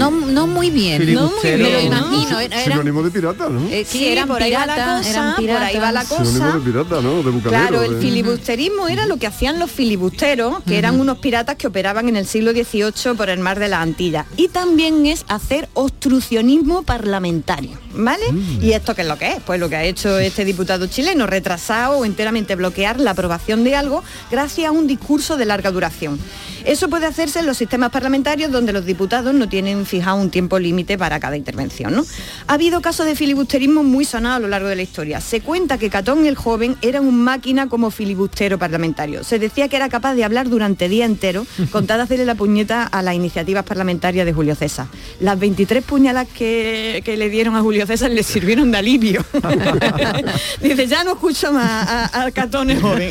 No, 0.00 0.10
no 0.10 0.46
muy 0.46 0.70
bien. 0.70 1.14
No 1.14 1.30
muy 1.30 1.40
bien, 1.42 1.62
Me 1.62 1.70
lo 1.70 1.70
¿no? 1.70 1.80
imagino. 1.86 2.40
era- 2.40 2.56
eran- 2.62 2.72
Sinónimo 2.72 3.02
de 3.02 3.10
pirata, 3.10 3.48
¿no? 3.48 3.60
eh, 3.68 3.84
Sí, 3.86 3.98
sí, 3.98 4.08
eran 4.08 4.26
por 4.28 4.42
ahí 4.42 4.52
va 4.52 4.66
la 4.66 4.74
piratas, 4.74 4.98
cosa, 5.06 5.10
eran 5.10 5.34
por 5.36 5.50
ahí 5.62 5.78
va 5.78 5.92
la. 5.92 6.04
Sinónimo 6.04 6.52
de 6.52 6.60
pirata, 6.60 7.00
¿no? 7.02 7.22
De 7.22 7.30
bucanero. 7.30 7.48
Claro, 7.68 7.82
el 7.82 7.94
de- 7.96 8.00
filibusterismo 8.00 8.88
era 8.88 9.06
lo 9.06 9.16
que 9.18 9.26
hacían 9.26 9.58
los 9.58 9.70
filibusteros, 9.70 10.62
que 10.64 10.78
eran 10.78 10.98
unos 10.98 11.18
piratas 11.18 11.56
que 11.56 11.66
operaban 11.66 12.08
en 12.08 12.16
el 12.16 12.26
siglo 12.26 12.52
XVIII 12.52 13.14
por 13.16 13.28
el 13.30 13.38
mar 13.40 13.58
de 13.58 13.68
la 13.68 13.80
Antilla. 13.82 14.26
Y 14.36 14.48
también 14.48 15.06
es 15.06 15.24
hacer 15.28 15.68
obstruccionismo 15.74 16.82
parlamentario, 16.82 17.72
¿vale? 17.94 18.24
¿Y 18.60 18.72
esto 18.72 18.94
qué 18.94 19.02
es 19.02 19.08
lo 19.08 19.18
que 19.18 19.32
es? 19.32 19.42
Pues 19.44 19.60
lo 19.60 19.68
que 19.68 19.76
ha 19.76 19.84
hecho 19.84 20.18
este 20.18 20.44
diputado 20.44 20.86
chileno, 20.86 21.26
retrasado 21.26 21.98
o 21.98 22.04
enteramente 22.04 22.54
bloquear 22.56 22.98
la 23.00 23.12
aprobación 23.12 23.64
de 23.64 23.76
algo 23.76 24.02
gracias 24.30 24.68
a 24.68 24.72
un 24.72 24.86
discurso 24.86 25.36
de 25.36 25.44
larga 25.44 25.70
duración. 25.70 26.18
Eso 26.64 26.88
puede 26.88 27.06
hacerse 27.06 27.38
en 27.40 27.46
los 27.46 27.56
sistemas 27.56 27.90
parlamentarios 27.90 28.50
donde 28.50 28.72
los 28.72 28.84
diputados 28.84 29.32
no 29.34 29.48
tienen 29.48 29.86
fijado 29.90 30.16
un 30.16 30.30
tiempo 30.30 30.58
límite 30.58 30.96
para 30.96 31.20
cada 31.20 31.36
intervención. 31.36 31.94
¿no? 31.94 32.06
Ha 32.46 32.54
habido 32.54 32.80
casos 32.80 33.06
de 33.06 33.14
filibusterismo 33.14 33.82
muy 33.82 34.04
sonados 34.04 34.36
a 34.36 34.40
lo 34.40 34.48
largo 34.48 34.68
de 34.68 34.76
la 34.76 34.82
historia. 34.82 35.20
Se 35.20 35.40
cuenta 35.40 35.76
que 35.76 35.90
Catón 35.90 36.24
el 36.24 36.36
joven 36.36 36.76
era 36.80 37.00
un 37.00 37.22
máquina 37.22 37.68
como 37.68 37.90
filibustero 37.90 38.58
parlamentario. 38.58 39.24
Se 39.24 39.38
decía 39.38 39.68
que 39.68 39.76
era 39.76 39.88
capaz 39.88 40.14
de 40.14 40.24
hablar 40.24 40.48
durante 40.48 40.88
día 40.88 41.04
entero 41.04 41.46
con 41.72 41.86
tal 41.86 41.98
de 41.98 42.04
hacerle 42.04 42.24
la 42.24 42.36
puñeta 42.36 42.84
a 42.84 43.02
las 43.02 43.14
iniciativas 43.14 43.64
parlamentarias 43.64 44.24
de 44.24 44.32
Julio 44.32 44.54
César. 44.54 44.86
Las 45.18 45.38
23 45.38 45.84
puñalas 45.84 46.28
que, 46.28 47.02
que 47.04 47.16
le 47.16 47.28
dieron 47.28 47.56
a 47.56 47.60
Julio 47.60 47.86
César 47.86 48.10
le 48.10 48.22
sirvieron 48.22 48.70
de 48.70 48.78
alivio. 48.78 49.24
Dice, 50.62 50.86
ya 50.86 51.04
no 51.04 51.12
escucho 51.12 51.52
más 51.52 51.88
a, 51.88 52.22
a 52.22 52.30
Catón 52.30 52.70
el 52.70 52.80
joven. 52.80 53.10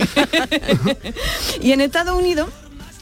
y 1.62 1.72
en 1.74 1.82
Estados 1.82 2.18
Unidos 2.18 2.50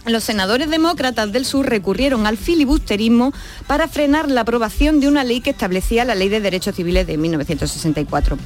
los 0.10 0.24
senadores 0.24 0.70
demócratas 0.70 1.32
del 1.32 1.46
sur 1.46 1.68
recurrieron 1.68 2.28
al 2.28 2.38
filibusterismo 2.38 3.34
para 3.68 3.88
frenar 3.88 4.30
la 4.30 4.42
aprobación 4.42 5.00
de 5.00 5.08
una 5.08 5.24
ley 5.24 5.42
que 5.42 5.50
establecía 5.50 6.06
la 6.06 6.16
Ley 6.16 6.30
de 6.30 6.40
Derechos 6.40 6.76
Civiles 6.76 7.06
de 7.08 7.18
1964. 7.18 8.38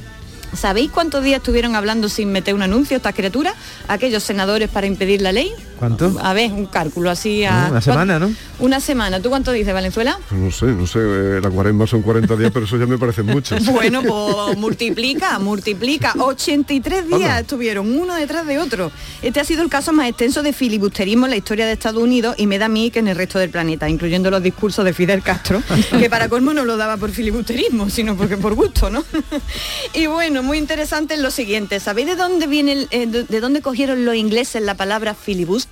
¿Sabéis 0.54 0.90
cuántos 0.90 1.24
días 1.24 1.38
estuvieron 1.38 1.76
hablando 1.76 2.08
sin 2.08 2.30
meter 2.30 2.54
un 2.54 2.62
anuncio 2.62 2.96
estas 2.96 3.14
criaturas? 3.14 3.54
Aquellos 3.88 4.22
senadores 4.22 4.68
para 4.68 4.86
impedir 4.86 5.22
la 5.22 5.32
ley. 5.32 5.52
¿Cuánto? 5.82 6.16
A 6.22 6.32
ver, 6.32 6.52
un 6.52 6.66
cálculo 6.66 7.10
así 7.10 7.44
a... 7.44 7.66
Una 7.68 7.80
semana, 7.80 8.16
¿no? 8.20 8.32
Una 8.60 8.78
semana. 8.78 9.18
¿Tú 9.20 9.30
cuánto 9.30 9.50
dices, 9.50 9.74
Valenzuela? 9.74 10.16
No 10.30 10.48
sé, 10.52 10.66
no 10.66 10.86
sé, 10.86 11.00
eh, 11.02 11.40
la 11.42 11.50
cuaresma 11.50 11.88
son 11.88 12.02
40 12.02 12.36
días, 12.36 12.52
pero 12.54 12.66
eso 12.66 12.76
ya 12.78 12.86
me 12.86 12.98
parece 12.98 13.24
mucho. 13.24 13.56
Bueno, 13.72 14.00
pues 14.04 14.56
multiplica, 14.58 15.40
multiplica. 15.40 16.14
83 16.16 17.08
días 17.08 17.20
Anda. 17.22 17.40
estuvieron 17.40 17.98
uno 17.98 18.14
detrás 18.14 18.46
de 18.46 18.60
otro. 18.60 18.92
Este 19.22 19.40
ha 19.40 19.44
sido 19.44 19.62
el 19.64 19.68
caso 19.68 19.92
más 19.92 20.08
extenso 20.08 20.44
de 20.44 20.52
filibusterismo 20.52 21.26
en 21.26 21.30
la 21.30 21.36
historia 21.36 21.66
de 21.66 21.72
Estados 21.72 22.00
Unidos 22.00 22.36
y 22.38 22.46
me 22.46 22.60
da 22.60 22.66
a 22.66 22.68
mí 22.68 22.92
que 22.92 23.00
en 23.00 23.08
el 23.08 23.16
resto 23.16 23.40
del 23.40 23.50
planeta, 23.50 23.88
incluyendo 23.88 24.30
los 24.30 24.40
discursos 24.40 24.84
de 24.84 24.92
Fidel 24.92 25.20
Castro, 25.24 25.62
que 25.98 26.08
para 26.08 26.28
colmo 26.28 26.54
no 26.54 26.64
lo 26.64 26.76
daba 26.76 26.96
por 26.96 27.10
filibusterismo, 27.10 27.90
sino 27.90 28.16
porque 28.16 28.36
por 28.36 28.54
gusto, 28.54 28.88
¿no? 28.88 29.04
y 29.94 30.06
bueno, 30.06 30.44
muy 30.44 30.58
interesante 30.58 31.14
es 31.14 31.20
lo 31.20 31.32
siguiente. 31.32 31.80
¿Sabéis 31.80 32.06
de 32.06 32.14
dónde 32.14 32.46
viene, 32.46 32.72
el- 32.72 32.88
eh, 32.92 33.06
de 33.08 33.24
de 33.24 33.40
dónde 33.40 33.62
cogieron 33.62 34.04
los 34.04 34.14
ingleses 34.14 34.62
la 34.62 34.74
palabra 34.76 35.14
filibuster? 35.14 35.71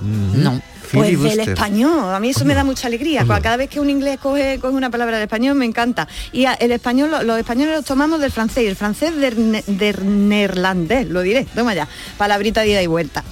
No. 0.00 0.60
Pues 0.92 1.08
del 1.30 1.40
español, 1.52 2.14
a 2.14 2.20
mí 2.20 2.28
eso 2.30 2.44
me 2.44 2.54
da 2.54 2.62
mucha 2.62 2.86
alegría. 2.88 3.24
Cada 3.42 3.56
vez 3.56 3.70
que 3.70 3.80
un 3.80 3.88
inglés 3.88 4.18
coge, 4.20 4.58
coge 4.60 4.74
una 4.74 4.90
palabra 4.90 5.16
del 5.16 5.24
español 5.24 5.54
me 5.56 5.64
encanta. 5.64 6.06
Y 6.30 6.44
el 6.44 6.72
español, 6.72 7.10
lo- 7.10 7.22
los 7.22 7.38
españoles 7.38 7.74
los 7.74 7.84
tomamos 7.84 8.20
del 8.20 8.30
francés, 8.30 8.64
y 8.64 8.66
el 8.66 8.76
francés 8.76 9.16
del, 9.16 9.62
del 9.66 10.28
neerlandés, 10.28 11.08
lo 11.08 11.22
diré, 11.22 11.46
toma 11.54 11.74
ya, 11.74 11.88
palabrita 12.18 12.60
de 12.60 12.68
ida 12.68 12.82
y 12.82 12.86
vuelta. 12.86 13.24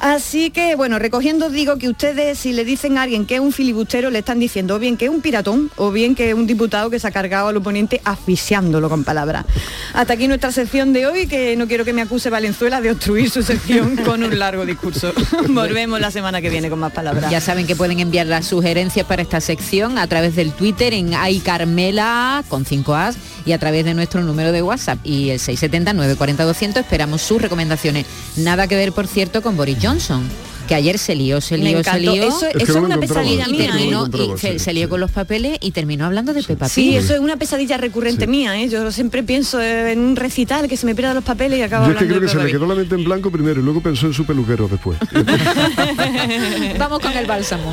Así 0.00 0.50
que, 0.50 0.76
bueno, 0.76 0.98
recogiendo 0.98 1.50
digo 1.50 1.78
que 1.78 1.88
ustedes 1.88 2.38
si 2.38 2.52
le 2.52 2.64
dicen 2.64 2.98
a 2.98 3.02
alguien 3.02 3.26
que 3.26 3.36
es 3.36 3.40
un 3.40 3.52
filibustero, 3.52 4.10
le 4.10 4.18
están 4.18 4.38
diciendo 4.38 4.76
o 4.76 4.78
bien 4.78 4.96
que 4.96 5.06
es 5.06 5.10
un 5.10 5.20
piratón 5.20 5.70
o 5.76 5.90
bien 5.90 6.14
que 6.14 6.28
es 6.28 6.34
un 6.34 6.46
diputado 6.46 6.90
que 6.90 6.98
se 6.98 7.06
ha 7.06 7.10
cargado 7.10 7.48
al 7.48 7.56
oponente 7.56 8.00
asfixiándolo 8.04 8.88
con 8.88 9.04
palabras. 9.04 9.46
Hasta 9.94 10.14
aquí 10.14 10.28
nuestra 10.28 10.52
sección 10.52 10.92
de 10.92 11.06
hoy, 11.06 11.26
que 11.26 11.56
no 11.56 11.66
quiero 11.66 11.84
que 11.84 11.92
me 11.92 12.02
acuse 12.02 12.30
Valenzuela 12.30 12.80
de 12.80 12.90
obstruir 12.90 13.30
su 13.30 13.42
sección 13.42 13.96
con 14.04 14.22
un 14.22 14.38
largo 14.38 14.66
discurso. 14.66 15.12
Volvemos 15.48 16.00
la 16.00 16.10
semana 16.10 16.40
que 16.40 16.50
viene 16.50 16.68
con 16.68 16.78
más 16.78 16.92
palabras. 16.92 17.30
Ya 17.30 17.40
saben 17.40 17.66
que 17.66 17.76
pueden 17.76 18.00
enviar 18.00 18.26
las 18.26 18.46
sugerencias 18.46 19.06
para 19.06 19.22
esta 19.22 19.40
sección 19.40 19.98
a 19.98 20.06
través 20.06 20.36
del 20.36 20.52
Twitter 20.52 20.92
en 20.92 21.12
iCarmela 21.28 22.44
con 22.48 22.64
5 22.64 22.94
As 22.94 23.16
y 23.46 23.52
a 23.52 23.58
través 23.58 23.84
de 23.84 23.94
nuestro 23.94 24.22
número 24.22 24.52
de 24.52 24.60
WhatsApp 24.62 24.98
y 25.04 25.30
el 25.30 25.38
670 25.38 25.92
940 25.94 26.44
200 26.44 26.82
esperamos 26.82 27.22
sus 27.22 27.40
recomendaciones. 27.40 28.04
Nada 28.36 28.66
que 28.66 28.74
ver, 28.76 28.92
por 28.92 29.06
cierto, 29.06 29.40
con 29.40 29.56
Boris 29.56 29.78
Johnson, 29.80 30.22
que 30.68 30.74
ayer 30.74 30.98
se 30.98 31.14
lió, 31.14 31.40
se 31.40 31.56
lió, 31.56 31.82
se 31.84 32.00
lió. 32.00 32.12
Eso- 32.24 32.46
Es 32.48 32.56
que 32.56 32.62
eso 32.64 32.72
no 32.72 32.78
es 32.78 32.82
lo 32.82 32.86
una 32.86 32.98
pesadilla 32.98 33.46
mía, 33.46 33.66
¿eh? 33.66 33.68
terminó, 33.68 34.08
y 34.12 34.38
se, 34.38 34.52
sí, 34.54 34.58
se 34.58 34.72
lió 34.72 34.88
con 34.88 34.98
los 34.98 35.12
papeles 35.12 35.58
y 35.60 35.70
terminó 35.70 36.06
hablando 36.06 36.32
de 36.34 36.42
Peppa 36.42 36.68
Sí, 36.68 36.88
Pig. 36.90 36.96
eso 36.96 37.14
es 37.14 37.20
una 37.20 37.36
pesadilla 37.36 37.76
recurrente 37.76 38.26
mía, 38.26 38.60
¿eh? 38.60 38.68
Yo 38.68 38.90
siempre 38.90 39.22
pienso 39.22 39.62
en 39.62 40.00
un 40.00 40.16
recital 40.16 40.66
que 40.68 40.76
se 40.76 40.84
me 40.86 40.96
pierdan 40.96 41.14
los 41.14 41.22
papeles 41.22 41.60
y 41.60 41.62
acabo 41.62 41.86
Yo 41.86 41.92
es 41.92 41.98
que 41.98 42.06
creo 42.08 42.20
que 42.20 42.28
se 42.28 42.36
le 42.38 42.50
quedó 42.50 42.66
la 42.66 42.74
mente 42.74 42.96
en 42.96 43.04
blanco 43.04 43.30
primero 43.30 43.60
y 43.60 43.62
luego 43.62 43.80
pensó 43.80 44.06
en 44.06 44.12
su 44.12 44.24
peluquero 44.26 44.66
después. 44.66 44.98
Vamos 46.78 46.98
con 46.98 47.12
el 47.12 47.26
bálsamo. 47.26 47.72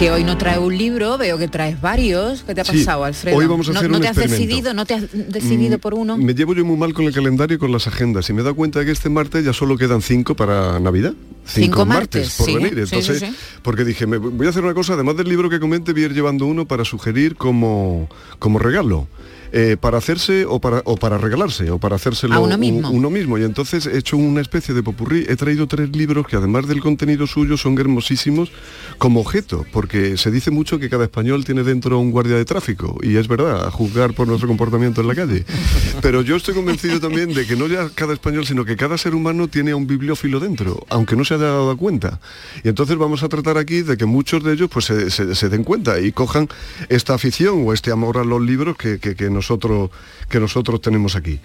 Que 0.00 0.10
hoy 0.10 0.24
no 0.24 0.38
trae 0.38 0.58
un 0.58 0.78
libro, 0.78 1.18
veo 1.18 1.36
que 1.36 1.46
traes 1.46 1.78
varios. 1.78 2.42
¿Qué 2.42 2.54
te 2.54 2.62
ha 2.62 2.64
Sí, 2.64 2.78
pasado, 2.78 3.04
Alfredo? 3.04 3.36
hoy 3.36 3.44
vamos 3.44 3.68
a 3.68 3.72
hacer 3.72 3.90
no 3.90 3.96
un 3.98 4.02
te 4.02 4.08
has 4.08 4.16
experimento. 4.16 4.46
decidido, 4.48 4.72
no 4.72 4.86
te 4.86 4.94
has 4.94 5.02
decidido 5.12 5.76
Mm, 5.76 5.80
por 5.80 5.92
uno. 5.92 6.16
Me 6.16 6.32
llevo 6.32 6.54
yo 6.54 6.64
muy 6.64 6.78
mal 6.78 6.94
con 6.94 7.04
el 7.04 7.12
calendario 7.12 7.56
y 7.56 7.58
con 7.58 7.70
las 7.70 7.86
agendas 7.86 8.30
y 8.30 8.32
me 8.32 8.40
he 8.40 8.42
dado 8.42 8.56
cuenta 8.56 8.82
que 8.82 8.92
este 8.92 9.10
martes 9.10 9.44
ya 9.44 9.52
solo 9.52 9.76
quedan 9.76 10.00
cinco 10.00 10.34
para 10.34 10.80
Navidad. 10.80 11.12
Cinco 11.44 11.84
martes, 11.84 12.34
por 12.38 12.46
sí, 12.46 12.54
venir. 12.54 12.78
Entonces, 12.78 13.18
sí, 13.20 13.26
porque 13.60 13.84
dije, 13.84 14.06
me 14.06 14.16
voy 14.16 14.46
a 14.46 14.48
hacer 14.50 14.64
una 14.64 14.72
cosa, 14.72 14.94
además 14.94 15.18
del 15.18 15.28
libro 15.28 15.50
que 15.50 15.60
comente, 15.60 15.92
voy 15.92 16.04
a 16.04 16.06
ir 16.06 16.14
llevando 16.14 16.46
uno 16.46 16.64
para 16.66 16.86
sugerir 16.86 17.36
como, 17.36 18.08
como 18.38 18.58
regalo. 18.58 19.06
Eh, 19.52 19.76
para 19.80 19.98
hacerse 19.98 20.44
o 20.46 20.60
para, 20.60 20.82
o 20.84 20.96
para 20.96 21.18
regalarse 21.18 21.70
o 21.70 21.78
para 21.78 21.96
hacérselo 21.96 22.34
A 22.34 22.38
uno 22.40 22.56
mismo. 22.58 22.90
uno 22.90 23.10
mismo. 23.10 23.38
Y 23.38 23.44
entonces 23.44 23.86
he 23.86 23.98
hecho 23.98 24.16
una 24.16 24.40
especie 24.40 24.74
de 24.74 24.82
popurrí. 24.82 25.24
He 25.28 25.36
traído 25.36 25.66
tres 25.66 25.94
libros 25.96 26.26
que 26.26 26.36
además 26.36 26.66
del 26.68 26.80
contenido 26.80 27.26
suyo 27.26 27.56
son 27.56 27.78
hermosísimos 27.78 28.50
como 28.98 29.20
objeto, 29.20 29.64
porque 29.72 30.16
se 30.16 30.30
dice 30.30 30.50
mucho 30.50 30.78
que 30.78 30.88
cada 30.90 31.04
español 31.04 31.44
tiene 31.44 31.62
dentro 31.62 31.98
un 31.98 32.10
guardia 32.10 32.36
de 32.36 32.44
tráfico, 32.44 32.98
y 33.02 33.16
es 33.16 33.28
verdad, 33.28 33.66
a 33.66 33.70
juzgar 33.70 34.12
por 34.14 34.26
nuestro 34.28 34.46
comportamiento 34.48 35.00
en 35.00 35.08
la 35.08 35.14
calle. 35.14 35.44
Pero 36.02 36.22
yo 36.22 36.36
estoy 36.36 36.54
convencido 36.54 37.00
también 37.00 37.32
de 37.32 37.46
que 37.46 37.56
no 37.56 37.66
ya 37.66 37.88
cada 37.94 38.12
español, 38.12 38.46
sino 38.46 38.64
que 38.64 38.76
cada 38.76 38.98
ser 38.98 39.14
humano 39.14 39.48
tiene 39.48 39.70
a 39.72 39.76
un 39.76 39.86
bibliófilo 39.86 40.40
dentro, 40.40 40.84
aunque 40.90 41.16
no 41.16 41.24
se 41.24 41.34
haya 41.34 41.44
dado 41.44 41.76
cuenta. 41.76 42.20
Y 42.62 42.68
entonces 42.68 42.96
vamos 42.96 43.22
a 43.22 43.28
tratar 43.28 43.56
aquí 43.58 43.82
de 43.82 43.96
que 43.96 44.04
muchos 44.06 44.42
de 44.44 44.52
ellos 44.52 44.68
pues 44.72 44.84
se, 44.86 45.10
se- 45.10 45.34
se 45.34 45.48
den 45.48 45.64
cuenta 45.64 45.98
y 46.00 46.12
cojan 46.12 46.48
esta 46.88 47.14
afición 47.14 47.62
o 47.66 47.72
este 47.72 47.90
amor 47.92 48.18
a 48.18 48.24
los 48.24 48.40
libros 48.42 48.76
que, 48.76 48.98
que- 48.98 49.14
que 49.14 49.30
nosotros, 49.40 49.90
que 50.28 50.38
nosotros 50.38 50.80
tenemos 50.80 51.16
aquí. 51.16 51.40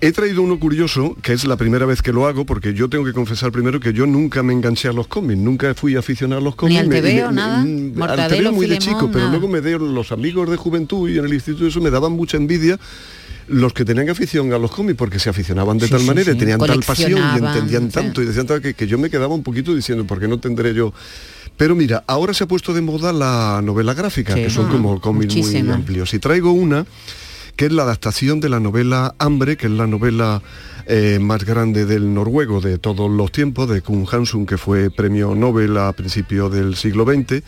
He 0.00 0.12
traído 0.12 0.42
uno 0.42 0.58
curioso, 0.58 1.16
que 1.22 1.32
es 1.32 1.46
la 1.46 1.56
primera 1.56 1.86
vez 1.86 2.02
que 2.02 2.12
lo 2.12 2.26
hago, 2.26 2.44
porque 2.44 2.74
yo 2.74 2.90
tengo 2.90 3.04
que 3.06 3.12
confesar 3.14 3.50
primero 3.52 3.80
que 3.80 3.92
yo 3.94 4.04
nunca 4.06 4.42
me 4.42 4.52
enganché 4.52 4.88
a 4.88 4.92
los 4.92 5.06
cómics, 5.06 5.40
nunca 5.40 5.72
fui 5.74 5.96
aficionado 5.96 6.40
a 6.42 6.44
los 6.44 6.54
cómics. 6.56 6.80
al 6.80 6.88
me- 6.88 7.00
TVO, 7.00 7.32
nada, 7.32 7.64
mm, 7.64 8.02
al 8.02 8.52
muy 8.52 8.66
de 8.66 8.78
chico, 8.78 9.08
pero 9.10 9.28
luego 9.30 9.48
me 9.48 9.62
dio 9.62 9.78
los 9.78 10.12
amigos 10.12 10.50
de 10.50 10.56
juventud 10.58 11.08
y 11.08 11.18
en 11.18 11.24
el 11.24 11.32
instituto 11.32 11.66
eso 11.66 11.80
me 11.80 11.90
daban 11.90 12.12
mucha 12.12 12.36
envidia 12.36 12.78
los 13.48 13.72
que 13.72 13.84
tenían 13.84 14.08
afición 14.10 14.52
a 14.52 14.58
los 14.58 14.70
cómics 14.70 14.96
porque 14.98 15.18
se 15.18 15.30
aficionaban 15.30 15.78
de 15.78 15.86
Sí, 15.86 15.92
tal 15.92 16.00
sí, 16.00 16.06
manera 16.06 16.30
y 16.30 16.34
sí. 16.34 16.38
tenían 16.40 16.58
tal 16.58 16.80
pasión 16.82 17.20
y 17.34 17.38
entendían 17.38 17.88
tanto 17.90 18.20
y 18.20 18.26
decían 18.26 18.46
tal 18.46 18.60
que, 18.60 18.74
que 18.74 18.86
yo 18.86 18.98
me 18.98 19.08
quedaba 19.08 19.34
un 19.34 19.42
poquito 19.42 19.74
diciendo, 19.74 20.04
¿por 20.06 20.18
qué 20.20 20.28
no 20.28 20.38
tendré 20.38 20.74
yo? 20.74 20.92
Pero 21.56 21.74
mira, 21.76 22.02
ahora 22.06 22.34
se 22.34 22.44
ha 22.44 22.48
puesto 22.48 22.74
de 22.74 22.80
moda 22.80 23.12
la 23.12 23.60
novela 23.62 23.94
gráfica, 23.94 24.34
Sí. 24.34 24.42
que 24.42 24.50
son 24.50 24.66
Ah, 24.66 24.72
como 24.72 25.00
cómics 25.00 25.36
muy 25.36 25.70
amplios. 25.70 26.12
Y 26.14 26.18
traigo 26.18 26.52
una 26.52 26.84
que 27.56 27.66
es 27.66 27.72
la 27.72 27.84
adaptación 27.84 28.40
de 28.40 28.48
la 28.48 28.58
novela 28.58 29.14
Hambre, 29.18 29.56
que 29.56 29.66
es 29.66 29.72
la 29.72 29.86
novela 29.86 30.42
eh, 30.86 31.18
más 31.20 31.44
grande 31.44 31.86
del 31.86 32.12
noruego 32.12 32.60
de 32.60 32.76
todos 32.78 33.10
los 33.10 33.32
tiempos, 33.32 33.70
de 33.70 33.80
Kun 33.80 34.06
Hansun, 34.10 34.44
que 34.44 34.58
fue 34.58 34.90
premio 34.90 35.34
Nobel 35.34 35.78
a 35.78 35.92
principios 35.92 36.52
del 36.52 36.74
siglo 36.76 37.04
XX. 37.06 37.42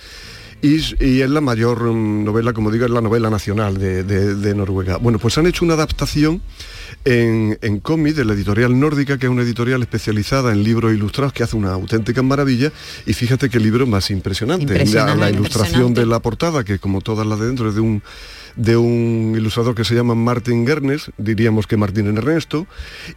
Y, 0.62 0.76
y 1.04 1.20
es 1.20 1.30
la 1.30 1.40
mayor 1.40 1.82
mm, 1.92 2.24
novela, 2.24 2.52
como 2.52 2.70
digo, 2.70 2.86
es 2.86 2.90
la 2.90 3.00
novela 3.02 3.30
nacional 3.30 3.78
de, 3.78 4.02
de- 4.02 4.34
de 4.34 4.54
Noruega. 4.54 4.96
Bueno, 4.96 5.18
pues 5.18 5.36
han 5.38 5.46
hecho 5.46 5.64
una 5.64 5.74
adaptación 5.74 6.40
en, 7.04 7.58
en 7.62 7.78
cómic 7.80 8.14
de 8.16 8.24
la 8.24 8.32
editorial 8.32 8.78
nórdica, 8.78 9.18
que 9.18 9.26
es 9.26 9.30
una 9.30 9.42
editorial 9.42 9.82
especializada 9.82 10.52
en 10.52 10.64
libros 10.64 10.92
ilustrados, 10.92 11.32
que 11.32 11.42
hace 11.42 11.56
una 11.56 11.72
auténtica 11.72 12.22
maravilla. 12.22 12.72
Y 13.06 13.12
fíjate 13.12 13.48
qué 13.50 13.60
libro 13.60 13.86
más 13.86 14.10
impresionante. 14.10 14.64
Impresionante, 14.64 15.18
La, 15.20 15.26
la 15.26 15.30
ilustración 15.30 15.94
de 15.94 16.06
la 16.06 16.20
portada, 16.20 16.64
que 16.64 16.78
como 16.78 17.00
todas 17.00 17.26
las 17.26 17.38
de 17.38 17.46
dentro 17.46 17.68
es 17.68 17.74
de 17.74 17.80
un 17.82 18.02
de 18.56 18.76
un 18.76 19.34
ilustrador 19.36 19.74
que 19.74 19.84
se 19.84 19.94
llama 19.94 20.14
Martin 20.14 20.66
Gernes, 20.66 21.10
diríamos 21.18 21.66
que 21.66 21.76
Martín 21.76 22.06
Ernesto, 22.16 22.66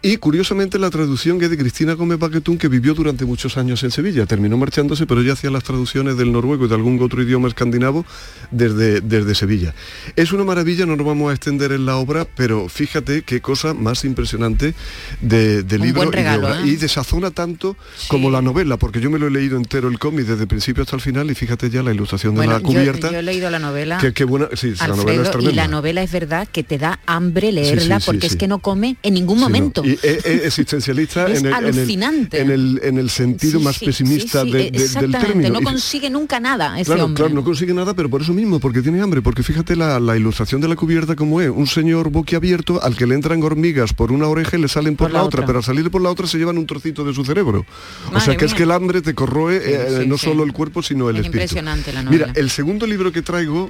y 0.01 0.17
curiosamente 0.17 0.77
la 0.77 0.89
traducción 0.89 1.41
es 1.41 1.49
de 1.49 1.57
Cristina 1.57 1.93
Gómez 1.93 2.19
Baquetún, 2.19 2.57
que 2.57 2.67
vivió 2.67 2.93
durante 2.93 3.25
muchos 3.25 3.57
años 3.57 3.81
en 3.83 3.91
Sevilla, 3.91 4.25
terminó 4.25 4.57
marchándose, 4.57 5.05
pero 5.05 5.21
ella 5.21 5.33
hacía 5.33 5.49
las 5.49 5.63
traducciones 5.63 6.17
del 6.17 6.31
noruego 6.31 6.65
y 6.65 6.67
de 6.67 6.75
algún 6.75 7.01
otro 7.01 7.21
idioma 7.21 7.47
escandinavo 7.47 8.05
desde, 8.51 8.99
desde 9.01 9.33
Sevilla. 9.33 9.73
Es 10.15 10.33
una 10.33 10.43
maravilla, 10.43 10.85
no 10.85 10.95
nos 10.97 11.05
vamos 11.05 11.31
a 11.31 11.33
extender 11.33 11.71
en 11.71 11.85
la 11.85 11.95
obra, 11.95 12.27
pero 12.35 12.67
fíjate 12.67 13.21
qué 13.21 13.39
cosa 13.39 13.73
más 13.73 14.03
impresionante 14.03 14.73
de, 15.21 15.63
libro 15.79 16.09
y 16.11 16.23
de 16.23 16.37
obra. 16.37 16.61
¿eh? 16.61 16.67
Y 16.67 16.75
desazona 16.75 17.31
tanto 17.31 17.77
como 18.09 18.29
la 18.29 18.41
novela, 18.41 18.75
porque 18.75 18.99
yo 18.99 19.09
me 19.09 19.19
lo 19.19 19.27
he 19.27 19.31
leído 19.31 19.55
entero 19.55 19.87
el 19.87 19.99
cómic 19.99 20.25
desde 20.25 20.41
el 20.41 20.47
principio 20.47 20.83
hasta 20.83 20.97
el 20.97 21.01
final 21.01 21.31
y 21.31 21.35
fíjate 21.35 21.69
ya 21.69 21.81
la 21.81 21.93
ilustración 21.93 22.33
de 22.33 22.39
Bueno, 22.39 22.53
la 22.53 22.59
cubierta. 22.59 23.11
Yo, 23.11 23.19
he 23.19 23.23
leído 23.23 23.49
la 23.49 23.59
novela. 23.59 23.99
Qué, 23.99 24.11
qué 24.11 24.25
buena, 24.25 24.49
sí, 24.53 24.73
la 24.79 24.87
novela 24.87 25.28
y 25.39 25.51
la 25.53 25.67
novela 25.67 26.01
es 26.03 26.11
verdad 26.11 26.47
que 26.51 26.63
te 26.63 26.77
da 26.77 26.99
hambre 27.05 27.51
leerla 27.51 27.99
sí, 27.99 28.05
porque 28.05 28.21
sí. 28.29 28.33
es 28.33 28.35
que 28.35 28.47
no 28.47 28.59
come 28.59 28.97
en 29.03 29.13
ningún 29.13 29.37
no. 29.39 29.43
momento. 29.45 29.83
Y 29.85 29.91
es, 30.03 30.25
es 30.25 30.45
existencialista 30.45 31.27
Es 31.29 31.39
en, 31.39 31.45
el, 31.47 31.53
en, 31.53 31.57
el, 31.59 31.65
alucinante. 31.65 32.41
en, 32.41 32.51
el, 32.51 32.79
en 32.83 32.97
el 32.97 33.09
sentido 33.09 33.59
más 33.59 33.79
pesimista 33.79 34.43
de- 34.43 34.71
de- 34.71 34.87
del 34.87 35.11
término. 35.11 35.49
No 35.49 35.61
consigue 35.61 36.09
nunca 36.09 36.39
nada 36.39 36.79
ese 36.79 36.85
Claro, 36.85 37.05
hombre. 37.05 37.21
claro, 37.23 37.35
no 37.35 37.43
consigue 37.43 37.73
nada, 37.73 37.93
pero 37.93 38.09
por 38.09 38.21
eso 38.21 38.33
mismo, 38.33 38.59
porque 38.59 38.81
tiene 38.81 39.01
hambre, 39.01 39.21
porque 39.21 39.43
fíjate 39.43 39.75
la, 39.75 39.99
la 39.99 40.17
ilustración 40.17 40.61
de 40.61 40.67
la 40.67 40.75
cubierta 40.75 41.15
como 41.15 41.41
es, 41.41 41.49
un 41.49 41.67
señor 41.67 42.09
boquiabierto 42.09 42.81
al 42.83 42.95
que 42.95 43.05
le 43.05 43.15
entran 43.15 43.41
hormigas 43.43 43.93
por 43.93 44.11
una 44.11 44.27
oreja 44.27 44.57
y 44.57 44.61
le 44.61 44.67
salen 44.67 44.95
por, 44.95 45.11
la, 45.11 45.23
otra, 45.23 45.45
pero 45.45 45.59
al 45.59 45.63
salir 45.63 45.89
por 45.91 46.01
la 46.01 46.09
otra 46.09 46.27
se 46.27 46.37
llevan 46.37 46.57
un 46.57 46.65
trocito 46.65 47.03
de 47.03 47.13
su 47.13 47.23
cerebro. 47.25 47.65
o 48.13 48.19
sea 48.19 48.35
que 48.35 48.45
es 48.45 48.53
que 48.53 48.63
el 48.63 48.71
hambre 48.71 49.01
te 49.01 49.13
corroe 49.13 49.61
eh, 49.63 50.05
no 50.07 50.17
solo 50.17 50.43
el 50.43 50.53
cuerpo, 50.53 50.81
sino 50.83 51.09
el 51.09 51.17
Es 51.17 51.25
espíritu. 51.25 51.37
impresionante 51.43 51.93
la 51.93 52.03
novela. 52.03 52.27
Mira, 52.27 52.39
el 52.39 52.49
segundo 52.49 52.85
libro 52.87 53.11
que 53.11 53.21
traigo, 53.21 53.69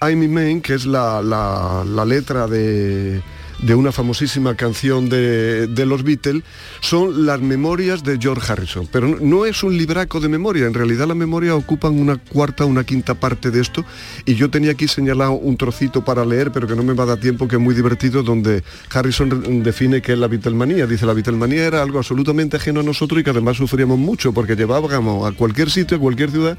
I'm 0.00 0.22
in 0.22 0.32
Main, 0.34 0.60
que 0.60 0.74
es 0.74 0.84
la, 0.86 1.22
la- 1.22 1.82
la 1.84 2.04
letra 2.04 2.46
de, 2.46 3.22
de 3.60 3.74
una 3.74 3.92
famosísima 3.92 4.54
canción 4.54 5.08
de, 5.08 5.66
de 5.66 5.86
los 5.86 6.02
Beatles, 6.02 6.42
son 6.80 7.26
las 7.26 7.40
memorias 7.40 8.02
de 8.04 8.18
George 8.20 8.52
Harrison. 8.52 8.88
Pero 8.90 9.08
no, 9.08 9.16
no 9.20 9.46
es 9.46 9.62
un 9.62 9.76
libraco 9.76 10.20
de 10.20 10.28
memoria, 10.28 10.66
en 10.66 10.74
realidad 10.74 11.06
las 11.06 11.16
memorias 11.16 11.54
ocupan 11.54 11.98
una 11.98 12.16
cuarta, 12.16 12.64
una 12.64 12.84
quinta 12.84 13.14
parte 13.14 13.50
de 13.50 13.60
esto, 13.60 13.84
y 14.24 14.34
yo 14.34 14.50
tenía 14.50 14.72
aquí 14.72 14.88
señalado 14.88 15.32
un 15.32 15.56
trocito 15.56 16.04
para 16.04 16.24
leer, 16.24 16.52
pero 16.52 16.66
que 16.66 16.76
no 16.76 16.82
me 16.82 16.92
va 16.94 17.04
a 17.04 17.06
dar 17.06 17.18
tiempo, 17.18 17.48
que 17.48 17.56
es 17.56 17.62
muy 17.62 17.74
divertido, 17.74 18.22
donde 18.22 18.62
Harrison 18.92 19.62
define 19.62 20.02
que 20.02 20.12
es 20.12 20.18
la 20.18 20.28
Beatlemanía. 20.28 20.86
Dice, 20.86 21.06
la 21.06 21.12
Beatlemanía 21.14 21.64
era 21.66 21.82
algo 21.82 21.98
absolutamente 21.98 22.56
ajeno 22.56 22.80
a 22.80 22.82
nosotros 22.82 23.20
y 23.20 23.24
que 23.24 23.30
además 23.30 23.56
sufríamos 23.56 23.98
mucho, 23.98 24.32
porque 24.32 24.54
llevábamos 24.56 25.26
a 25.26 25.32
cualquier 25.36 25.70
sitio, 25.70 25.96
a 25.96 26.00
cualquier 26.00 26.30
ciudad, 26.30 26.58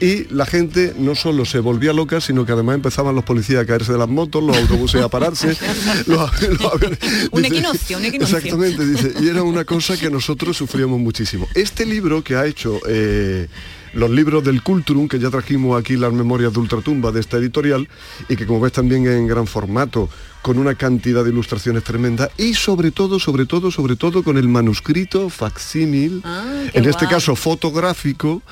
y 0.00 0.24
la 0.34 0.46
gente 0.46 0.94
no 0.98 1.14
solo 1.14 1.44
se 1.44 1.60
volvía 1.60 1.92
loca, 1.92 2.20
sino 2.20 2.44
que 2.44 2.52
además 2.52 2.74
empezaban 2.76 3.14
los 3.14 3.24
policías 3.24 3.62
a 3.62 3.66
caerse 3.66 3.92
de 3.92 3.98
las 3.98 4.08
motos, 4.08 4.42
los 4.42 4.56
autobuses 4.56 5.02
a 5.02 5.08
pararse. 5.08 5.56
los- 6.06 6.31
Un 7.30 7.42
Dice- 7.42 7.54
equinoccio, 7.54 7.98
un 7.98 8.04
equinoccio. 8.04 8.36
Exactamente, 8.38 8.86
dice, 8.86 9.12
y 9.20 9.28
era 9.28 9.42
una 9.42 9.64
cosa 9.64 9.96
que 9.96 10.10
nosotros 10.10 10.56
sufríamos 10.56 10.98
muchísimo. 11.00 11.46
Este 11.54 11.84
libro 11.86 12.22
que 12.24 12.36
ha 12.36 12.46
hecho 12.46 12.80
eh, 12.88 13.48
los 13.94 14.10
libros 14.10 14.42
del 14.44 14.62
Culturum, 14.62 15.08
que 15.08 15.18
ya 15.18 15.30
trajimos 15.30 15.78
aquí 15.78 15.96
las 15.96 16.12
memorias 16.12 16.52
de 16.52 16.58
Ultratumba 16.60 17.12
de 17.12 17.20
esta 17.20 17.36
editorial, 17.36 17.88
y 18.28 18.36
que 18.36 18.46
como 18.46 18.60
ves 18.60 18.72
también 18.72 19.06
en 19.06 19.26
gran 19.26 19.46
formato, 19.46 20.08
con 20.42 20.58
una 20.58 20.74
cantidad 20.74 21.24
de 21.24 21.30
ilustraciones 21.30 21.84
tremenda, 21.84 22.30
y 22.36 22.54
sobre 22.54 22.90
todo, 22.90 23.18
sobre 23.18 23.46
todo, 23.46 23.70
sobre 23.70 23.96
todo 23.96 24.22
con 24.22 24.36
el 24.36 24.48
manuscrito 24.48 25.30
facsímil, 25.30 26.20
Ah, 26.24 26.44
en 26.72 26.84
este 26.84 27.06
caso 27.06 27.36
fotográfico, 27.36 28.42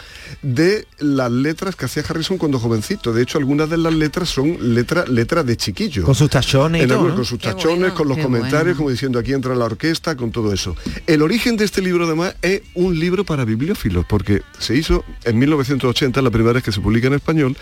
de 0.42 0.86
las 0.98 1.30
letras 1.30 1.76
que 1.76 1.84
hacía 1.86 2.02
Harrison 2.08 2.38
cuando 2.38 2.58
jovencito. 2.58 3.12
De 3.12 3.22
hecho, 3.22 3.38
algunas 3.38 3.68
de 3.68 3.76
las 3.78 3.92
letras 3.92 4.28
son 4.28 4.74
letras 4.74 5.08
letra 5.08 5.42
de 5.42 5.56
chiquillo. 5.56 6.04
Con 6.04 6.14
sus 6.14 6.30
tachones 6.30 6.80
y 6.80 6.82
En 6.84 6.88
todo, 6.88 6.98
algunos 6.98 7.14
¿no? 7.14 7.20
con 7.20 7.24
sus 7.26 7.38
Qué 7.38 7.48
tachones, 7.48 7.78
bueno, 7.78 7.94
con 7.94 8.08
los 8.08 8.18
comentarios, 8.18 8.62
bueno. 8.62 8.76
como 8.76 8.90
diciendo 8.90 9.18
aquí 9.18 9.32
entra 9.32 9.54
la 9.54 9.64
orquesta, 9.64 10.16
con 10.16 10.30
todo 10.30 10.52
eso. 10.52 10.76
El 11.06 11.22
origen 11.22 11.56
de 11.56 11.64
este 11.64 11.82
libro 11.82 12.06
además 12.06 12.34
es 12.42 12.62
un 12.74 12.98
libro 12.98 13.24
para 13.24 13.44
bibliófilos, 13.44 14.04
porque 14.08 14.42
se 14.58 14.76
hizo 14.76 15.04
en 15.24 15.38
1980, 15.38 16.22
la 16.22 16.30
primera 16.30 16.54
vez 16.54 16.62
que 16.62 16.72
se 16.72 16.80
publica 16.80 17.08
en 17.08 17.14
español, 17.14 17.56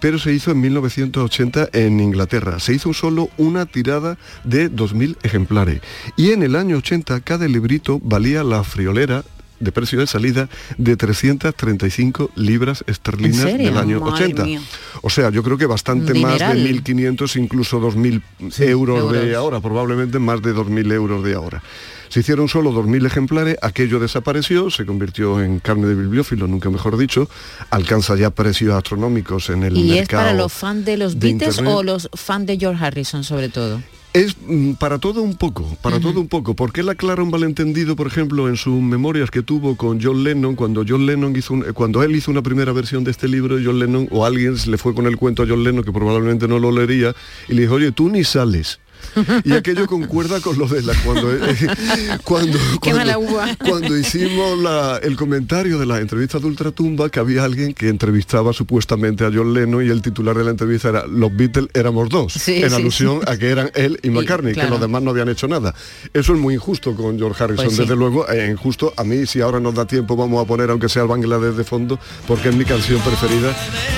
pero 0.00 0.18
se 0.18 0.32
hizo 0.32 0.50
en 0.50 0.60
1980 0.60 1.68
en 1.72 2.00
Inglaterra. 2.00 2.58
Se 2.58 2.74
hizo 2.74 2.92
solo 2.92 3.30
una 3.36 3.66
tirada 3.66 4.18
de 4.44 4.70
2.000 4.70 5.16
ejemplares. 5.22 5.80
Y 6.16 6.32
en 6.32 6.42
el 6.42 6.56
año 6.56 6.78
80 6.78 7.20
cada 7.20 7.46
librito 7.46 8.00
valía 8.02 8.42
la 8.42 8.64
friolera 8.64 9.24
de 9.60 9.72
precio 9.72 9.98
de 10.00 10.06
salida 10.06 10.48
de 10.78 10.96
335 10.96 12.30
libras 12.34 12.82
esterlinas 12.86 13.44
del 13.44 13.76
año 13.76 14.00
Madre 14.00 14.24
80. 14.24 14.44
mía. 14.44 14.60
O 15.02 15.10
sea, 15.10 15.30
yo 15.30 15.42
creo 15.42 15.56
que 15.58 15.66
bastante 15.66 16.14
más 16.14 16.38
de 16.38 16.54
dineral. 16.54 16.84
1.500, 16.84 17.36
incluso 17.36 17.80
2.000 17.80 18.22
euros, 18.60 19.12
de 19.12 19.34
ahora, 19.36 19.60
probablemente 19.60 20.18
más 20.18 20.42
de 20.42 20.54
2.000 20.54 20.92
euros 20.92 21.22
de 21.22 21.34
ahora. 21.34 21.62
Se 22.08 22.20
hicieron 22.20 22.48
solo 22.48 22.72
2.000 22.72 23.06
ejemplares, 23.06 23.56
aquello 23.62 24.00
desapareció, 24.00 24.68
se 24.70 24.84
convirtió 24.84 25.40
en 25.40 25.60
carne 25.60 25.86
de 25.86 25.94
bibliófilo, 25.94 26.48
nunca 26.48 26.68
mejor 26.68 26.96
dicho, 26.96 27.28
alcanza 27.70 28.16
ya 28.16 28.30
precios 28.30 28.74
astronómicos 28.74 29.48
en 29.50 29.62
el 29.62 29.76
¿Y 29.76 29.92
es 29.92 29.96
mercado. 30.00 30.22
para 30.24 30.32
los 30.36 30.52
fans 30.52 30.84
de 30.84 30.96
los 30.96 31.18
Beatles 31.18 31.60
o 31.60 31.84
los 31.84 32.10
fans 32.14 32.46
de 32.46 32.58
George 32.58 32.84
Harrison 32.84 33.22
sobre 33.22 33.48
todo? 33.48 33.80
Es 34.12 34.36
mm, 34.44 34.72
para 34.72 34.98
todo 34.98 35.22
un 35.22 35.36
poco, 35.36 35.64
para 35.82 36.00
todo 36.00 36.20
un 36.20 36.26
poco, 36.26 36.54
porque 36.54 36.80
él 36.80 36.88
aclara 36.88 37.22
un 37.22 37.30
malentendido, 37.30 37.94
por 37.94 38.08
ejemplo, 38.08 38.48
en 38.48 38.56
sus 38.56 38.74
memorias 38.82 39.30
que 39.30 39.42
tuvo 39.42 39.76
con 39.76 40.02
John 40.02 40.24
Lennon, 40.24 40.56
cuando 40.56 40.84
John 40.86 41.06
Lennon 41.06 41.36
hizo 41.36 41.54
un- 41.54 41.62
eh, 41.62 41.72
cuando 41.72 42.02
él 42.02 42.16
hizo 42.16 42.30
una 42.32 42.42
primera 42.42 42.72
versión 42.72 43.04
de 43.04 43.12
este 43.12 43.28
libro, 43.28 43.56
John 43.64 43.78
Lennon, 43.78 44.08
o 44.10 44.26
alguien 44.26 44.56
le 44.66 44.78
fue 44.78 44.94
con 44.96 45.06
el 45.06 45.16
cuento 45.16 45.44
a 45.44 45.46
John 45.48 45.62
Lennon, 45.62 45.84
que 45.84 45.92
probablemente 45.92 46.48
no 46.48 46.58
lo 46.58 46.72
leería, 46.72 47.14
y 47.48 47.54
le 47.54 47.62
dijo, 47.62 47.74
oye, 47.74 47.92
tú 47.92 48.08
ni 48.08 48.24
sales. 48.24 48.80
Y 49.44 49.52
aquello 49.52 49.86
concuerda 49.86 50.40
con 50.40 50.58
lo 50.58 50.66
de 50.66 50.82
la 50.82 50.94
cuando 51.04 51.32
eh, 51.34 51.56
cuando 52.24 52.58
cuando, 53.58 53.96
hicimos 53.96 54.58
la- 54.58 54.98
el 55.02 55.16
comentario 55.16 55.78
de 55.78 55.86
la 55.86 55.98
entrevista 56.00 56.38
de 56.38 56.46
Ultratumba 56.46 57.08
que 57.08 57.20
había 57.20 57.44
alguien 57.44 57.74
que 57.74 57.88
entrevistaba 57.88 58.52
supuestamente 58.52 59.24
a 59.24 59.30
John 59.32 59.52
Lennon 59.54 59.84
y 59.86 59.90
el 59.90 60.02
titular 60.02 60.36
de 60.36 60.44
la 60.44 60.50
entrevista 60.50 60.88
era 60.90 61.06
los 61.06 61.34
Beatles 61.34 61.68
éramos 61.74 62.08
dos 62.08 62.32
Sí, 62.32 62.62
en 62.62 62.70
sí, 62.70 62.76
alusión 62.76 63.20
sí. 63.20 63.32
a 63.32 63.36
que 63.38 63.48
eran 63.50 63.70
él 63.74 63.98
y 64.02 64.10
McCartney 64.10 64.54
claro. 64.54 64.68
que 64.68 64.70
los 64.72 64.80
demás 64.80 65.02
no 65.02 65.10
habían 65.10 65.28
hecho 65.28 65.48
nada 65.48 65.74
eso 66.14 66.32
es 66.34 66.38
muy 66.38 66.54
injusto 66.54 66.94
con 66.94 67.18
George 67.18 67.42
Harrison 67.42 67.66
Pues 67.66 67.76
desde 67.78 67.96
luego 67.96 68.28
eh, 68.30 68.48
injusto 68.50 68.92
a 68.96 69.04
mí 69.04 69.26
si 69.26 69.40
ahora 69.40 69.60
nos 69.60 69.74
da 69.74 69.86
tiempo 69.86 70.16
vamos 70.16 70.42
a 70.42 70.46
poner 70.46 70.70
aunque 70.70 70.88
sea 70.88 71.02
el 71.02 71.08
Bangladesh 71.08 71.54
de 71.54 71.64
fondo 71.64 71.98
porque 72.26 72.48
es 72.50 72.54
mi 72.56 72.64
canción 72.64 73.00
preferida 73.00 73.56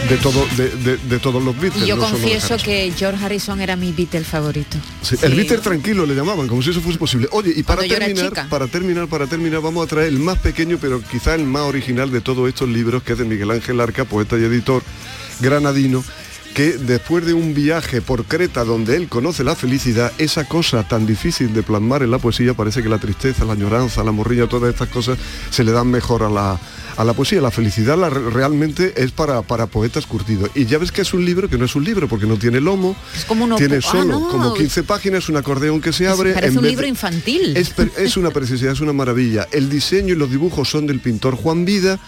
de 0.08 0.16
todo 0.18 0.44
de, 0.56 0.68
de- 0.70 0.96
de 0.96 1.18
todos 1.18 1.42
los 1.42 1.58
Beatles 1.60 1.84
Y 1.84 1.88
yo 1.88 1.96
no 1.96 2.02
confieso 2.02 2.56
que 2.56 2.92
George 2.96 3.24
Harrison 3.24 3.60
era 3.60 3.76
mi 3.76 3.92
Beatle 3.92 4.24
favorito. 4.24 4.76
Sí, 5.02 5.16
El 5.22 5.34
Beatle 5.34 5.58
tranquilo 5.58 6.06
le 6.06 6.14
llamaban, 6.14 6.46
como 6.46 6.62
si 6.62 6.70
eso 6.70 6.80
fuese 6.80 6.98
posible. 6.98 7.28
Oye, 7.32 7.52
y 7.54 7.62
para 7.62 7.82
terminar, 7.82 8.48
para 8.48 8.66
terminar, 8.68 9.08
para 9.08 9.26
terminar, 9.26 9.60
vamos 9.60 9.84
a 9.84 9.88
traer 9.88 10.08
el 10.08 10.20
más 10.20 10.38
pequeño, 10.38 10.78
pero 10.80 11.00
quizá 11.02 11.34
el 11.34 11.44
más 11.44 11.62
original 11.62 12.10
de 12.10 12.20
todos 12.20 12.48
estos 12.48 12.68
libros, 12.68 13.02
que 13.02 13.12
es 13.12 13.18
de 13.18 13.24
Miguel 13.24 13.50
Ángel 13.50 13.80
Arca, 13.80 14.04
poeta 14.04 14.38
y 14.38 14.44
editor 14.44 14.82
granadino, 15.40 16.04
que 16.54 16.72
después 16.72 17.26
de 17.26 17.34
un 17.34 17.54
viaje 17.54 18.00
por 18.00 18.24
Creta 18.26 18.64
donde 18.64 18.96
él 18.96 19.08
conoce 19.08 19.42
la 19.42 19.56
felicidad, 19.56 20.12
esa 20.18 20.44
cosa 20.44 20.86
tan 20.86 21.06
difícil 21.06 21.52
de 21.52 21.62
plasmar 21.62 22.02
en 22.02 22.10
la 22.10 22.18
poesía, 22.18 22.54
parece 22.54 22.82
que 22.82 22.88
la 22.88 22.98
tristeza, 22.98 23.44
la 23.44 23.54
añoranza, 23.54 24.04
la 24.04 24.12
morrilla, 24.12 24.46
todas 24.46 24.72
estas 24.72 24.88
cosas 24.88 25.18
se 25.50 25.64
le 25.64 25.72
dan 25.72 25.88
mejor 25.88 26.22
a 26.22 26.30
la, 26.30 26.60
a 26.96 27.04
la 27.04 27.12
poesía. 27.12 27.40
La 27.40 27.50
felicidad 27.50 27.96
la, 27.98 28.10
realmente 28.10 28.94
es 28.96 29.12
para, 29.12 29.42
para 29.42 29.66
poetas 29.66 30.06
curtidos. 30.06 30.50
Y 30.54 30.66
ya 30.66 30.78
ves 30.78 30.92
que 30.92 31.02
es 31.02 31.14
un 31.14 31.24
libro 31.24 31.48
que 31.48 31.58
no 31.58 31.64
es 31.64 31.74
un 31.74 31.84
libro, 31.84 32.08
porque 32.08 32.26
no 32.26 32.36
tiene 32.36 32.60
lomo, 32.60 32.96
Es 33.16 33.24
como 33.24 33.44
uno- 33.44 33.56
tiene 33.56 33.76
ah, 33.76 33.80
solo 33.82 34.18
no. 34.20 34.28
como 34.28 34.54
15 34.54 34.82
páginas, 34.84 35.28
un 35.28 35.36
acordeón 35.36 35.80
que 35.80 35.92
se 35.92 36.06
abre. 36.08 36.32
Parece 36.34 36.52
en 36.52 36.58
un 36.58 36.66
libro 36.66 36.82
de- 36.82 36.88
infantil. 36.88 37.56
es, 37.56 37.72
es 37.98 38.16
una 38.16 38.30
preciosidad, 38.30 38.72
es 38.72 38.80
una 38.80 38.92
maravilla. 38.92 39.46
El 39.52 39.68
diseño 39.70 40.14
y 40.14 40.16
los 40.16 40.30
dibujos 40.30 40.68
son 40.68 40.86
del 40.86 41.00
pintor 41.00 41.34
Juan 41.36 41.64
Vida. 41.64 41.98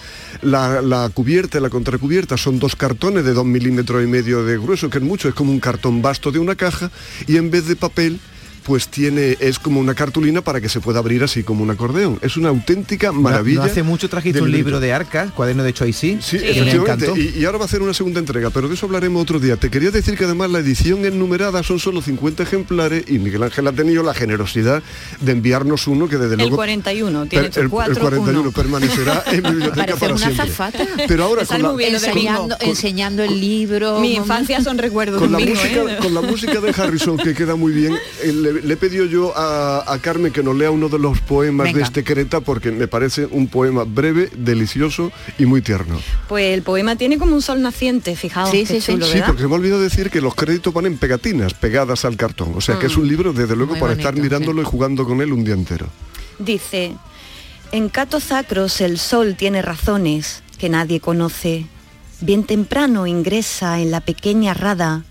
La, 0.42 0.82
la 0.82 1.08
cubierta 1.10 1.58
y 1.58 1.60
la 1.60 1.70
contracubierta 1.70 2.36
son 2.36 2.58
dos 2.58 2.76
cartones 2.76 3.24
de 3.24 3.32
dos 3.32 3.46
milímetros 3.46 4.02
y 4.02 4.06
medio 4.06 4.44
de 4.44 4.58
grueso, 4.58 4.90
que 4.90 4.98
es 4.98 5.04
mucho, 5.04 5.28
es 5.28 5.34
como 5.34 5.52
un 5.52 5.60
cartón 5.60 6.02
vasto 6.02 6.30
de 6.32 6.38
una 6.38 6.54
caja, 6.56 6.90
y 7.26 7.36
en 7.36 7.50
vez 7.50 7.66
de 7.66 7.76
papel, 7.76 8.18
pues 8.64 8.88
tiene, 8.88 9.36
es 9.40 9.58
como 9.58 9.78
una 9.80 9.94
cartulina 9.94 10.40
para 10.42 10.60
que 10.60 10.68
se 10.68 10.80
pueda 10.80 10.98
abrir 10.98 11.22
así 11.22 11.42
como 11.42 11.62
un 11.62 11.70
acordeón. 11.70 12.18
Es 12.22 12.36
una 12.36 12.48
auténtica 12.48 13.12
maravilla. 13.12 13.60
No 13.60 13.64
hace 13.64 13.82
mucho 13.82 14.08
trajiste 14.08 14.40
un 14.40 14.50
libro 14.50 14.80
de 14.80 14.92
Arcas, 14.92 15.30
cuaderno 15.32 15.62
de 15.62 15.72
Choisy, 15.72 16.18
Sí, 16.20 16.38
que 16.38 16.50
efectivamente. 16.50 17.12
Y, 17.16 17.40
y 17.40 17.44
ahora 17.44 17.58
va 17.58 17.64
a 17.64 17.66
hacer 17.66 17.82
una 17.82 17.94
segunda 17.94 18.20
entrega, 18.20 18.50
pero 18.50 18.68
de 18.68 18.74
eso 18.74 18.86
hablaremos 18.86 19.22
otro 19.22 19.38
día. 19.38 19.56
Te 19.56 19.70
quería 19.70 19.90
decir 19.90 20.16
que 20.16 20.24
además 20.24 20.50
la 20.50 20.58
edición 20.60 21.04
enumerada 21.04 21.62
son 21.62 21.78
solo 21.78 22.00
50 22.02 22.42
ejemplares 22.42 23.04
y 23.08 23.18
Miguel 23.18 23.42
Ángel 23.42 23.66
ha 23.68 23.72
tenido 23.72 24.02
la 24.02 24.14
generosidad 24.14 24.82
de 25.20 25.32
enviarnos 25.32 25.86
uno 25.86 26.08
que 26.08 26.16
desde 26.16 26.34
El 26.34 26.38
luego... 26.40 26.56
41, 26.56 27.26
tiene 27.26 27.48
Per- 27.50 27.58
el, 27.58 27.64
el 27.64 27.70
4, 27.70 28.00
41 28.00 28.40
1. 28.40 28.52
permanecerá 28.52 29.24
en 29.30 29.42
biblioteca 29.50 29.96
para 29.96 30.14
una 30.14 30.30
siempre. 30.32 30.54
Pero 31.06 31.24
ahora 31.24 31.44
con 31.44 31.62
la, 31.62 31.84
enseñando, 31.86 32.56
enseñando 32.60 33.22
el 33.22 33.40
libro. 33.40 34.00
Mi 34.04 34.14
infancia 34.14 34.62
son 34.62 34.78
recuerdos 34.78 35.20
con 35.20 35.32
de 35.32 35.38
la 35.40 35.46
música, 35.50 35.68
¿eh? 35.92 35.98
con 36.00 36.14
la 36.14 36.20
música 36.22 36.60
de 36.60 36.70
Harrison 36.70 37.16
que 37.16 37.34
queda 37.34 37.56
muy 37.56 37.72
bien, 37.72 37.94
eh, 38.22 38.53
le, 38.54 38.62
le 38.62 38.74
he 38.74 38.76
pedido 38.76 39.04
yo 39.04 39.36
a, 39.36 39.92
a 39.92 39.98
Carmen 39.98 40.32
que 40.32 40.42
nos 40.42 40.56
lea 40.56 40.70
uno 40.70 40.88
de 40.88 40.98
los 40.98 41.20
poemas 41.20 41.72
de 41.72 41.82
este 41.82 42.04
Creta 42.04 42.40
porque 42.40 42.70
me 42.70 42.88
parece 42.88 43.26
un 43.30 43.48
poema 43.48 43.84
breve, 43.84 44.30
delicioso 44.36 45.12
y 45.38 45.46
muy 45.46 45.62
tierno. 45.62 45.98
Pues 46.28 46.54
el 46.54 46.62
poema 46.62 46.96
tiene 46.96 47.18
como 47.18 47.34
un 47.34 47.42
sol 47.42 47.60
naciente, 47.62 48.16
fijaos. 48.16 48.50
Sí, 48.50 48.66
sí, 48.66 48.80
sí. 48.80 48.92
chulo, 48.92 49.06
Sí, 49.06 49.20
porque 49.24 49.42
se 49.42 49.48
me 49.48 49.54
ha 49.54 49.58
olvidado 49.58 49.80
decir 49.80 50.10
que 50.10 50.20
los 50.20 50.34
créditos 50.34 50.72
van 50.72 50.86
en 50.86 50.98
pegatinas 50.98 51.54
pegadas 51.54 52.04
al 52.04 52.16
cartón. 52.16 52.52
O 52.56 52.60
sea 52.60 52.78
que 52.78 52.86
es 52.86 52.96
un 52.96 53.08
libro, 53.08 53.32
desde 53.32 53.56
luego, 53.56 53.72
Muy 53.72 53.80
para 53.80 53.92
estar 53.92 54.14
mirándolo 54.16 54.62
y 54.62 54.64
jugando 54.64 55.04
con 55.04 55.20
él 55.20 55.32
un 55.32 55.44
día 55.44 55.54
entero. 55.54 55.86
Dice, 56.38 56.96
en 57.72 57.88
Cato 57.88 58.20
Sacros 58.20 58.80
el 58.80 58.98
sol 58.98 59.36
tiene 59.36 59.62
razones 59.62 60.42
que 60.58 60.68
nadie 60.68 61.00
conoce. 61.00 61.66
Bien 62.20 62.44
temprano 62.44 63.06
ingresa 63.06 63.80
en 63.80 63.90
la 63.90 64.00
pequeña 64.00 64.54
rada, 64.54 65.04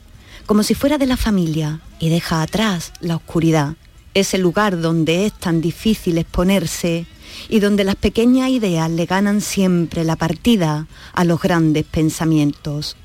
como 0.45 0.63
si 0.63 0.75
fuera 0.75 0.97
de 0.97 1.05
la 1.05 1.17
familia, 1.17 1.81
y 1.99 2.09
deja 2.09 2.41
atrás 2.41 2.91
la 2.99 3.15
oscuridad. 3.15 3.75
Ese 4.13 4.37
lugar 4.37 4.79
donde 4.81 5.25
es 5.25 5.33
tan 5.33 5.61
difícil 5.61 6.17
exponerse 6.17 7.05
y 7.49 7.59
donde 7.59 7.83
las 7.83 7.95
pequeñas 7.95 8.49
ideas 8.49 8.89
le 8.89 9.05
ganan 9.05 9.41
siempre 9.41 10.03
la 10.03 10.15
partida 10.15 10.87
a 11.13 11.23
los 11.23 11.41
grandes 11.41 11.85
pensamientos. 11.85 12.95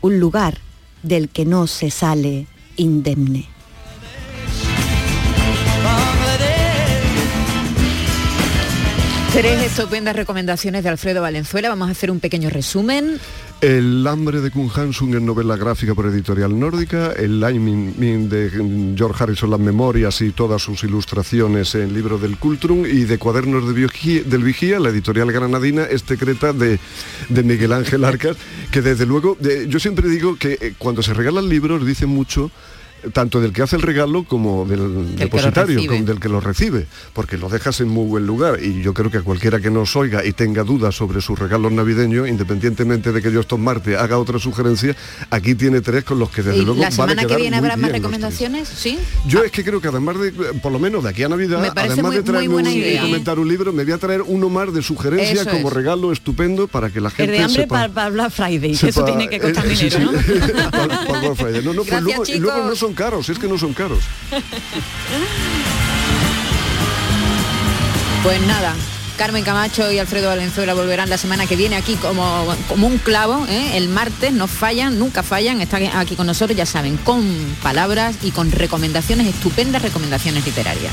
Un 0.00 0.18
lugar 0.18 0.58
del 1.02 1.28
que 1.28 1.44
no 1.44 1.66
se 1.66 1.90
sale 1.90 2.46
indemne. 2.76 3.48
Tres 9.32 9.62
estupendas 9.62 10.16
recomendaciones 10.16 10.82
de 10.82 10.88
Alfredo 10.88 11.22
Valenzuela. 11.22 11.68
Vamos 11.68 11.88
a 11.88 11.92
hacer 11.92 12.10
un 12.10 12.18
pequeño 12.18 12.50
resumen. 12.50 13.18
El 13.60 14.04
hambre 14.06 14.40
de 14.40 14.50
Kun 14.50 14.70
Hansun 14.74 15.14
en 15.14 15.24
novela 15.24 15.56
gráfica 15.56 15.94
por 15.94 16.06
editorial 16.06 16.58
nórdica, 16.58 17.12
el 17.12 17.38
Lightning 17.40 17.94
Min 17.96 18.28
de 18.28 18.50
George 18.96 19.22
Harrison, 19.22 19.50
las 19.50 19.60
memorias 19.60 20.20
y 20.22 20.32
todas 20.32 20.62
sus 20.62 20.82
ilustraciones 20.82 21.74
en 21.76 21.94
libro 21.94 22.18
del 22.18 22.38
Cultrum 22.38 22.84
y 22.84 23.04
de 23.04 23.18
cuadernos 23.18 23.68
de 23.68 23.72
Vigía- 23.74 24.24
del 24.24 24.42
Vigía, 24.42 24.80
la 24.80 24.88
editorial 24.88 25.30
granadina, 25.30 25.84
este 25.84 26.16
Creta 26.16 26.52
de, 26.52 26.78
Miguel 27.28 27.72
Ángel 27.72 28.04
Arcas, 28.04 28.36
que 28.72 28.82
desde 28.82 29.06
luego, 29.06 29.36
yo 29.68 29.78
siempre 29.78 30.08
digo 30.08 30.36
que 30.36 30.58
eh, 30.60 30.74
cuando 30.76 31.02
se 31.02 31.14
regalan 31.14 31.48
libros 31.48 31.86
dicen 31.86 32.08
mucho 32.08 32.50
tanto 33.12 33.40
del 33.40 33.52
que 33.52 33.62
hace 33.62 33.76
el 33.76 33.82
regalo 33.82 34.24
como 34.24 34.64
del 34.66 35.16
depositario, 35.16 35.80
del 36.04 36.20
que 36.20 36.28
lo 36.28 36.40
recibe, 36.40 36.86
porque 37.12 37.36
lo 37.36 37.48
dejas 37.48 37.80
en 37.80 37.88
muy 37.88 38.06
buen 38.06 38.26
lugar 38.26 38.58
y 38.62 38.82
yo 38.82 38.94
creo 38.94 39.10
que 39.10 39.18
a 39.18 39.22
cualquiera 39.22 39.60
que 39.60 39.70
nos 39.70 39.94
oiga 39.96 40.24
y 40.24 40.32
tenga 40.32 40.64
dudas 40.64 40.94
sobre 40.94 41.20
sus 41.20 41.38
regalos 41.38 41.72
navideños, 41.72 42.28
independientemente 42.28 43.12
de 43.12 43.22
que 43.22 43.32
yo 43.32 43.40
estos 43.40 43.58
martes 43.58 43.96
haga 43.96 44.18
otra 44.18 44.38
sugerencia, 44.38 44.94
aquí 45.30 45.54
tiene 45.54 45.80
tres 45.80 46.04
con 46.04 46.18
los 46.18 46.30
que 46.30 46.42
desde 46.42 46.58
Y 46.58 46.64
luego 46.64 46.80
la 46.80 46.90
van 46.90 46.92
a 46.92 46.96
semana 46.96 47.24
que 47.24 47.36
viene 47.36 47.56
habrá 47.56 47.76
más 47.76 47.92
recomendaciones, 47.92 48.68
¿sí? 48.68 48.98
yo 49.26 49.42
es 49.42 49.50
que 49.52 49.64
creo 49.64 49.80
que 49.80 49.88
además 49.88 50.18
de, 50.20 50.32
por 50.62 50.72
lo 50.72 50.78
menos 50.78 51.02
de 51.04 51.10
aquí 51.10 51.22
a 51.22 51.28
Navidad, 51.28 51.72
además 51.76 51.98
muy- 52.02 52.16
de 52.16 52.22
traerme 52.22 52.54
un, 52.56 52.66
idea. 52.66 53.02
comentar 53.02 53.38
un 53.38 53.48
libro, 53.48 53.72
me 53.72 53.84
voy 53.84 53.92
a 53.92 53.98
traer 53.98 54.22
uno 54.22 54.48
más 54.48 54.72
de 54.72 54.82
sugerencia 54.82 55.42
Eso 55.42 55.50
como 55.50 55.68
es. 55.68 55.74
regalo 55.74 56.12
estupendo 56.12 56.68
para 56.68 56.90
que 56.90 57.00
la 57.00 57.08
El 57.08 57.14
gente 57.14 57.32
de 57.32 57.42
hambre 57.42 57.62
sepa. 57.62 57.88
para, 57.88 58.10
Black 58.10 58.30
Friday, 58.30 58.72
eso 58.72 59.04
tiene 59.04 59.28
que 59.28 59.40
costar 59.40 59.66
eh, 59.66 59.68
dinero, 59.74 59.98
sí. 59.98 60.32
¿no? 60.34 60.70
Para- 60.70 61.04
para 61.06 61.20
Black 61.20 61.34
Friday. 61.36 61.62
No, 61.64 61.72
no, 61.72 61.82
pues 61.84 61.90
Gracias, 61.90 62.04
luego, 62.16 62.24
y 62.34 62.38
luego 62.38 62.58
no 62.58 62.64
chicos. 62.64 62.78
Caros, 62.94 63.28
es 63.28 63.38
que 63.38 63.48
no 63.48 63.58
son 63.58 63.72
caros. 63.74 64.04
Pues 68.22 68.38
nada, 68.42 68.74
Carmen 69.16 69.44
Camacho 69.44 69.90
y 69.90 69.98
Alfredo 69.98 70.28
Valenzuela 70.28 70.74
volverán 70.74 71.08
la 71.08 71.16
semana 71.16 71.46
que 71.46 71.56
viene 71.56 71.76
aquí 71.76 71.94
como, 71.96 72.46
como 72.68 72.86
un 72.86 72.98
clavo. 72.98 73.46
¿eh? 73.48 73.78
El 73.78 73.88
martes 73.88 74.32
no 74.32 74.46
fallan, 74.46 74.98
nunca 74.98 75.22
fallan. 75.22 75.60
Están 75.60 75.84
aquí 75.94 76.16
con 76.16 76.26
nosotros, 76.26 76.56
ya 76.56 76.66
saben, 76.66 76.96
con 76.98 77.22
palabras 77.62 78.16
y 78.22 78.30
con 78.30 78.50
recomendaciones, 78.50 79.26
estupendas 79.26 79.82
recomendaciones 79.82 80.44
literarias. 80.44 80.92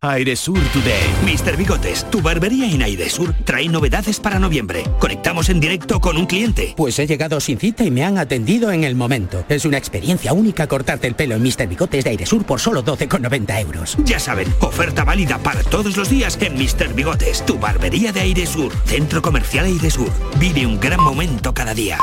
Airesur 0.00 0.60
Today. 0.72 1.02
Mr. 1.24 1.56
Bigotes, 1.56 2.08
tu 2.08 2.22
barbería 2.22 2.70
en 2.70 2.82
Airesur 2.82 3.34
trae 3.44 3.68
novedades 3.68 4.20
para 4.20 4.38
noviembre. 4.38 4.84
Conectamos 5.00 5.48
en 5.48 5.58
directo 5.58 5.98
con 5.98 6.16
un 6.16 6.26
cliente. 6.26 6.72
Pues 6.76 7.00
he 7.00 7.06
llegado 7.08 7.40
sin 7.40 7.58
cita 7.58 7.82
y 7.82 7.90
me 7.90 8.04
han 8.04 8.16
atendido 8.16 8.70
en 8.70 8.84
el 8.84 8.94
momento. 8.94 9.44
Es 9.48 9.64
una 9.64 9.76
experiencia 9.76 10.32
única 10.32 10.68
cortarte 10.68 11.08
el 11.08 11.16
pelo 11.16 11.34
en 11.34 11.42
Mr. 11.42 11.66
Bigotes 11.66 12.04
de 12.04 12.10
Airesur 12.10 12.44
por 12.44 12.60
solo 12.60 12.84
12,90 12.84 13.60
euros. 13.60 13.96
Ya 14.04 14.20
saben, 14.20 14.46
oferta 14.60 15.02
válida 15.02 15.38
para 15.38 15.64
todos 15.64 15.96
los 15.96 16.08
días 16.08 16.38
en 16.40 16.54
Mr. 16.54 16.94
Bigotes, 16.94 17.44
tu 17.44 17.58
barbería 17.58 18.12
de 18.12 18.20
Airesur. 18.20 18.72
Centro 18.84 19.20
Comercial 19.20 19.64
Airesur. 19.64 20.12
Vive 20.38 20.64
un 20.64 20.78
gran 20.78 21.00
momento 21.00 21.52
cada 21.52 21.74
día. 21.74 21.98